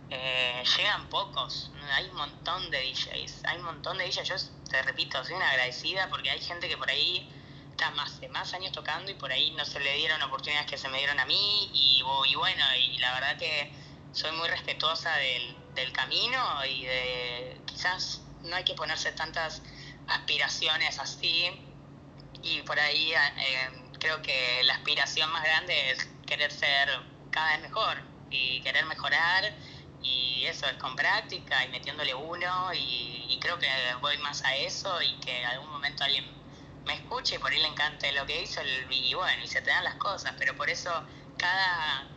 eh, 0.09 0.63
llegan 0.77 1.07
pocos, 1.09 1.71
hay 1.93 2.07
un 2.07 2.15
montón 2.15 2.69
de 2.71 2.81
DJs, 2.81 3.45
hay 3.45 3.57
un 3.57 3.65
montón 3.65 3.97
de 3.97 4.05
DJs, 4.05 4.27
yo 4.27 4.35
te 4.69 4.81
repito, 4.81 5.23
soy 5.23 5.35
una 5.35 5.49
agradecida 5.49 6.09
porque 6.09 6.29
hay 6.29 6.41
gente 6.41 6.67
que 6.67 6.77
por 6.77 6.89
ahí 6.89 7.29
está 7.71 7.91
más 7.91 8.19
de 8.19 8.29
más 8.29 8.53
años 8.53 8.71
tocando 8.71 9.11
y 9.11 9.15
por 9.15 9.31
ahí 9.31 9.51
no 9.51 9.65
se 9.65 9.79
le 9.79 9.93
dieron 9.95 10.21
oportunidades 10.23 10.69
que 10.69 10.77
se 10.77 10.89
me 10.89 10.97
dieron 10.97 11.19
a 11.19 11.25
mí 11.25 11.69
y 11.73 12.03
bueno, 12.35 12.65
y 12.75 12.97
la 12.97 13.13
verdad 13.13 13.37
que 13.37 13.71
soy 14.11 14.31
muy 14.33 14.47
respetuosa 14.49 15.15
del, 15.15 15.62
del 15.75 15.91
camino 15.91 16.65
y 16.65 16.85
de 16.85 17.61
quizás 17.65 18.21
no 18.43 18.55
hay 18.55 18.63
que 18.63 18.73
ponerse 18.73 19.11
tantas 19.13 19.61
aspiraciones 20.07 20.99
así. 20.99 21.49
Y 22.41 22.61
por 22.63 22.79
ahí 22.79 23.13
eh, 23.13 23.69
creo 23.99 24.21
que 24.21 24.61
la 24.63 24.75
aspiración 24.75 25.31
más 25.31 25.43
grande 25.43 25.91
es 25.91 26.05
querer 26.25 26.51
ser 26.51 26.89
cada 27.31 27.51
vez 27.53 27.61
mejor 27.61 28.01
y 28.29 28.61
querer 28.61 28.85
mejorar. 28.85 29.53
Y 30.01 30.45
eso 30.45 30.67
es 30.67 30.73
con 30.73 30.95
práctica 30.95 31.63
y 31.65 31.69
metiéndole 31.69 32.13
uno. 32.13 32.73
Y, 32.73 33.37
creo 33.41 33.59
que 33.59 33.67
voy 33.99 34.17
más 34.19 34.41
a 34.45 34.55
eso 34.55 35.01
y 35.01 35.19
que 35.19 35.43
algún 35.45 35.69
momento 35.69 36.05
alguien 36.05 36.25
me 36.85 36.93
escuche 36.93 37.35
y 37.35 37.39
por 37.39 37.51
ahí 37.51 37.59
le 37.59 37.67
encante 37.67 38.09
lo 38.13 38.25
que 38.25 38.41
hizo 38.41 38.61
y 38.89 39.13
bueno, 39.13 39.43
y 39.43 39.47
se 39.47 39.61
te 39.61 39.69
dan 39.69 39.83
las 39.83 39.95
cosas, 39.95 40.33
pero 40.37 40.55
por 40.55 40.69
eso 40.69 41.05
cada 41.37 42.07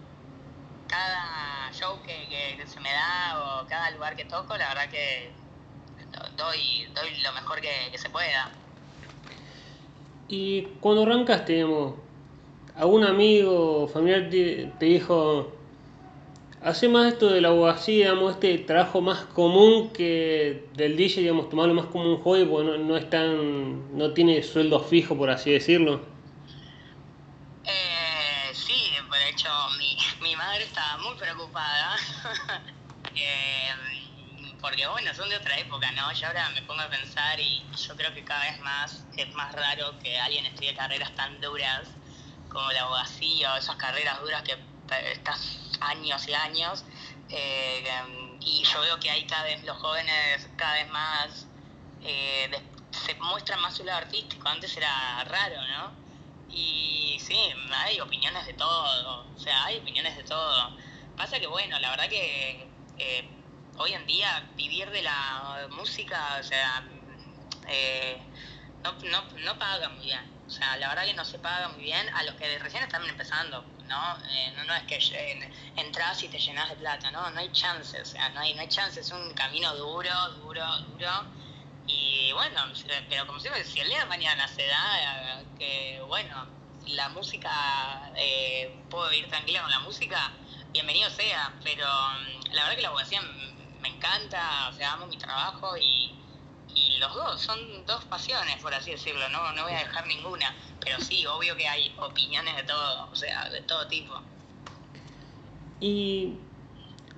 cada 0.86 1.72
show 1.72 1.98
que, 2.02 2.66
se 2.66 2.80
me 2.80 2.90
da 2.90 3.60
o 3.62 3.66
cada 3.66 3.90
lugar 3.92 4.16
que 4.16 4.24
toco, 4.24 4.56
la 4.56 4.68
verdad 4.68 4.88
que 4.90 5.30
doy, 6.36 6.86
doy 6.94 7.22
lo 7.22 7.32
mejor 7.32 7.60
que, 7.60 7.98
se 7.98 8.10
pueda. 8.10 8.50
Y 10.28 10.62
cuando 10.80 11.02
arrancaste, 11.02 11.54
digamos, 11.54 11.94
algún 12.76 13.04
amigo 13.04 13.88
familiar 13.88 14.28
te, 14.30 14.70
dijo, 14.80 15.52
hace 16.62 16.88
más 16.88 17.12
esto 17.12 17.30
de 17.30 17.40
la 17.40 17.48
abogacía, 17.48 18.10
digamos, 18.10 18.32
este 18.32 18.58
trabajo 18.58 19.00
más 19.00 19.24
común 19.26 19.90
que 19.90 20.64
del 20.74 20.96
DJ, 20.96 21.22
digamos, 21.22 21.48
tomarlo 21.48 21.74
más 21.74 21.86
como 21.86 22.10
un 22.10 22.22
hobby, 22.22 22.44
porque 22.44 22.66
no, 22.66 22.78
no, 22.78 22.96
es 22.96 23.08
tan, 23.08 23.96
no 23.96 24.12
tiene 24.12 24.42
sueldo 24.42 24.80
fijo, 24.80 25.16
por 25.16 25.30
así 25.30 25.50
decirlo. 25.50 26.15
Eh, 33.14 33.74
porque 34.60 34.86
bueno, 34.86 35.14
son 35.14 35.28
de 35.28 35.36
otra 35.36 35.56
época, 35.58 35.90
¿no? 35.92 36.12
Yo 36.12 36.26
ahora 36.26 36.48
me 36.50 36.62
pongo 36.62 36.82
a 36.82 36.90
pensar 36.90 37.38
y 37.40 37.64
yo 37.76 37.96
creo 37.96 38.12
que 38.12 38.24
cada 38.24 38.42
vez 38.44 38.60
más 38.60 39.04
es 39.16 39.32
más 39.34 39.52
raro 39.54 39.98
que 40.00 40.18
alguien 40.18 40.44
estudie 40.46 40.74
carreras 40.74 41.14
tan 41.14 41.40
duras 41.40 41.88
como 42.48 42.70
la 42.72 42.82
abogacía 42.82 43.54
o 43.54 43.56
esas 43.56 43.76
carreras 43.76 44.20
duras 44.20 44.42
que 44.42 44.58
estás 45.12 45.70
años 45.80 46.28
y 46.28 46.34
años. 46.34 46.84
Eh, 47.28 47.84
y 48.40 48.64
yo 48.64 48.80
veo 48.80 49.00
que 49.00 49.10
hay 49.10 49.26
cada 49.26 49.44
vez 49.44 49.64
los 49.64 49.76
jóvenes 49.78 50.48
cada 50.56 50.74
vez 50.74 50.88
más 50.90 51.48
eh, 52.02 52.50
se 52.90 53.14
muestran 53.16 53.60
más 53.60 53.76
su 53.76 53.84
lado 53.84 53.98
artístico. 53.98 54.48
Antes 54.48 54.76
era 54.76 55.24
raro, 55.24 55.56
¿no? 55.68 55.92
Y 56.48 57.18
sí, 57.20 57.38
hay 57.72 58.00
opiniones 58.00 58.46
de 58.46 58.54
todo, 58.54 59.26
o 59.34 59.38
sea, 59.38 59.64
hay 59.64 59.78
opiniones 59.78 60.16
de 60.16 60.24
todo. 60.24 60.76
Pasa 61.16 61.40
que, 61.40 61.46
bueno, 61.46 61.78
la 61.78 61.90
verdad 61.90 62.08
que 62.10 62.68
eh, 62.98 63.24
hoy 63.78 63.94
en 63.94 64.06
día 64.06 64.50
vivir 64.54 64.90
de 64.90 65.02
la 65.02 65.66
música, 65.70 66.36
o 66.38 66.42
sea, 66.42 66.86
eh, 67.68 68.20
no, 68.84 68.92
no, 69.10 69.24
no 69.44 69.58
paga 69.58 69.88
muy 69.90 70.04
bien. 70.04 70.20
O 70.46 70.50
sea, 70.50 70.76
la 70.76 70.88
verdad 70.88 71.06
que 71.06 71.14
no 71.14 71.24
se 71.24 71.38
paga 71.38 71.68
muy 71.68 71.82
bien 71.82 72.06
a 72.14 72.22
los 72.24 72.34
que 72.34 72.58
recién 72.58 72.82
están 72.82 73.02
empezando, 73.08 73.64
¿no? 73.88 74.18
Eh, 74.28 74.52
no, 74.56 74.64
no 74.64 74.74
es 74.74 74.82
que 74.84 75.50
entras 75.76 76.22
y 76.22 76.28
te 76.28 76.38
llenas 76.38 76.68
de 76.68 76.76
plata, 76.76 77.10
¿no? 77.10 77.30
No 77.30 77.40
hay 77.40 77.50
chances, 77.50 78.02
o 78.02 78.12
sea, 78.12 78.28
no 78.30 78.40
hay, 78.40 78.52
no 78.54 78.60
hay 78.60 78.68
chances, 78.68 79.06
es 79.06 79.12
un 79.12 79.32
camino 79.32 79.74
duro, 79.74 80.30
duro, 80.34 80.64
duro 80.82 81.10
y 81.86 82.30
bueno, 82.32 82.60
pero 83.08 83.26
como 83.26 83.40
siempre, 83.40 83.64
si 83.64 83.80
el 83.80 83.88
día 83.88 84.00
de 84.00 84.06
mañana 84.06 84.46
se 84.48 84.66
da 84.66 85.42
que, 85.58 86.00
bueno, 86.06 86.46
la 86.86 87.08
música, 87.08 88.12
puedo 88.90 89.08
vivir 89.10 89.28
tranquila 89.28 89.62
con 89.62 89.70
la 89.70 89.80
música, 89.80 90.32
bienvenido 90.76 91.08
sea, 91.08 91.54
pero 91.64 91.86
mm, 91.86 92.54
la 92.54 92.64
verdad 92.64 92.76
que 92.76 92.82
la 92.82 92.88
abogacía 92.88 93.22
me 93.80 93.88
encanta, 93.88 94.68
o 94.68 94.72
sea, 94.74 94.92
amo 94.92 95.06
mi 95.06 95.16
trabajo 95.16 95.74
y, 95.78 96.12
los 97.00 97.14
dos, 97.14 97.40
son 97.40 97.58
dos 97.86 98.04
pasiones, 98.04 98.56
por 98.60 98.74
así 98.74 98.90
decirlo, 98.90 99.26
no, 99.30 99.52
no 99.52 99.62
voy 99.62 99.72
a 99.72 99.78
dejar 99.78 100.06
ninguna, 100.06 100.54
pero 100.80 101.00
sí, 101.00 101.24
obvio 101.26 101.56
que 101.56 101.66
hay 101.66 101.94
opiniones 101.98 102.54
de 102.56 102.62
todo, 102.64 103.08
o 103.10 103.16
sea, 103.16 103.48
de 103.48 103.62
todo 103.62 103.86
tipo. 103.86 104.14
Y 105.80 106.34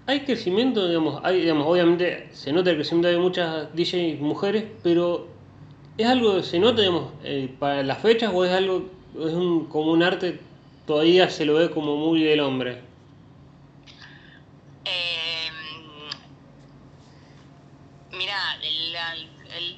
hay 0.06 0.20
crecimiento, 0.20 0.86
digamos, 0.86 1.20
hay, 1.24 1.40
digamos, 1.40 1.66
obviamente 1.66 2.28
se 2.32 2.52
nota 2.52 2.70
el 2.70 2.76
crecimiento 2.76 3.08
de 3.08 3.18
muchas 3.18 3.74
DJs 3.74 4.20
mujeres, 4.20 4.64
pero 4.84 5.26
¿es 5.96 6.06
algo 6.06 6.42
se 6.42 6.60
nota, 6.60 6.80
digamos, 6.80 7.12
eh, 7.24 7.52
para 7.58 7.82
las 7.82 7.98
fechas 7.98 8.30
o 8.32 8.44
es 8.44 8.52
algo, 8.52 8.88
es 9.16 9.32
un, 9.32 9.66
como 9.66 9.90
un 9.90 10.04
arte, 10.04 10.40
todavía 10.86 11.28
se 11.30 11.44
lo 11.44 11.54
ve 11.54 11.70
como 11.70 11.96
muy 11.96 12.22
del 12.22 12.40
hombre? 12.40 12.87
Eh, 14.90 15.50
mira, 18.12 18.58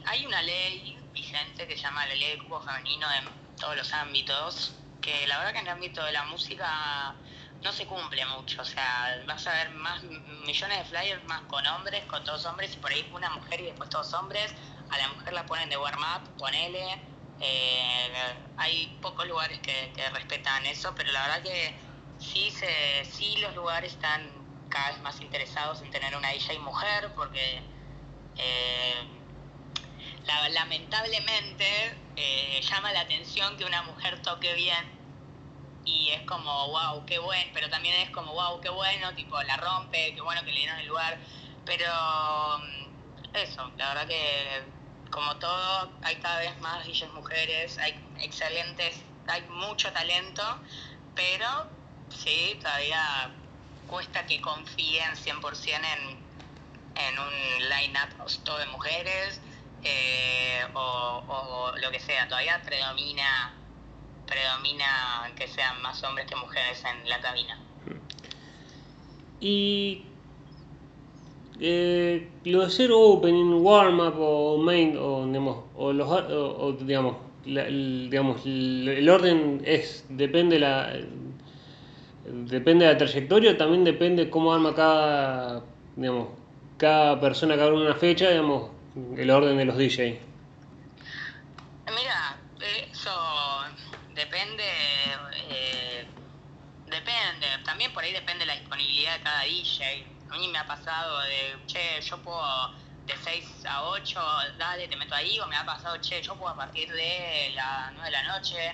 hay 0.06 0.26
una 0.26 0.42
ley 0.42 0.96
vigente 1.12 1.66
que 1.66 1.76
se 1.76 1.82
llama 1.82 2.06
la 2.06 2.14
ley 2.14 2.30
de 2.30 2.38
cupo 2.38 2.60
femenino 2.60 3.06
en 3.12 3.56
todos 3.56 3.76
los 3.76 3.92
ámbitos, 3.92 4.72
que 5.00 5.26
la 5.26 5.38
verdad 5.38 5.52
que 5.52 5.58
en 5.58 5.66
el 5.66 5.72
ámbito 5.72 6.04
de 6.04 6.12
la 6.12 6.24
música 6.24 7.16
no 7.62 7.72
se 7.72 7.86
cumple 7.86 8.24
mucho, 8.26 8.62
o 8.62 8.64
sea, 8.64 9.22
vas 9.26 9.46
a 9.46 9.52
ver 9.52 9.70
más 9.70 10.02
millones 10.02 10.78
de 10.78 10.84
flyers 10.84 11.24
más 11.26 11.42
con 11.42 11.66
hombres, 11.66 12.04
con 12.06 12.22
todos 12.24 12.46
hombres, 12.46 12.72
y 12.74 12.76
por 12.78 12.92
ahí 12.92 13.08
una 13.12 13.30
mujer 13.30 13.60
y 13.60 13.64
después 13.64 13.90
todos 13.90 14.14
hombres, 14.14 14.54
a 14.90 14.98
la 14.98 15.08
mujer 15.08 15.32
la 15.32 15.44
ponen 15.44 15.68
de 15.68 15.76
warm-up, 15.76 16.22
ponele, 16.38 17.02
eh, 17.40 18.12
hay 18.56 18.98
pocos 19.02 19.26
lugares 19.26 19.58
que, 19.60 19.92
respetan 20.14 20.64
eso, 20.66 20.94
pero 20.94 21.10
la 21.12 21.22
verdad 21.22 21.42
que 21.42 21.74
sí, 22.18 22.50
se, 22.50 23.04
sí 23.04 23.36
los 23.38 23.54
lugares 23.54 23.92
están 23.92 24.39
cada 24.70 24.90
vez 24.90 25.00
más 25.02 25.20
interesados 25.20 25.82
en 25.82 25.90
tener 25.90 26.16
una 26.16 26.30
DJ 26.30 26.58
mujer, 26.60 27.12
porque 27.14 27.60
eh, 28.36 29.04
lamentablemente 30.50 31.96
eh, 32.16 32.60
llama 32.62 32.92
la 32.92 33.00
atención 33.00 33.56
que 33.56 33.64
una 33.64 33.82
mujer 33.82 34.22
toque 34.22 34.54
bien. 34.54 34.98
Y 35.84 36.10
es 36.10 36.22
como, 36.22 36.68
wow, 36.68 37.04
qué 37.06 37.18
bueno, 37.18 37.50
pero 37.54 37.68
también 37.68 37.94
es 37.96 38.10
como, 38.10 38.32
wow, 38.32 38.60
qué 38.60 38.68
bueno, 38.68 39.14
tipo, 39.14 39.42
la 39.42 39.56
rompe, 39.56 40.14
qué 40.14 40.20
bueno 40.20 40.42
que 40.44 40.52
le 40.52 40.60
dieron 40.60 40.78
el 40.78 40.86
lugar, 40.86 41.18
pero 41.64 41.90
mm, 42.58 43.36
eso, 43.36 43.70
la 43.76 43.88
verdad 43.88 44.06
que 44.06 44.62
como 45.10 45.36
todo, 45.36 45.90
hay 46.02 46.16
cada 46.16 46.38
vez 46.38 46.58
más 46.60 46.86
DJs 46.86 47.12
mujeres, 47.14 47.78
hay 47.78 47.94
excelentes, 48.20 49.02
hay 49.26 49.42
mucho 49.48 49.92
talento, 49.92 50.42
pero 51.14 51.68
sí, 52.10 52.56
todavía 52.60 53.32
cuesta 53.90 54.24
que 54.26 54.40
confíen 54.40 55.10
100% 55.14 55.40
en, 55.74 56.16
en 56.96 57.18
un 57.18 57.68
line-up 57.68 58.30
todo 58.44 58.58
de 58.58 58.66
mujeres 58.66 59.40
eh, 59.82 60.62
o, 60.74 61.72
lo 61.82 61.90
que 61.90 62.00
sea, 62.00 62.28
todavía 62.28 62.60
predomina 62.64 63.54
predomina 64.26 65.30
que 65.36 65.48
sean 65.48 65.82
más 65.82 66.02
hombres 66.04 66.26
que 66.26 66.36
mujeres 66.36 66.84
en 66.84 67.08
la 67.08 67.20
cabina. 67.20 67.58
Y 69.40 70.04
eh, 71.58 72.28
lo 72.44 72.60
de 72.60 72.66
hacer 72.66 72.90
opening, 72.92 73.54
warm 73.54 73.98
up 74.00 74.14
o 74.18 74.58
main 74.58 74.96
o 74.96 75.26
digamos 75.26 75.64
o 75.74 75.92
los 75.92 76.08
o, 76.08 76.72
digamos 76.72 77.16
el, 77.44 78.08
digamos 78.10 78.44
el, 78.44 79.08
orden 79.08 79.62
es 79.64 80.04
depende 80.10 80.58
la 80.58 80.94
depende 82.32 82.86
de 82.86 82.92
la 82.92 82.98
trayectoria 82.98 83.56
también 83.56 83.84
depende 83.84 84.30
cómo 84.30 84.52
arma 84.52 84.74
cada 84.74 85.62
digamos 85.96 86.28
cada 86.78 87.20
persona 87.20 87.56
cada 87.56 87.72
una 87.72 87.94
fecha 87.94 88.30
digamos 88.30 88.70
el 89.16 89.30
orden 89.30 89.56
de 89.56 89.64
los 89.64 89.76
DJs 89.76 90.18
mira 91.94 92.36
eso 92.90 93.10
Depende, 94.20 94.64
eh, 95.48 96.06
depende, 96.84 97.46
también 97.64 97.90
por 97.94 98.04
ahí 98.04 98.12
depende 98.12 98.44
la 98.44 98.54
disponibilidad 98.54 99.16
de 99.16 99.22
cada 99.22 99.42
DJ. 99.44 100.06
A 100.30 100.36
mí 100.36 100.48
me 100.48 100.58
ha 100.58 100.66
pasado 100.66 101.20
de, 101.20 101.56
che, 101.66 102.00
yo 102.02 102.18
puedo 102.18 102.68
de 103.06 103.16
6 103.16 103.64
a 103.64 103.84
8, 103.84 104.20
dale, 104.58 104.88
te 104.88 104.96
meto 104.96 105.14
ahí, 105.14 105.40
o 105.40 105.46
me 105.46 105.56
ha 105.56 105.64
pasado, 105.64 105.96
che, 106.02 106.20
yo 106.20 106.34
puedo 106.34 106.50
a 106.50 106.56
partir 106.56 106.92
de 106.92 107.52
las 107.54 107.92
9 107.94 108.04
de 108.04 108.10
la 108.10 108.22
noche. 108.24 108.68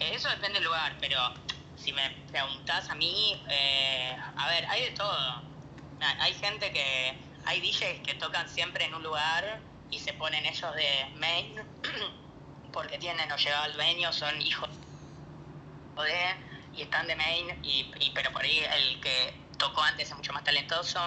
Eh, 0.00 0.14
eso 0.14 0.28
depende 0.30 0.54
del 0.54 0.64
lugar, 0.64 0.96
pero 1.00 1.20
si 1.88 1.94
me 1.94 2.10
preguntás 2.30 2.90
a 2.90 2.94
mí, 2.94 3.42
eh, 3.48 4.14
a 4.36 4.48
ver, 4.48 4.66
hay 4.66 4.82
de 4.82 4.90
todo. 4.90 5.42
Hay 6.20 6.34
gente 6.34 6.70
que, 6.70 7.18
hay 7.46 7.60
DJs 7.62 8.00
que 8.04 8.14
tocan 8.14 8.46
siempre 8.46 8.84
en 8.84 8.92
un 8.92 9.02
lugar 9.02 9.58
y 9.90 9.98
se 9.98 10.12
ponen 10.12 10.44
ellos 10.44 10.74
de 10.74 11.10
main 11.16 11.54
porque 12.74 12.98
tienen 12.98 13.32
o 13.32 13.36
llegado 13.36 13.64
al 13.64 13.72
dueño, 13.72 14.12
son 14.12 14.40
hijos 14.42 14.68
de 15.96 16.48
y 16.76 16.82
están 16.82 17.06
de 17.06 17.16
main, 17.16 17.58
y, 17.64 17.90
pero 18.14 18.30
por 18.32 18.42
ahí 18.42 18.58
el 18.58 19.00
que 19.00 19.34
tocó 19.56 19.82
antes 19.82 20.10
es 20.10 20.14
mucho 20.14 20.34
más 20.34 20.44
talentoso. 20.44 21.00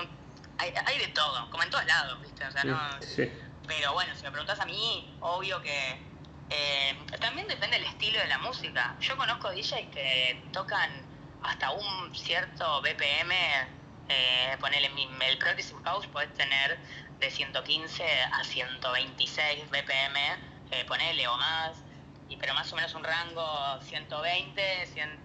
Hay, 0.57 0.73
hay 0.85 0.97
de 0.97 1.09
todo, 1.09 1.47
como 1.51 1.61
en 1.61 1.69
todos 1.69 1.85
lados, 1.85 2.19
¿viste? 2.21 2.43
O 2.43 2.51
sea, 2.51 2.63
no, 2.63 2.79
Pero 3.67 3.93
bueno, 3.93 4.15
si 4.15 4.23
me 4.23 4.31
preguntas 4.31 4.59
a 4.59 4.65
mí, 4.65 5.15
obvio 5.21 5.61
que 5.61 6.10
eh, 6.51 6.95
también 7.19 7.47
depende 7.47 7.77
del 7.77 7.87
estilo 7.87 8.19
de 8.19 8.27
la 8.27 8.37
música. 8.39 8.95
Yo 8.99 9.15
conozco 9.15 9.49
DJs 9.51 9.87
que 9.93 10.43
tocan 10.51 10.91
hasta 11.43 11.71
un 11.71 12.13
cierto 12.13 12.81
BPM, 12.81 13.33
eh, 14.09 14.57
ponele 14.59 14.91
el 15.27 15.37
Progressive 15.37 15.79
House, 15.85 16.07
puedes 16.07 16.33
tener 16.33 16.77
de 17.19 17.31
115 17.31 18.03
a 18.33 18.43
126 18.43 19.69
BPM, 19.69 20.17
eh, 20.71 20.85
ponele 20.85 21.27
o 21.27 21.37
más 21.37 21.83
y, 22.27 22.35
pero 22.37 22.53
más 22.53 22.71
o 22.71 22.75
menos 22.75 22.93
un 22.95 23.03
rango 23.03 23.81
120, 23.81 24.85
100, 24.87 25.23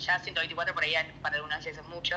ya 0.00 0.18
124 0.18 0.74
por 0.74 0.84
ahí 0.84 0.94
para 1.22 1.36
algunas 1.36 1.64
veces 1.64 1.78
es 1.78 1.88
mucho. 1.88 2.16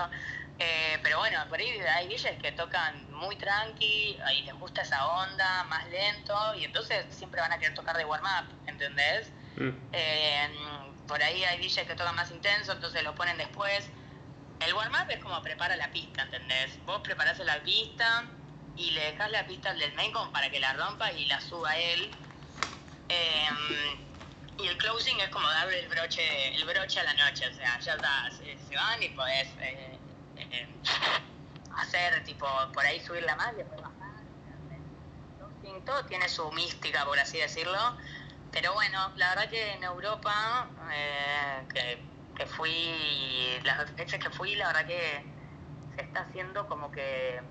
Eh, 0.57 0.99
pero 1.03 1.19
bueno, 1.19 1.37
por 1.49 1.59
ahí 1.59 1.69
hay 1.69 2.07
DJs 2.07 2.41
que 2.41 2.51
tocan 2.53 3.11
muy 3.11 3.35
tranqui 3.35 4.17
y 4.37 4.41
les 4.43 4.55
gusta 4.55 4.81
esa 4.81 5.05
onda, 5.05 5.63
más 5.65 5.85
lento, 5.89 6.55
y 6.55 6.65
entonces 6.65 7.05
siempre 7.09 7.41
van 7.41 7.51
a 7.51 7.59
querer 7.59 7.73
tocar 7.73 7.97
de 7.97 8.05
warm-up, 8.05 8.47
¿entendés? 8.67 9.29
Mm. 9.57 9.69
Eh, 9.91 10.49
por 11.07 11.21
ahí 11.21 11.43
hay 11.43 11.59
DJs 11.59 11.87
que 11.87 11.95
tocan 11.95 12.15
más 12.15 12.31
intenso, 12.31 12.71
entonces 12.71 13.03
lo 13.03 13.13
ponen 13.15 13.37
después. 13.37 13.89
El 14.61 14.73
warm-up 14.73 15.09
es 15.09 15.19
como 15.19 15.41
prepara 15.41 15.75
la 15.75 15.91
pista, 15.91 16.23
¿entendés? 16.23 16.83
Vos 16.85 17.01
preparás 17.01 17.37
la 17.39 17.61
pista 17.61 18.23
y 18.77 18.91
le 18.91 19.11
dejás 19.11 19.31
la 19.31 19.45
pista 19.45 19.71
al 19.71 19.79
del 19.79 19.93
main 19.93 20.11
como 20.11 20.31
para 20.31 20.49
que 20.49 20.59
la 20.59 20.73
rompa 20.73 21.11
y 21.11 21.25
la 21.25 21.41
suba 21.41 21.77
él. 21.77 22.11
Eh, 23.09 23.49
y 24.57 24.67
el 24.67 24.77
closing 24.77 25.19
es 25.19 25.29
como 25.29 25.49
darle 25.49 25.79
el 25.79 25.89
broche, 25.89 26.55
el 26.55 26.63
broche 26.63 26.99
a 26.99 27.03
la 27.03 27.13
noche, 27.13 27.47
o 27.47 27.53
sea, 27.53 27.77
ya 27.79 27.95
está, 27.95 28.29
se, 28.31 28.75
van 28.75 29.03
y 29.03 29.09
podés 29.09 29.47
eh, 29.59 29.97
hacer, 31.77 32.23
tipo, 32.23 32.47
por 32.73 32.85
ahí 32.85 32.99
subir 32.99 33.23
la 33.23 33.35
más 33.35 33.53
y 33.53 33.63
bajar. 33.63 33.91
Todo 35.85 36.05
tiene 36.05 36.29
su 36.29 36.51
mística, 36.51 37.05
por 37.05 37.19
así 37.19 37.37
decirlo. 37.37 37.97
Pero 38.51 38.73
bueno, 38.73 39.11
la 39.17 39.29
verdad 39.29 39.49
que 39.49 39.73
en 39.73 39.83
Europa, 39.83 40.67
eh, 40.91 41.61
que, 41.73 41.99
que 42.35 42.45
fui, 42.45 43.59
las 43.63 43.93
veces 43.95 44.19
que 44.19 44.29
fui, 44.29 44.55
la 44.55 44.67
verdad 44.67 44.85
que 44.85 45.23
se 45.95 46.01
está 46.01 46.21
haciendo 46.21 46.67
como 46.67 46.91
que 46.91 47.41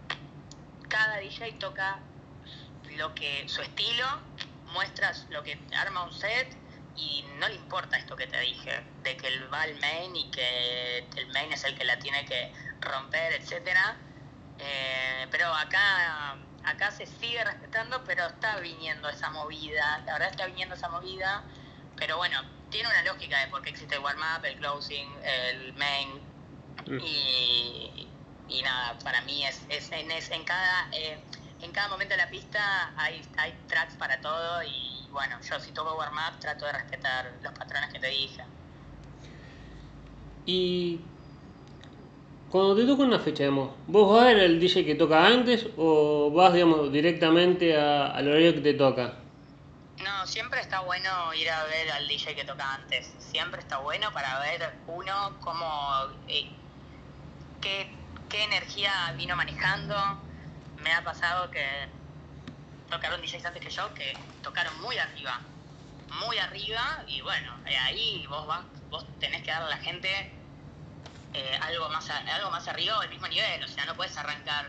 cada 0.88 1.18
DJ 1.18 1.52
toca 1.54 1.98
lo 2.96 3.14
que 3.14 3.48
su 3.48 3.60
estilo, 3.62 4.06
muestras 4.72 5.26
lo 5.30 5.42
que 5.42 5.58
arma 5.76 6.04
un 6.04 6.12
set 6.12 6.56
y 6.96 7.24
no 7.38 7.48
le 7.48 7.56
importa 7.56 7.96
esto 7.96 8.16
que 8.16 8.26
te 8.26 8.38
dije, 8.40 8.84
de 9.02 9.16
que 9.16 9.26
él 9.26 9.52
va 9.52 9.62
al 9.62 9.78
main 9.80 10.14
y 10.14 10.30
que 10.30 10.98
el 11.16 11.26
main 11.32 11.52
es 11.52 11.64
el 11.64 11.76
que 11.76 11.84
la 11.84 11.98
tiene 11.98 12.24
que 12.24 12.52
romper, 12.84 13.32
etcétera. 13.34 13.96
Eh, 14.58 15.26
pero 15.30 15.52
acá, 15.52 16.36
acá 16.64 16.90
se 16.90 17.06
sigue 17.06 17.42
respetando, 17.44 18.02
pero 18.04 18.26
está 18.26 18.58
viniendo 18.60 19.08
esa 19.08 19.30
movida, 19.30 20.02
la 20.06 20.12
verdad 20.14 20.30
está 20.30 20.46
viniendo 20.46 20.74
esa 20.74 20.88
movida, 20.88 21.42
pero 21.96 22.16
bueno, 22.16 22.40
tiene 22.70 22.88
una 22.88 23.02
lógica 23.02 23.40
de 23.40 23.48
por 23.48 23.62
qué 23.62 23.70
existe 23.70 23.96
el 23.96 24.00
warm-up, 24.00 24.44
el 24.44 24.56
closing, 24.58 25.08
el 25.22 25.72
main, 25.74 26.20
mm. 26.86 26.98
y, 27.00 28.08
y, 28.48 28.62
nada, 28.62 28.98
para 29.00 29.20
mí 29.22 29.44
es, 29.44 29.62
es, 29.68 29.90
en, 29.92 30.10
en, 30.10 30.44
cada, 30.44 30.88
eh, 30.92 31.18
en 31.60 31.72
cada 31.72 31.88
momento 31.88 32.14
de 32.14 32.18
la 32.18 32.30
pista 32.30 32.92
hay, 32.96 33.22
hay 33.36 33.52
tracks 33.68 33.94
para 33.94 34.20
todo 34.20 34.62
y 34.62 35.08
bueno, 35.10 35.40
yo 35.42 35.60
si 35.60 35.72
toco 35.72 35.96
warm-up 35.96 36.38
trato 36.40 36.66
de 36.66 36.72
respetar 36.72 37.32
los 37.42 37.52
patrones 37.52 37.92
que 37.92 38.00
te 38.00 38.08
dije. 38.08 38.44
Y 40.46 41.00
cuando 42.54 42.76
te 42.76 42.86
toca 42.86 43.02
una 43.02 43.18
fecha, 43.18 43.42
digamos, 43.42 43.70
¿vos 43.88 44.14
vas 44.14 44.22
a 44.22 44.26
ver 44.26 44.38
el 44.38 44.60
DJ 44.60 44.84
que 44.84 44.94
toca 44.94 45.26
antes 45.26 45.66
o 45.76 46.30
vas, 46.30 46.52
digamos, 46.52 46.92
directamente 46.92 47.76
a, 47.76 48.12
al 48.12 48.28
horario 48.28 48.54
que 48.54 48.60
te 48.60 48.74
toca? 48.74 49.14
No, 50.04 50.24
siempre 50.24 50.60
está 50.60 50.78
bueno 50.78 51.34
ir 51.34 51.50
a 51.50 51.64
ver 51.64 51.90
al 51.90 52.06
DJ 52.06 52.36
que 52.36 52.44
toca 52.44 52.74
antes. 52.74 53.12
Siempre 53.18 53.60
está 53.60 53.78
bueno 53.78 54.12
para 54.12 54.38
ver 54.38 54.72
uno 54.86 55.36
cómo, 55.40 55.66
eh, 56.28 56.48
qué, 57.60 57.90
qué 58.28 58.44
energía 58.44 58.92
vino 59.16 59.34
manejando. 59.34 59.96
Me 60.80 60.92
ha 60.92 61.02
pasado 61.02 61.50
que 61.50 61.66
tocaron 62.88 63.20
DJs 63.20 63.46
antes 63.46 63.64
que 63.64 63.70
yo 63.70 63.92
que 63.94 64.12
tocaron 64.44 64.80
muy 64.80 64.96
arriba, 64.96 65.40
muy 66.24 66.38
arriba 66.38 67.02
y 67.08 67.20
bueno, 67.20 67.52
eh, 67.66 67.76
ahí 67.78 68.24
vos 68.28 68.46
vas, 68.46 68.64
vos 68.90 69.04
tenés 69.18 69.42
que 69.42 69.50
darle 69.50 69.72
a 69.72 69.76
la 69.76 69.82
gente 69.82 70.43
eh, 71.34 71.58
algo 71.62 71.88
más 71.88 72.08
algo 72.10 72.50
más 72.50 72.66
arriba 72.68 72.98
o 72.98 73.02
el 73.02 73.10
mismo 73.10 73.28
nivel, 73.28 73.62
o 73.62 73.68
sea, 73.68 73.84
no 73.86 73.94
puedes 73.94 74.16
arrancar 74.16 74.68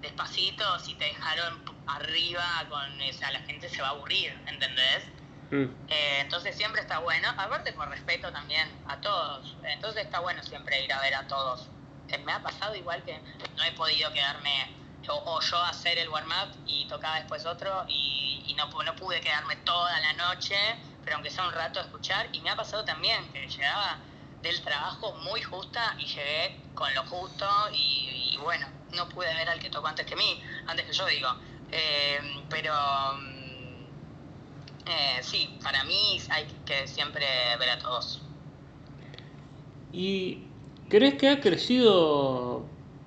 despacito 0.00 0.78
si 0.80 0.94
te 0.94 1.04
dejaron 1.04 1.62
arriba 1.86 2.64
con, 2.68 3.00
o 3.00 3.12
sea, 3.12 3.30
la 3.30 3.40
gente 3.40 3.68
se 3.68 3.80
va 3.80 3.88
a 3.88 3.90
aburrir, 3.92 4.36
¿entendés? 4.46 5.04
Mm. 5.50 5.64
Eh, 5.88 6.20
entonces 6.20 6.56
siempre 6.56 6.80
está 6.80 6.98
bueno, 6.98 7.28
aparte 7.36 7.72
con 7.74 7.88
respeto 7.90 8.32
también 8.32 8.68
a 8.88 9.00
todos, 9.00 9.56
entonces 9.62 10.04
está 10.04 10.20
bueno 10.20 10.42
siempre 10.42 10.84
ir 10.84 10.92
a 10.92 11.00
ver 11.00 11.14
a 11.14 11.26
todos. 11.28 11.68
me 12.24 12.32
ha 12.32 12.42
pasado 12.42 12.74
igual 12.74 13.02
que 13.04 13.20
no 13.56 13.64
he 13.64 13.72
podido 13.72 14.12
quedarme 14.12 14.76
o, 15.08 15.40
yo 15.40 15.62
hacer 15.62 15.98
el 15.98 16.08
warm-up 16.08 16.56
y 16.66 16.86
tocaba 16.88 17.16
después 17.16 17.46
otro 17.46 17.84
y, 17.88 18.54
no, 18.56 18.66
no 18.82 18.96
pude 18.96 19.20
quedarme 19.20 19.54
toda 19.56 20.00
la 20.00 20.14
noche, 20.14 20.56
pero 21.04 21.16
aunque 21.16 21.30
sea 21.30 21.46
un 21.46 21.52
rato 21.52 21.78
a 21.78 21.82
escuchar, 21.82 22.26
y 22.32 22.40
me 22.40 22.48
ha 22.50 22.56
pasado 22.56 22.84
también 22.84 23.30
que 23.32 23.46
llegaba 23.46 23.98
del 24.42 24.60
trabajo 24.62 25.14
muy 25.24 25.42
justa 25.42 25.96
y 25.98 26.06
llegué 26.06 26.56
con 26.74 26.94
lo 26.94 27.02
justo 27.04 27.46
y, 27.72 28.36
bueno, 28.42 28.66
no 28.94 29.08
pude 29.08 29.26
ver 29.34 29.48
al 29.48 29.58
que 29.58 29.70
tocó 29.70 29.88
antes 29.88 30.06
que 30.06 30.16
mí, 30.16 30.40
antes 30.66 30.86
que 30.86 30.92
yo 30.92 31.06
digo, 31.06 31.28
eh, 31.72 32.18
pero 32.48 32.72
mm, 33.18 33.84
eh, 34.86 35.22
sí, 35.22 35.58
para 35.62 35.84
mí 35.84 36.18
hay 36.30 36.46
que 36.64 36.86
siempre 36.86 37.26
ver 37.58 37.70
a 37.70 37.78
todos. 37.78 38.22
¿Y 39.92 40.44
crees 40.88 41.14
que 41.14 41.28
ha 41.28 41.40
crecido 41.40 42.64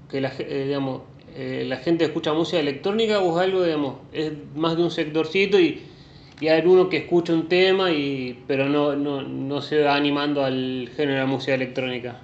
que 0.10 0.22
la, 0.22 0.34
eh, 0.40 0.64
digamos, 0.66 1.04
eh, 1.36 1.64
la 1.68 1.78
gente 1.78 2.06
escucha 2.06 2.34
música 2.34 2.60
electrónica 2.60 3.20
o 3.20 3.38
es 3.38 3.46
algo, 3.46 3.64
digamos, 3.64 3.96
es 4.12 4.34
más 4.56 4.76
de 4.76 4.84
un 4.84 4.92
sectorcito 4.92 5.60
y, 5.60 5.86
y 6.40 6.48
hay 6.48 6.62
uno 6.66 6.90
que 6.90 6.98
escucha 6.98 7.34
un 7.34 7.50
tema 7.50 7.92
y 7.92 8.44
pero 8.48 8.66
no, 8.66 8.96
no, 8.96 9.22
no 9.22 9.62
se 9.62 9.84
va 9.84 9.96
animando 9.96 10.44
al 10.44 10.90
género 10.96 11.14
de 11.14 11.20
la 11.20 11.26
música 11.26 11.54
electrónica? 11.54 12.16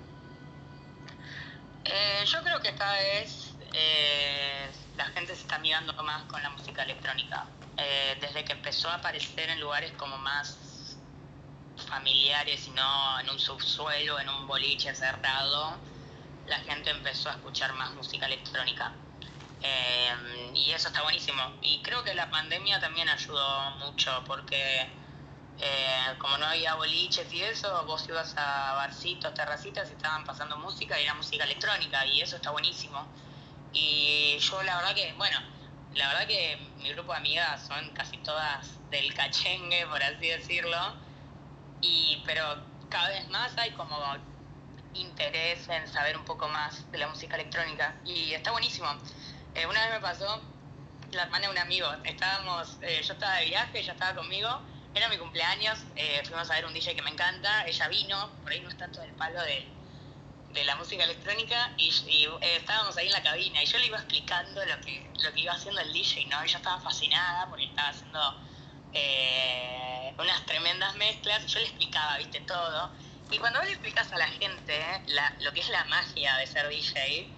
Eh, 1.83 2.23
yo 2.25 2.41
creo 2.43 2.59
que 2.61 2.69
esta 2.69 2.91
vez 2.93 3.53
eh, 3.73 4.67
la 4.97 5.05
gente 5.05 5.35
se 5.35 5.41
está 5.41 5.59
mirando 5.59 5.93
más 6.03 6.23
con 6.23 6.41
la 6.41 6.49
música 6.49 6.83
electrónica. 6.83 7.45
desde 8.21 8.43
que 8.45 8.53
empezó 8.53 8.89
a 8.89 8.95
aparecer 8.95 9.49
en 9.49 9.59
lugares 9.59 9.91
como 9.97 10.17
más 10.17 10.57
familiares 11.77 12.67
y 12.67 12.71
no 12.71 13.19
en 13.19 13.29
un 13.29 13.39
subsuelo, 13.39 14.19
en 14.19 14.29
un 14.29 14.47
boliche 14.47 14.93
cerrado, 14.95 15.77
la 16.47 16.59
gente 16.59 16.89
empezó 16.89 17.29
a 17.29 17.33
escuchar 17.33 17.73
más 17.73 17.93
música 17.95 18.25
electrónica. 18.25 18.93
Eh, 19.61 20.51
y 20.53 20.71
eso 20.71 20.89
está 20.89 21.01
buenísimo. 21.03 21.41
Y 21.61 21.81
creo 21.81 22.03
que 22.03 22.13
la 22.13 22.29
pandemia 22.29 22.79
también 22.79 23.09
ayudó 23.09 23.71
mucho 23.71 24.23
porque 24.25 24.87
eh, 25.59 26.15
como 26.17 26.37
no 26.37 26.45
había 26.47 26.75
boliches 26.75 27.31
y 27.33 27.41
eso, 27.41 27.85
vos 27.85 28.05
ibas 28.07 28.35
a 28.37 28.73
barcitos, 28.73 29.33
terracitas 29.33 29.89
y 29.89 29.93
estaban 29.93 30.25
pasando 30.25 30.57
música 30.57 30.99
y 30.99 31.03
era 31.03 31.13
música 31.13 31.45
electrónica 31.45 32.05
y 32.05 32.21
eso 32.21 32.35
está 32.35 32.51
buenísimo. 32.51 33.07
Y 33.73 34.37
yo 34.39 34.63
la 34.63 34.77
verdad 34.77 34.95
que, 34.95 35.13
bueno, 35.13 35.37
la 35.93 36.07
verdad 36.09 36.27
que 36.27 36.57
mi 36.77 36.91
grupo 36.93 37.13
de 37.13 37.19
amigas 37.19 37.67
son 37.67 37.89
casi 37.91 38.17
todas 38.17 38.89
del 38.89 39.13
cachengue, 39.13 39.85
por 39.87 40.01
así 40.03 40.27
decirlo. 40.27 40.77
Y, 41.81 42.21
pero 42.25 42.43
cada 42.89 43.09
vez 43.09 43.27
más 43.29 43.57
hay 43.57 43.71
como 43.71 43.97
interés 44.93 45.67
en 45.69 45.87
saber 45.87 46.17
un 46.17 46.25
poco 46.25 46.47
más 46.47 46.89
de 46.91 46.97
la 46.97 47.07
música 47.07 47.35
electrónica 47.35 47.95
y 48.05 48.33
está 48.33 48.51
buenísimo. 48.51 48.87
Eh, 49.55 49.65
una 49.65 49.85
vez 49.85 49.93
me 49.93 49.99
pasó, 50.01 50.41
la 51.13 51.23
hermana 51.23 51.45
de 51.45 51.53
un 51.53 51.57
amigo, 51.57 51.87
estábamos, 52.03 52.77
eh, 52.81 53.01
yo 53.01 53.13
estaba 53.13 53.37
de 53.37 53.45
viaje, 53.45 53.79
ella 53.79 53.93
estaba 53.93 54.13
conmigo, 54.13 54.49
era 54.93 55.07
mi 55.07 55.17
cumpleaños, 55.17 55.79
eh, 55.95 56.21
fuimos 56.25 56.51
a 56.51 56.55
ver 56.55 56.65
un 56.65 56.73
DJ 56.73 56.93
que 56.93 57.01
me 57.01 57.11
encanta, 57.11 57.65
ella 57.65 57.87
vino, 57.87 58.29
por 58.43 58.51
ahí 58.51 58.59
no 58.59 58.67
es 58.67 58.77
tanto 58.77 58.99
del 58.99 59.11
palo 59.11 59.41
del, 59.43 59.65
de 60.51 60.65
la 60.65 60.75
música 60.75 61.05
electrónica 61.05 61.71
y, 61.77 61.87
estábamos 62.41 62.97
ahí 62.97 63.05
en 63.05 63.13
la 63.13 63.23
cabina 63.23 63.63
y 63.63 63.65
yo 63.65 63.77
le 63.77 63.85
iba 63.85 63.97
explicando 63.97 64.65
lo 64.65 64.81
que, 64.81 65.09
lo 65.23 65.31
que 65.31 65.39
iba 65.39 65.53
haciendo 65.53 65.79
el 65.79 65.93
DJ, 65.93 66.25
¿no? 66.25 66.43
Ella 66.43 66.57
estaba 66.57 66.81
fascinada 66.81 67.47
porque 67.47 67.63
estaba 67.63 67.89
haciendo 67.89 68.35
unas 70.17 70.45
tremendas 70.45 70.95
mezclas 70.95 71.45
yo 71.47 71.59
le 71.59 71.65
explicaba, 71.65 72.17
viste, 72.17 72.41
todo. 72.41 72.91
Y 73.31 73.37
cuando 73.37 73.59
vos 73.59 73.67
le 73.67 73.73
explicas 73.73 74.11
a 74.11 74.17
la 74.17 74.27
gente 74.27 75.01
la, 75.07 75.33
lo 75.39 75.53
que 75.53 75.61
es 75.61 75.69
la 75.69 75.85
magia 75.85 76.35
de 76.37 76.47
ser 76.47 76.67
DJ, 76.67 77.29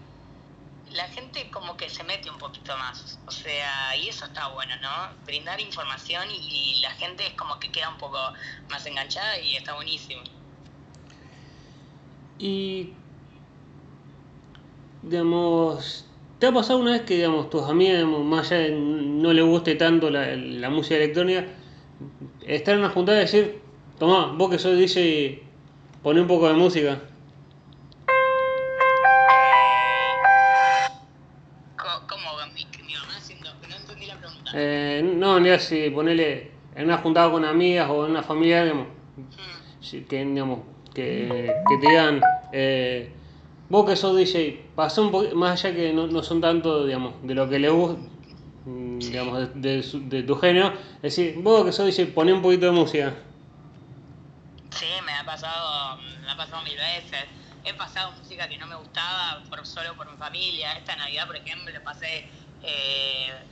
la 0.97 1.07
gente 1.07 1.47
como 1.51 1.77
que 1.77 1.89
se 1.89 2.03
mete 2.03 2.29
un 2.29 2.39
poquito 2.39 2.75
más. 2.75 3.19
O 3.27 3.31
sea, 3.31 3.95
y 3.95 4.09
eso 4.09 4.25
está 4.25 4.49
bueno, 4.49 4.73
¿no? 4.81 4.89
Brindar 5.25 5.61
información 5.61 6.23
y, 6.31 6.81
la 6.81 6.91
gente 6.91 7.25
es 7.25 7.33
como 7.33 7.59
que 7.59 7.71
queda 7.71 7.89
un 7.89 7.97
poco 7.97 8.17
más 8.69 8.85
enganchada 8.85 9.39
y 9.39 9.55
está 9.55 9.75
buenísimo. 9.75 10.21
Y 12.39 12.93
digamos, 15.03 16.05
¿te 16.39 16.47
ha 16.47 16.51
pasado 16.51 16.79
una 16.79 16.91
vez 16.91 17.01
que, 17.01 17.15
digamos, 17.15 17.49
tus 17.49 17.63
amigas, 17.63 18.03
más 18.05 18.51
allá 18.51 18.63
de 18.63 18.71
no 18.71 19.33
le 19.33 19.41
guste 19.41 19.75
tanto 19.75 20.09
la, 20.09 20.69
música 20.69 20.95
electrónica, 20.95 21.45
estar 22.45 22.73
en 22.73 22.81
una 22.81 22.89
juntada 22.89 23.19
y 23.19 23.21
decir, 23.21 23.61
tomá, 23.99 24.33
vos 24.33 24.49
que 24.49 24.59
sos 24.59 24.77
DJ, 24.77 25.43
poné 26.01 26.21
un 26.21 26.27
poco 26.27 26.47
de 26.47 26.53
música? 26.55 27.01
Mamá 33.08 33.18
haciendo... 33.18 33.49
No 33.70 33.76
entendí 33.76 34.05
la 34.05 34.16
pregunta. 34.18 34.51
Eh, 34.53 35.01
no, 35.03 35.39
ni 35.39 35.49
así, 35.49 35.89
ponele 35.89 36.51
en 36.76 36.86
una 36.86 36.97
juntada 36.97 37.32
con 37.32 37.43
amigas 37.45 37.89
o 37.89 38.05
en 38.05 38.12
una 38.12 38.24
familia, 38.24 38.64
digamos, 38.64 38.88
que, 40.10 40.26
digamos, 40.26 40.60
que, 40.93 41.53
que 41.70 41.78
te 41.78 41.88
digan, 41.88 42.22
eh, 42.51 43.12
vos 43.70 43.86
que 43.89 43.95
sos 43.95 44.16
DJ, 44.16 44.72
pasá 44.76 45.01
un 45.01 45.12
poco, 45.12 45.34
más 45.36 45.64
allá 45.64 45.76
que 45.76 45.93
no, 45.93 46.08
no 46.08 46.22
son 46.24 46.41
tanto, 46.41 46.86
digamos, 46.86 47.16
de 47.24 47.34
lo 47.36 47.49
que 47.49 47.60
le 47.60 47.70
gusta, 47.70 47.99
mm, 48.66 48.99
digamos, 48.99 49.39
de, 49.55 49.76
de 49.76 49.84
su- 49.84 50.08
de 50.10 50.24
tu 50.24 50.36
género, 50.36 50.74
es 50.97 51.01
decir, 51.16 51.36
vos 51.38 51.66
que 51.66 51.72
sos 51.72 51.86
DJ, 51.86 52.14
poné 52.14 52.34
un 52.34 52.41
poquito 52.41 52.66
de 52.68 52.72
música. 52.72 53.14
Sí, 54.72 54.86
me 55.05 55.14
ha 55.14 55.26
pasado, 55.26 55.97
me 56.24 56.30
ha 56.32 56.38
pasado 56.38 56.62
mil 56.64 56.76
veces. 56.76 57.26
He 57.64 57.74
pasado 57.74 58.12
música 58.20 58.47
que 58.47 58.58
no 58.58 58.68
me 58.68 58.76
gustaba 58.76 59.43
por 59.49 59.66
solo 59.66 59.95
por 59.95 60.10
mi 60.10 60.16
familia. 60.18 60.74
Esta 60.78 60.95
Navidad, 60.95 61.26
por 61.28 61.36
ejemplo, 61.36 61.74
pasé. 61.84 62.26
Eh, 62.62 63.47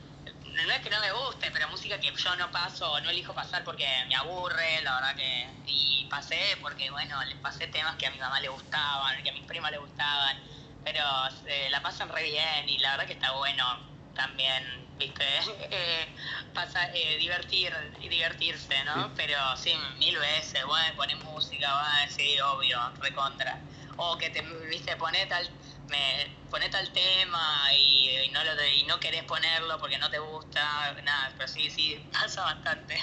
no 0.45 0.71
es 0.71 0.81
que 0.81 0.89
no 0.89 0.99
me 0.99 1.11
guste, 1.11 1.51
pero 1.51 1.67
música 1.69 1.99
que 1.99 2.11
yo 2.15 2.35
no 2.37 2.49
paso 2.51 2.99
no 3.01 3.09
elijo 3.09 3.33
pasar 3.33 3.63
porque 3.63 3.87
me 4.07 4.15
aburre, 4.15 4.81
la 4.83 4.95
verdad 4.95 5.15
que. 5.15 5.47
Y 5.67 6.05
pasé 6.09 6.57
porque, 6.61 6.89
bueno, 6.91 7.23
les 7.25 7.37
pasé 7.39 7.67
temas 7.67 7.95
que 7.95 8.07
a 8.07 8.11
mi 8.11 8.19
mamá 8.19 8.39
le 8.39 8.49
gustaban, 8.49 9.21
que 9.23 9.29
a 9.29 9.33
mis 9.33 9.45
primas 9.45 9.71
le 9.71 9.77
gustaban. 9.77 10.37
Pero 10.83 11.01
eh, 11.47 11.67
la 11.71 11.81
pasan 11.81 12.09
re 12.09 12.23
bien 12.23 12.69
y 12.69 12.77
la 12.77 12.91
verdad 12.91 13.07
que 13.07 13.13
está 13.13 13.31
bueno 13.31 13.65
también, 14.13 14.63
¿viste? 14.97 15.25
Eh, 15.71 16.07
pasa, 16.53 16.79
eh, 16.93 17.17
divertir, 17.17 17.73
divertirse, 17.99 18.83
¿no? 18.85 19.07
Sí. 19.07 19.11
Pero 19.17 19.37
sí, 19.57 19.73
mil 19.97 20.17
veces, 20.17 20.63
bueno, 20.65 20.95
poner 20.95 21.17
música, 21.17 21.69
bueno, 21.73 22.11
sí, 22.11 22.39
obvio, 22.39 22.79
recontra. 23.01 23.59
O 23.97 24.17
que 24.17 24.29
te, 24.29 24.41
viste, 24.69 24.95
poné 24.95 25.25
tal, 25.25 25.49
me, 25.89 26.35
poné 26.49 26.69
tal 26.69 26.89
tema 26.91 27.73
y, 27.77 28.29
no 28.31 28.43
lo, 28.43 28.51
y 28.79 28.83
no 28.83 28.99
querés 28.99 29.23
ponerlo 29.23 29.77
porque 29.79 29.97
no 29.97 30.09
te 30.09 30.19
gusta, 30.19 30.93
nada, 31.03 31.33
pero 31.37 31.47
sí, 31.47 31.69
sí, 31.69 31.99
pasa 32.11 32.41
bastante. 32.43 32.97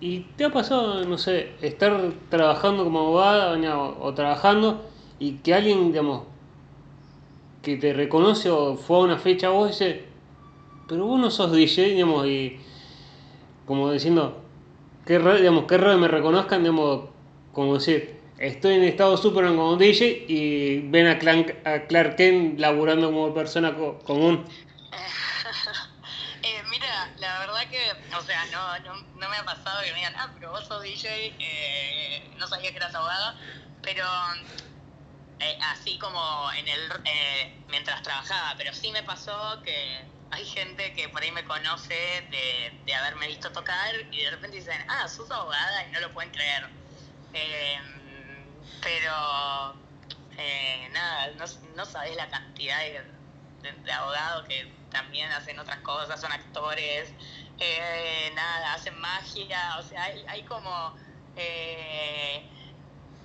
¿Y 0.00 0.20
te 0.20 0.46
ha 0.46 0.50
pasado, 0.50 1.04
no 1.04 1.18
sé, 1.18 1.52
estar 1.60 2.12
trabajando 2.30 2.84
como 2.84 3.00
abogada 3.00 3.52
o, 4.00 4.14
trabajando 4.14 4.90
y 5.18 5.38
que 5.38 5.52
alguien, 5.52 5.92
digamos, 5.92 6.22
que 7.62 7.76
te 7.76 7.92
reconoce 7.92 8.50
o 8.50 8.76
fue 8.76 8.96
a 8.96 9.00
una 9.00 9.18
fecha 9.18 9.50
vos 9.50 9.68
dice, 9.68 10.06
pero 10.88 11.04
vos 11.04 11.20
no 11.20 11.30
sos 11.30 11.52
DJ, 11.52 11.88
digamos, 11.88 12.26
y 12.26 12.58
como 13.66 13.92
diciendo, 13.92 14.42
qué 15.04 15.18
raro, 15.18 15.36
digamos, 15.36 15.66
qué 15.66 15.76
raro 15.76 15.98
me 15.98 16.08
reconozcan, 16.08 16.62
digamos, 16.62 17.10
como 17.52 17.74
decir, 17.74 18.19
estoy 18.40 18.74
en 18.74 18.84
estado 18.84 19.16
Superman 19.16 19.56
como 19.56 19.76
DJ 19.76 20.04
y 20.28 20.80
ven 20.88 21.06
a 21.06 21.18
Clark, 21.18 21.62
a 21.64 21.86
Kent 22.16 22.58
laburando 22.58 23.08
como 23.12 23.32
persona 23.34 23.76
co- 23.76 23.98
común. 24.00 24.48
Eh, 26.42 26.62
mira, 26.70 27.12
la 27.18 27.38
verdad 27.40 27.68
que, 27.70 27.92
o 28.16 28.22
sea, 28.22 28.46
no, 28.46 28.78
no, 29.14 29.28
me 29.28 29.36
ha 29.36 29.44
pasado 29.44 29.82
que 29.82 29.90
me 29.92 29.98
digan, 29.98 30.14
ah, 30.16 30.30
pero 30.34 30.50
vos 30.52 30.66
sos 30.66 30.82
DJ, 30.82 31.08
eh, 31.38 32.30
no 32.38 32.46
sabía 32.46 32.70
que 32.70 32.78
eras 32.78 32.94
abogada, 32.94 33.36
pero 33.82 34.04
eh, 35.38 35.58
así 35.72 35.98
como 35.98 36.20
en 36.58 36.68
el 36.68 36.80
eh, 37.04 37.64
mientras 37.68 38.02
trabajaba, 38.02 38.54
pero 38.58 38.72
sí 38.74 38.90
me 38.92 39.02
pasó 39.02 39.60
que 39.64 39.74
hay 40.30 40.44
gente 40.44 40.92
que 40.94 41.08
por 41.08 41.22
ahí 41.22 41.32
me 41.32 41.44
conoce 41.44 41.94
de, 42.30 42.82
de 42.84 42.94
haberme 42.94 43.26
visto 43.28 43.50
tocar 43.52 43.94
y 44.12 44.22
de 44.22 44.30
repente 44.30 44.56
dicen, 44.58 44.80
ah, 44.88 45.08
sos 45.08 45.30
abogada 45.30 45.88
y 45.88 45.92
no 45.92 46.00
lo 46.00 46.12
pueden 46.12 46.30
creer. 46.30 46.64
Eh, 47.32 47.78
pero 48.80 49.82
eh, 50.36 50.88
nada, 50.92 51.28
no, 51.36 51.44
no 51.76 51.84
sabés 51.86 52.16
la 52.16 52.28
cantidad 52.30 52.78
de, 52.80 53.04
de- 53.62 53.92
abogados 53.92 54.46
que 54.48 54.72
también 54.90 55.30
hacen 55.32 55.58
otras 55.58 55.80
cosas, 55.80 56.20
son 56.20 56.32
actores, 56.32 57.14
eh, 57.58 58.30
nada, 58.34 58.74
hacen 58.74 58.98
magia, 58.98 59.78
o 59.78 59.82
sea, 59.82 60.04
hay, 60.04 60.24
hay 60.28 60.44
como, 60.44 60.94
eh, 61.36 62.50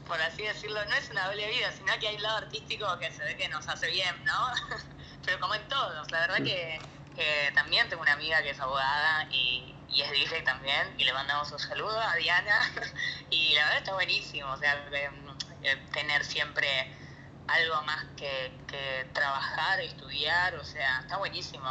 por 0.06 0.22
así 0.22 0.44
decirlo, 0.44 0.84
no 0.86 0.96
es 0.96 1.10
una 1.10 1.28
doble 1.28 1.48
vida, 1.50 1.72
sino 1.72 1.98
que 2.00 2.08
hay 2.08 2.16
un 2.18 2.24
lado 2.24 2.38
artístico 2.38 2.86
que 3.00 3.12
se 3.12 3.24
ve 3.24 3.38
que 3.38 3.50
nos 3.50 3.68
hace 3.68 3.90
bien, 3.90 4.24
¿no? 4.26 4.52
Pero 5.26 5.40
como 5.40 5.56
en 5.56 5.68
todos, 5.68 6.12
la 6.12 6.20
verdad 6.22 6.44
que 6.44 6.86
eh, 7.16 7.52
también 7.56 7.90
tengo 7.90 8.02
una 8.04 8.14
amiga 8.14 8.42
que 8.44 8.52
es 8.52 8.60
abogada 8.60 9.28
y, 9.32 9.84
y 9.88 10.02
es 10.02 10.12
DJ 10.12 10.44
también, 10.44 10.94
y 10.98 11.04
le 11.06 11.14
mandamos 11.14 11.52
un 11.52 11.60
saludo 11.60 12.00
a 12.00 12.16
Diana, 12.16 12.60
y 13.30 13.54
la 13.56 13.64
verdad 13.64 13.78
está 13.80 13.94
buenísimo, 13.94 14.52
o 14.52 14.58
sea, 14.58 14.74
eh, 14.92 15.10
eh, 15.66 15.78
tener 15.94 16.24
siempre 16.24 16.68
algo 17.48 17.82
más 17.84 18.04
que, 18.16 18.64
que 18.68 19.10
trabajar, 19.14 19.80
estudiar, 19.82 20.56
o 20.56 20.64
sea, 20.64 21.00
está 21.02 21.18
buenísimo. 21.18 21.68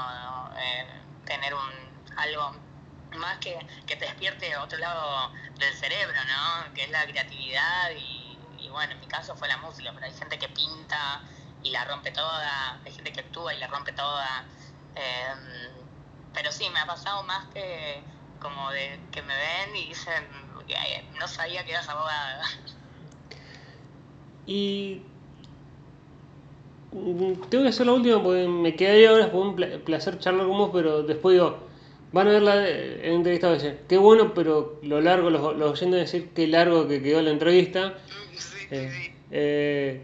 Eh, 0.59 0.87
tener 1.25 1.55
un 1.55 2.05
algo 2.17 2.53
más 3.17 3.39
que, 3.39 3.57
que 3.87 3.97
te 3.97 4.05
despierte 4.07 4.57
otro 4.57 4.79
lado 4.79 5.33
del 5.59 5.73
cerebro, 5.75 6.17
¿no? 6.27 6.73
Que 6.75 6.85
es 6.85 6.91
la 6.91 7.07
creatividad 7.07 7.91
y, 7.97 8.69
bueno, 8.71 8.93
en 8.95 9.01
mi 9.01 9.07
caso 9.07 9.37
fue 9.37 9.49
la 9.49 9.57
música, 9.59 9.93
pero 9.95 10.07
hay 10.07 10.13
gente 10.13 10.39
que 10.39 10.49
pinta 10.49 11.25
y 11.63 11.71
la 11.71 11.85
rompe 11.85 12.11
toda, 12.13 12.81
hay 12.85 12.93
gente 12.93 13.13
que 13.13 13.21
actúa 13.21 13.55
y 13.55 13.59
la 13.59 13.69
rompe 13.69 13.93
toda. 13.93 14.49
eh, 14.95 15.35
pero 16.33 16.51
sí, 16.53 16.69
me 16.71 16.81
ha 16.81 16.87
pasado 16.87 17.23
más 17.25 17.47
que 17.53 18.05
como 18.39 18.71
de 18.73 19.09
que 19.11 19.23
me 19.23 19.37
ven 19.37 19.77
y 19.77 19.89
dicen, 19.89 20.25
"Eh, 20.69 21.11
no 21.19 21.29
sabía 21.29 21.65
que 21.65 21.73
eras 21.73 21.89
abogada. 21.89 22.43
Y 24.47 25.01
mm, 26.93 27.33
tengo 27.49 27.65
que 27.65 27.71
hacer 27.71 27.87
la 27.87 27.93
última 27.93 28.23
porque 28.23 28.47
me 28.49 28.75
quedé 28.75 28.91
ahí 28.91 29.05
ahora, 29.07 29.29
fue 29.29 29.41
un 29.41 29.57
pla- 29.57 29.79
placer 29.85 30.19
charlar 30.19 30.47
con 30.47 30.59
vos, 30.59 30.71
pero 30.73 31.03
después 31.03 31.35
digo, 31.35 31.57
van 32.13 32.29
a 32.29 32.31
ver 32.33 32.43
la 32.43 32.69
eh, 32.69 33.15
entrevista, 33.15 33.49
a 33.49 33.53
decir, 33.53 33.79
qué 33.89 33.97
bueno, 33.99 34.33
pero 34.35 34.79
lo 34.83 35.01
largo, 35.01 35.31
los, 35.31 35.57
los 35.57 35.73
oyentes 35.73 36.01
decir 36.13 36.31
qué 36.35 36.47
largo 36.47 36.87
que 36.89 37.03
quedó 37.03 37.23
la 37.23 37.31
entrevista. 37.31 37.95
Sí, 38.37 38.55
Eh, 38.71 38.91
eh, 39.31 40.03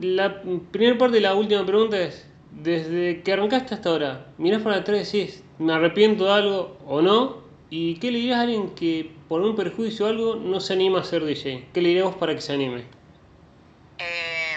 la 0.00 0.42
primera 0.70 0.98
parte 0.98 1.16
de 1.16 1.22
la 1.22 1.34
última 1.34 1.64
pregunta 1.64 1.98
es, 2.00 2.26
desde 2.62 3.22
que 3.22 3.32
arrancaste 3.32 3.74
hasta 3.74 3.90
ahora, 3.90 4.26
mirás 4.38 4.62
para 4.62 4.76
atrás 4.76 5.12
y 5.14 5.18
decís, 5.20 5.42
me 5.58 5.72
arrepiento 5.72 6.24
de 6.26 6.32
algo 6.32 6.76
o 6.86 7.02
no, 7.02 7.45
y 7.70 7.98
qué 8.00 8.10
le 8.10 8.18
dirías 8.18 8.38
a 8.38 8.42
alguien 8.42 8.74
que 8.74 9.24
por 9.28 9.42
un 9.42 9.56
perjuicio 9.56 10.06
o 10.06 10.08
algo 10.08 10.36
no 10.36 10.60
se 10.60 10.72
anima 10.74 11.00
a 11.00 11.04
ser 11.04 11.24
DJ, 11.24 11.72
qué 11.72 11.80
le 11.82 11.88
dirías 11.90 12.14
para 12.16 12.34
que 12.34 12.40
se 12.40 12.52
anime. 12.52 12.86
Eh, 13.98 14.56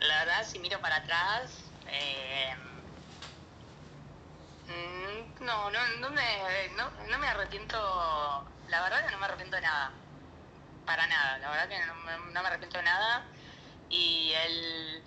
la 0.00 0.18
verdad, 0.24 0.44
si 0.44 0.58
miro 0.58 0.80
para 0.80 0.96
atrás, 0.96 1.72
eh, 1.86 2.50
no, 5.40 5.70
no, 5.70 5.78
no, 6.00 6.10
me, 6.10 6.22
no, 6.76 6.90
no 7.10 7.18
me 7.18 7.26
arrepiento, 7.28 7.76
la 8.68 8.82
verdad 8.82 9.04
que 9.04 9.12
no 9.12 9.18
me 9.18 9.24
arrepiento 9.26 9.56
de 9.56 9.62
nada, 9.62 9.92
para 10.84 11.06
nada, 11.08 11.38
la 11.38 11.50
verdad 11.50 11.68
que 11.68 11.86
no, 11.86 11.94
me- 12.32 12.40
arrepiento 12.40 12.78
de 12.78 12.84
nada 12.84 13.32
y 13.88 14.32
el, 14.34 15.04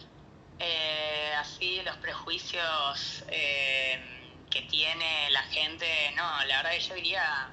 eh, 0.60 1.34
así 1.40 1.82
los 1.84 1.98
prejuicios 1.98 3.26
eh, 3.30 4.00
que 4.52 4.62
tiene 4.64 5.32
la 5.32 5.42
gente, 5.44 6.12
no, 6.16 6.46
la 6.46 6.58
verdad 6.58 6.72
que 6.72 6.80
yo 6.80 6.96
diría... 6.96 7.50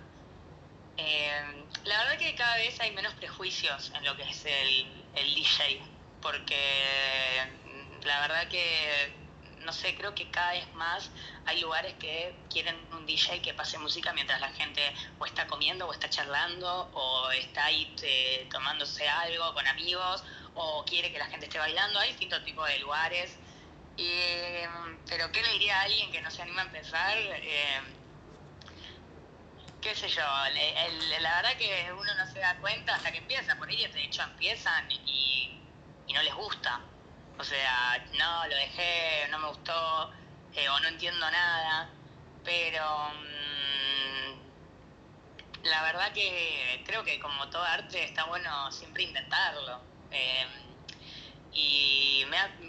Eh, 0.98 1.64
la 1.84 1.98
verdad 1.98 2.18
que 2.18 2.34
cada 2.34 2.56
vez 2.56 2.78
hay 2.80 2.92
menos 2.92 3.14
prejuicios 3.14 3.92
en 3.94 4.04
lo 4.04 4.16
que 4.16 4.24
es 4.24 4.44
el, 4.44 4.86
el 5.14 5.34
DJ, 5.34 5.80
porque 6.20 7.48
mm, 7.64 8.04
la 8.04 8.20
verdad 8.20 8.48
que 8.48 9.14
no 9.68 9.72
sé, 9.74 9.94
creo 9.94 10.14
que 10.14 10.30
cada 10.30 10.52
vez 10.52 10.66
más 10.74 11.10
hay 11.44 11.60
lugares 11.60 11.92
que 12.00 12.34
quieren 12.48 12.74
un 12.92 13.04
DJ 13.04 13.42
que 13.42 13.52
pase 13.52 13.76
música 13.78 14.14
mientras 14.14 14.40
la 14.40 14.48
gente 14.52 14.80
o 15.18 15.26
está 15.26 15.46
comiendo 15.46 15.86
o 15.86 15.92
está 15.92 16.08
charlando 16.08 16.88
o 16.94 17.30
está 17.32 17.66
ahí 17.66 17.94
eh, 18.02 18.48
tomándose 18.50 19.06
algo 19.06 19.52
con 19.52 19.66
amigos 19.66 20.24
o 20.54 20.84
quiere 20.86 21.12
que 21.12 21.18
la 21.18 21.26
gente 21.26 21.46
esté 21.46 21.58
bailando. 21.58 21.98
Hay 21.98 22.08
distintos 22.10 22.42
tipos 22.44 22.66
de 22.66 22.78
lugares. 22.78 23.36
Pero 25.08 25.32
¿qué 25.32 25.42
le 25.42 25.52
diría 25.54 25.80
a 25.80 25.82
alguien 25.82 26.12
que 26.12 26.20
no 26.20 26.30
se 26.30 26.42
anima 26.42 26.62
a 26.62 26.66
empezar? 26.66 27.18
Eh, 27.18 27.80
qué 29.80 29.94
sé 29.94 30.08
yo, 30.08 30.22
la 30.22 31.36
verdad 31.36 31.56
que 31.58 31.92
uno 31.92 32.14
no 32.14 32.26
se 32.26 32.38
da 32.38 32.56
cuenta 32.60 32.94
hasta 32.94 33.10
que 33.10 33.18
empieza, 33.18 33.56
por 33.56 33.68
ahí 33.68 33.84
de 33.86 34.04
hecho 34.04 34.22
empiezan 34.22 34.90
y, 34.90 35.60
no 36.12 36.22
les 36.22 36.34
gusta. 36.34 36.80
O 37.38 37.44
sea, 37.44 38.04
no, 38.14 38.46
lo 38.46 38.56
dejé, 38.56 39.28
no 39.30 39.38
me 39.38 39.48
gustó, 39.48 40.10
eh, 40.54 40.68
o 40.68 40.80
no 40.80 40.88
entiendo 40.88 41.30
nada, 41.30 41.88
pero 42.44 43.12
mm, 43.14 44.38
la 45.64 45.82
verdad 45.82 46.12
que 46.12 46.82
creo 46.86 47.04
que 47.04 47.20
como 47.20 47.48
todo 47.50 47.62
arte 47.64 48.04
está 48.04 48.24
bueno 48.24 48.70
siempre 48.72 49.04
intentarlo. 49.04 49.80
Em, 50.10 50.67
y 51.52 52.24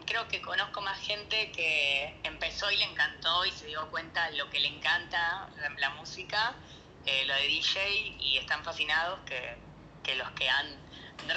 creo 0.06 0.28
que 0.28 0.42
conozco 0.42 0.82
más 0.82 1.00
gente 1.00 1.52
que 1.52 2.20
empezó 2.24 2.72
y 2.72 2.78
le 2.78 2.86
encantó 2.86 3.46
y 3.46 3.52
se 3.52 3.68
dio 3.68 3.90
cuenta 3.92 4.30
lo 4.32 4.50
que 4.50 4.60
le 4.60 4.68
encanta 4.68 5.50
la 5.78 5.90
música 5.92 6.56
eh, 7.06 7.26
lo 7.26 7.34
de 7.34 7.48
DJ 7.48 8.18
y 8.20 8.38
están 8.38 8.64
fascinados 8.64 9.20
que, 9.26 10.16
los 10.16 10.30
que 10.32 10.50
han 10.50 10.68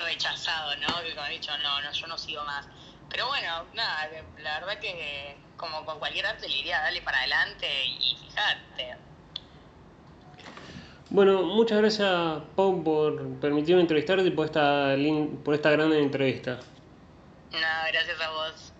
rechazado, 0.05 0.75
¿no? 0.77 0.89
Que 1.03 1.19
han 1.19 1.31
dicho, 1.31 1.53
no, 1.59 1.81
no, 1.83 1.93
yo 1.93 2.07
no 2.07 2.19
sigo 2.19 2.43
más. 2.45 2.67
Pero 3.11 3.27
bueno, 3.29 3.65
nada, 3.75 4.09
la 4.39 4.61
verdad 4.61 4.79
que 4.81 5.37
como 5.57 5.85
con 5.85 5.99
cualquier 5.99 6.27
arte 6.27 6.49
le 6.49 6.57
diría, 6.57 6.81
dale 6.81 7.03
para 7.03 7.19
adelante 7.19 7.67
y 7.87 8.17
fíjate. 8.17 8.97
Bueno, 11.11 11.43
muchas 11.43 11.79
gracias 11.79 12.43
Pau 12.57 12.83
por 12.83 13.39
permitirme 13.39 13.83
entrevistarte 13.83 14.25
y 14.25 14.31
por 14.31 14.47
esta, 14.47 14.97
por 15.45 15.55
esta 15.55 15.71
gran 15.71 15.93
entrevista. 15.93 16.59
Nada, 17.53 17.91
gracias 17.93 18.21
a 18.21 18.31
vos. 18.31 18.72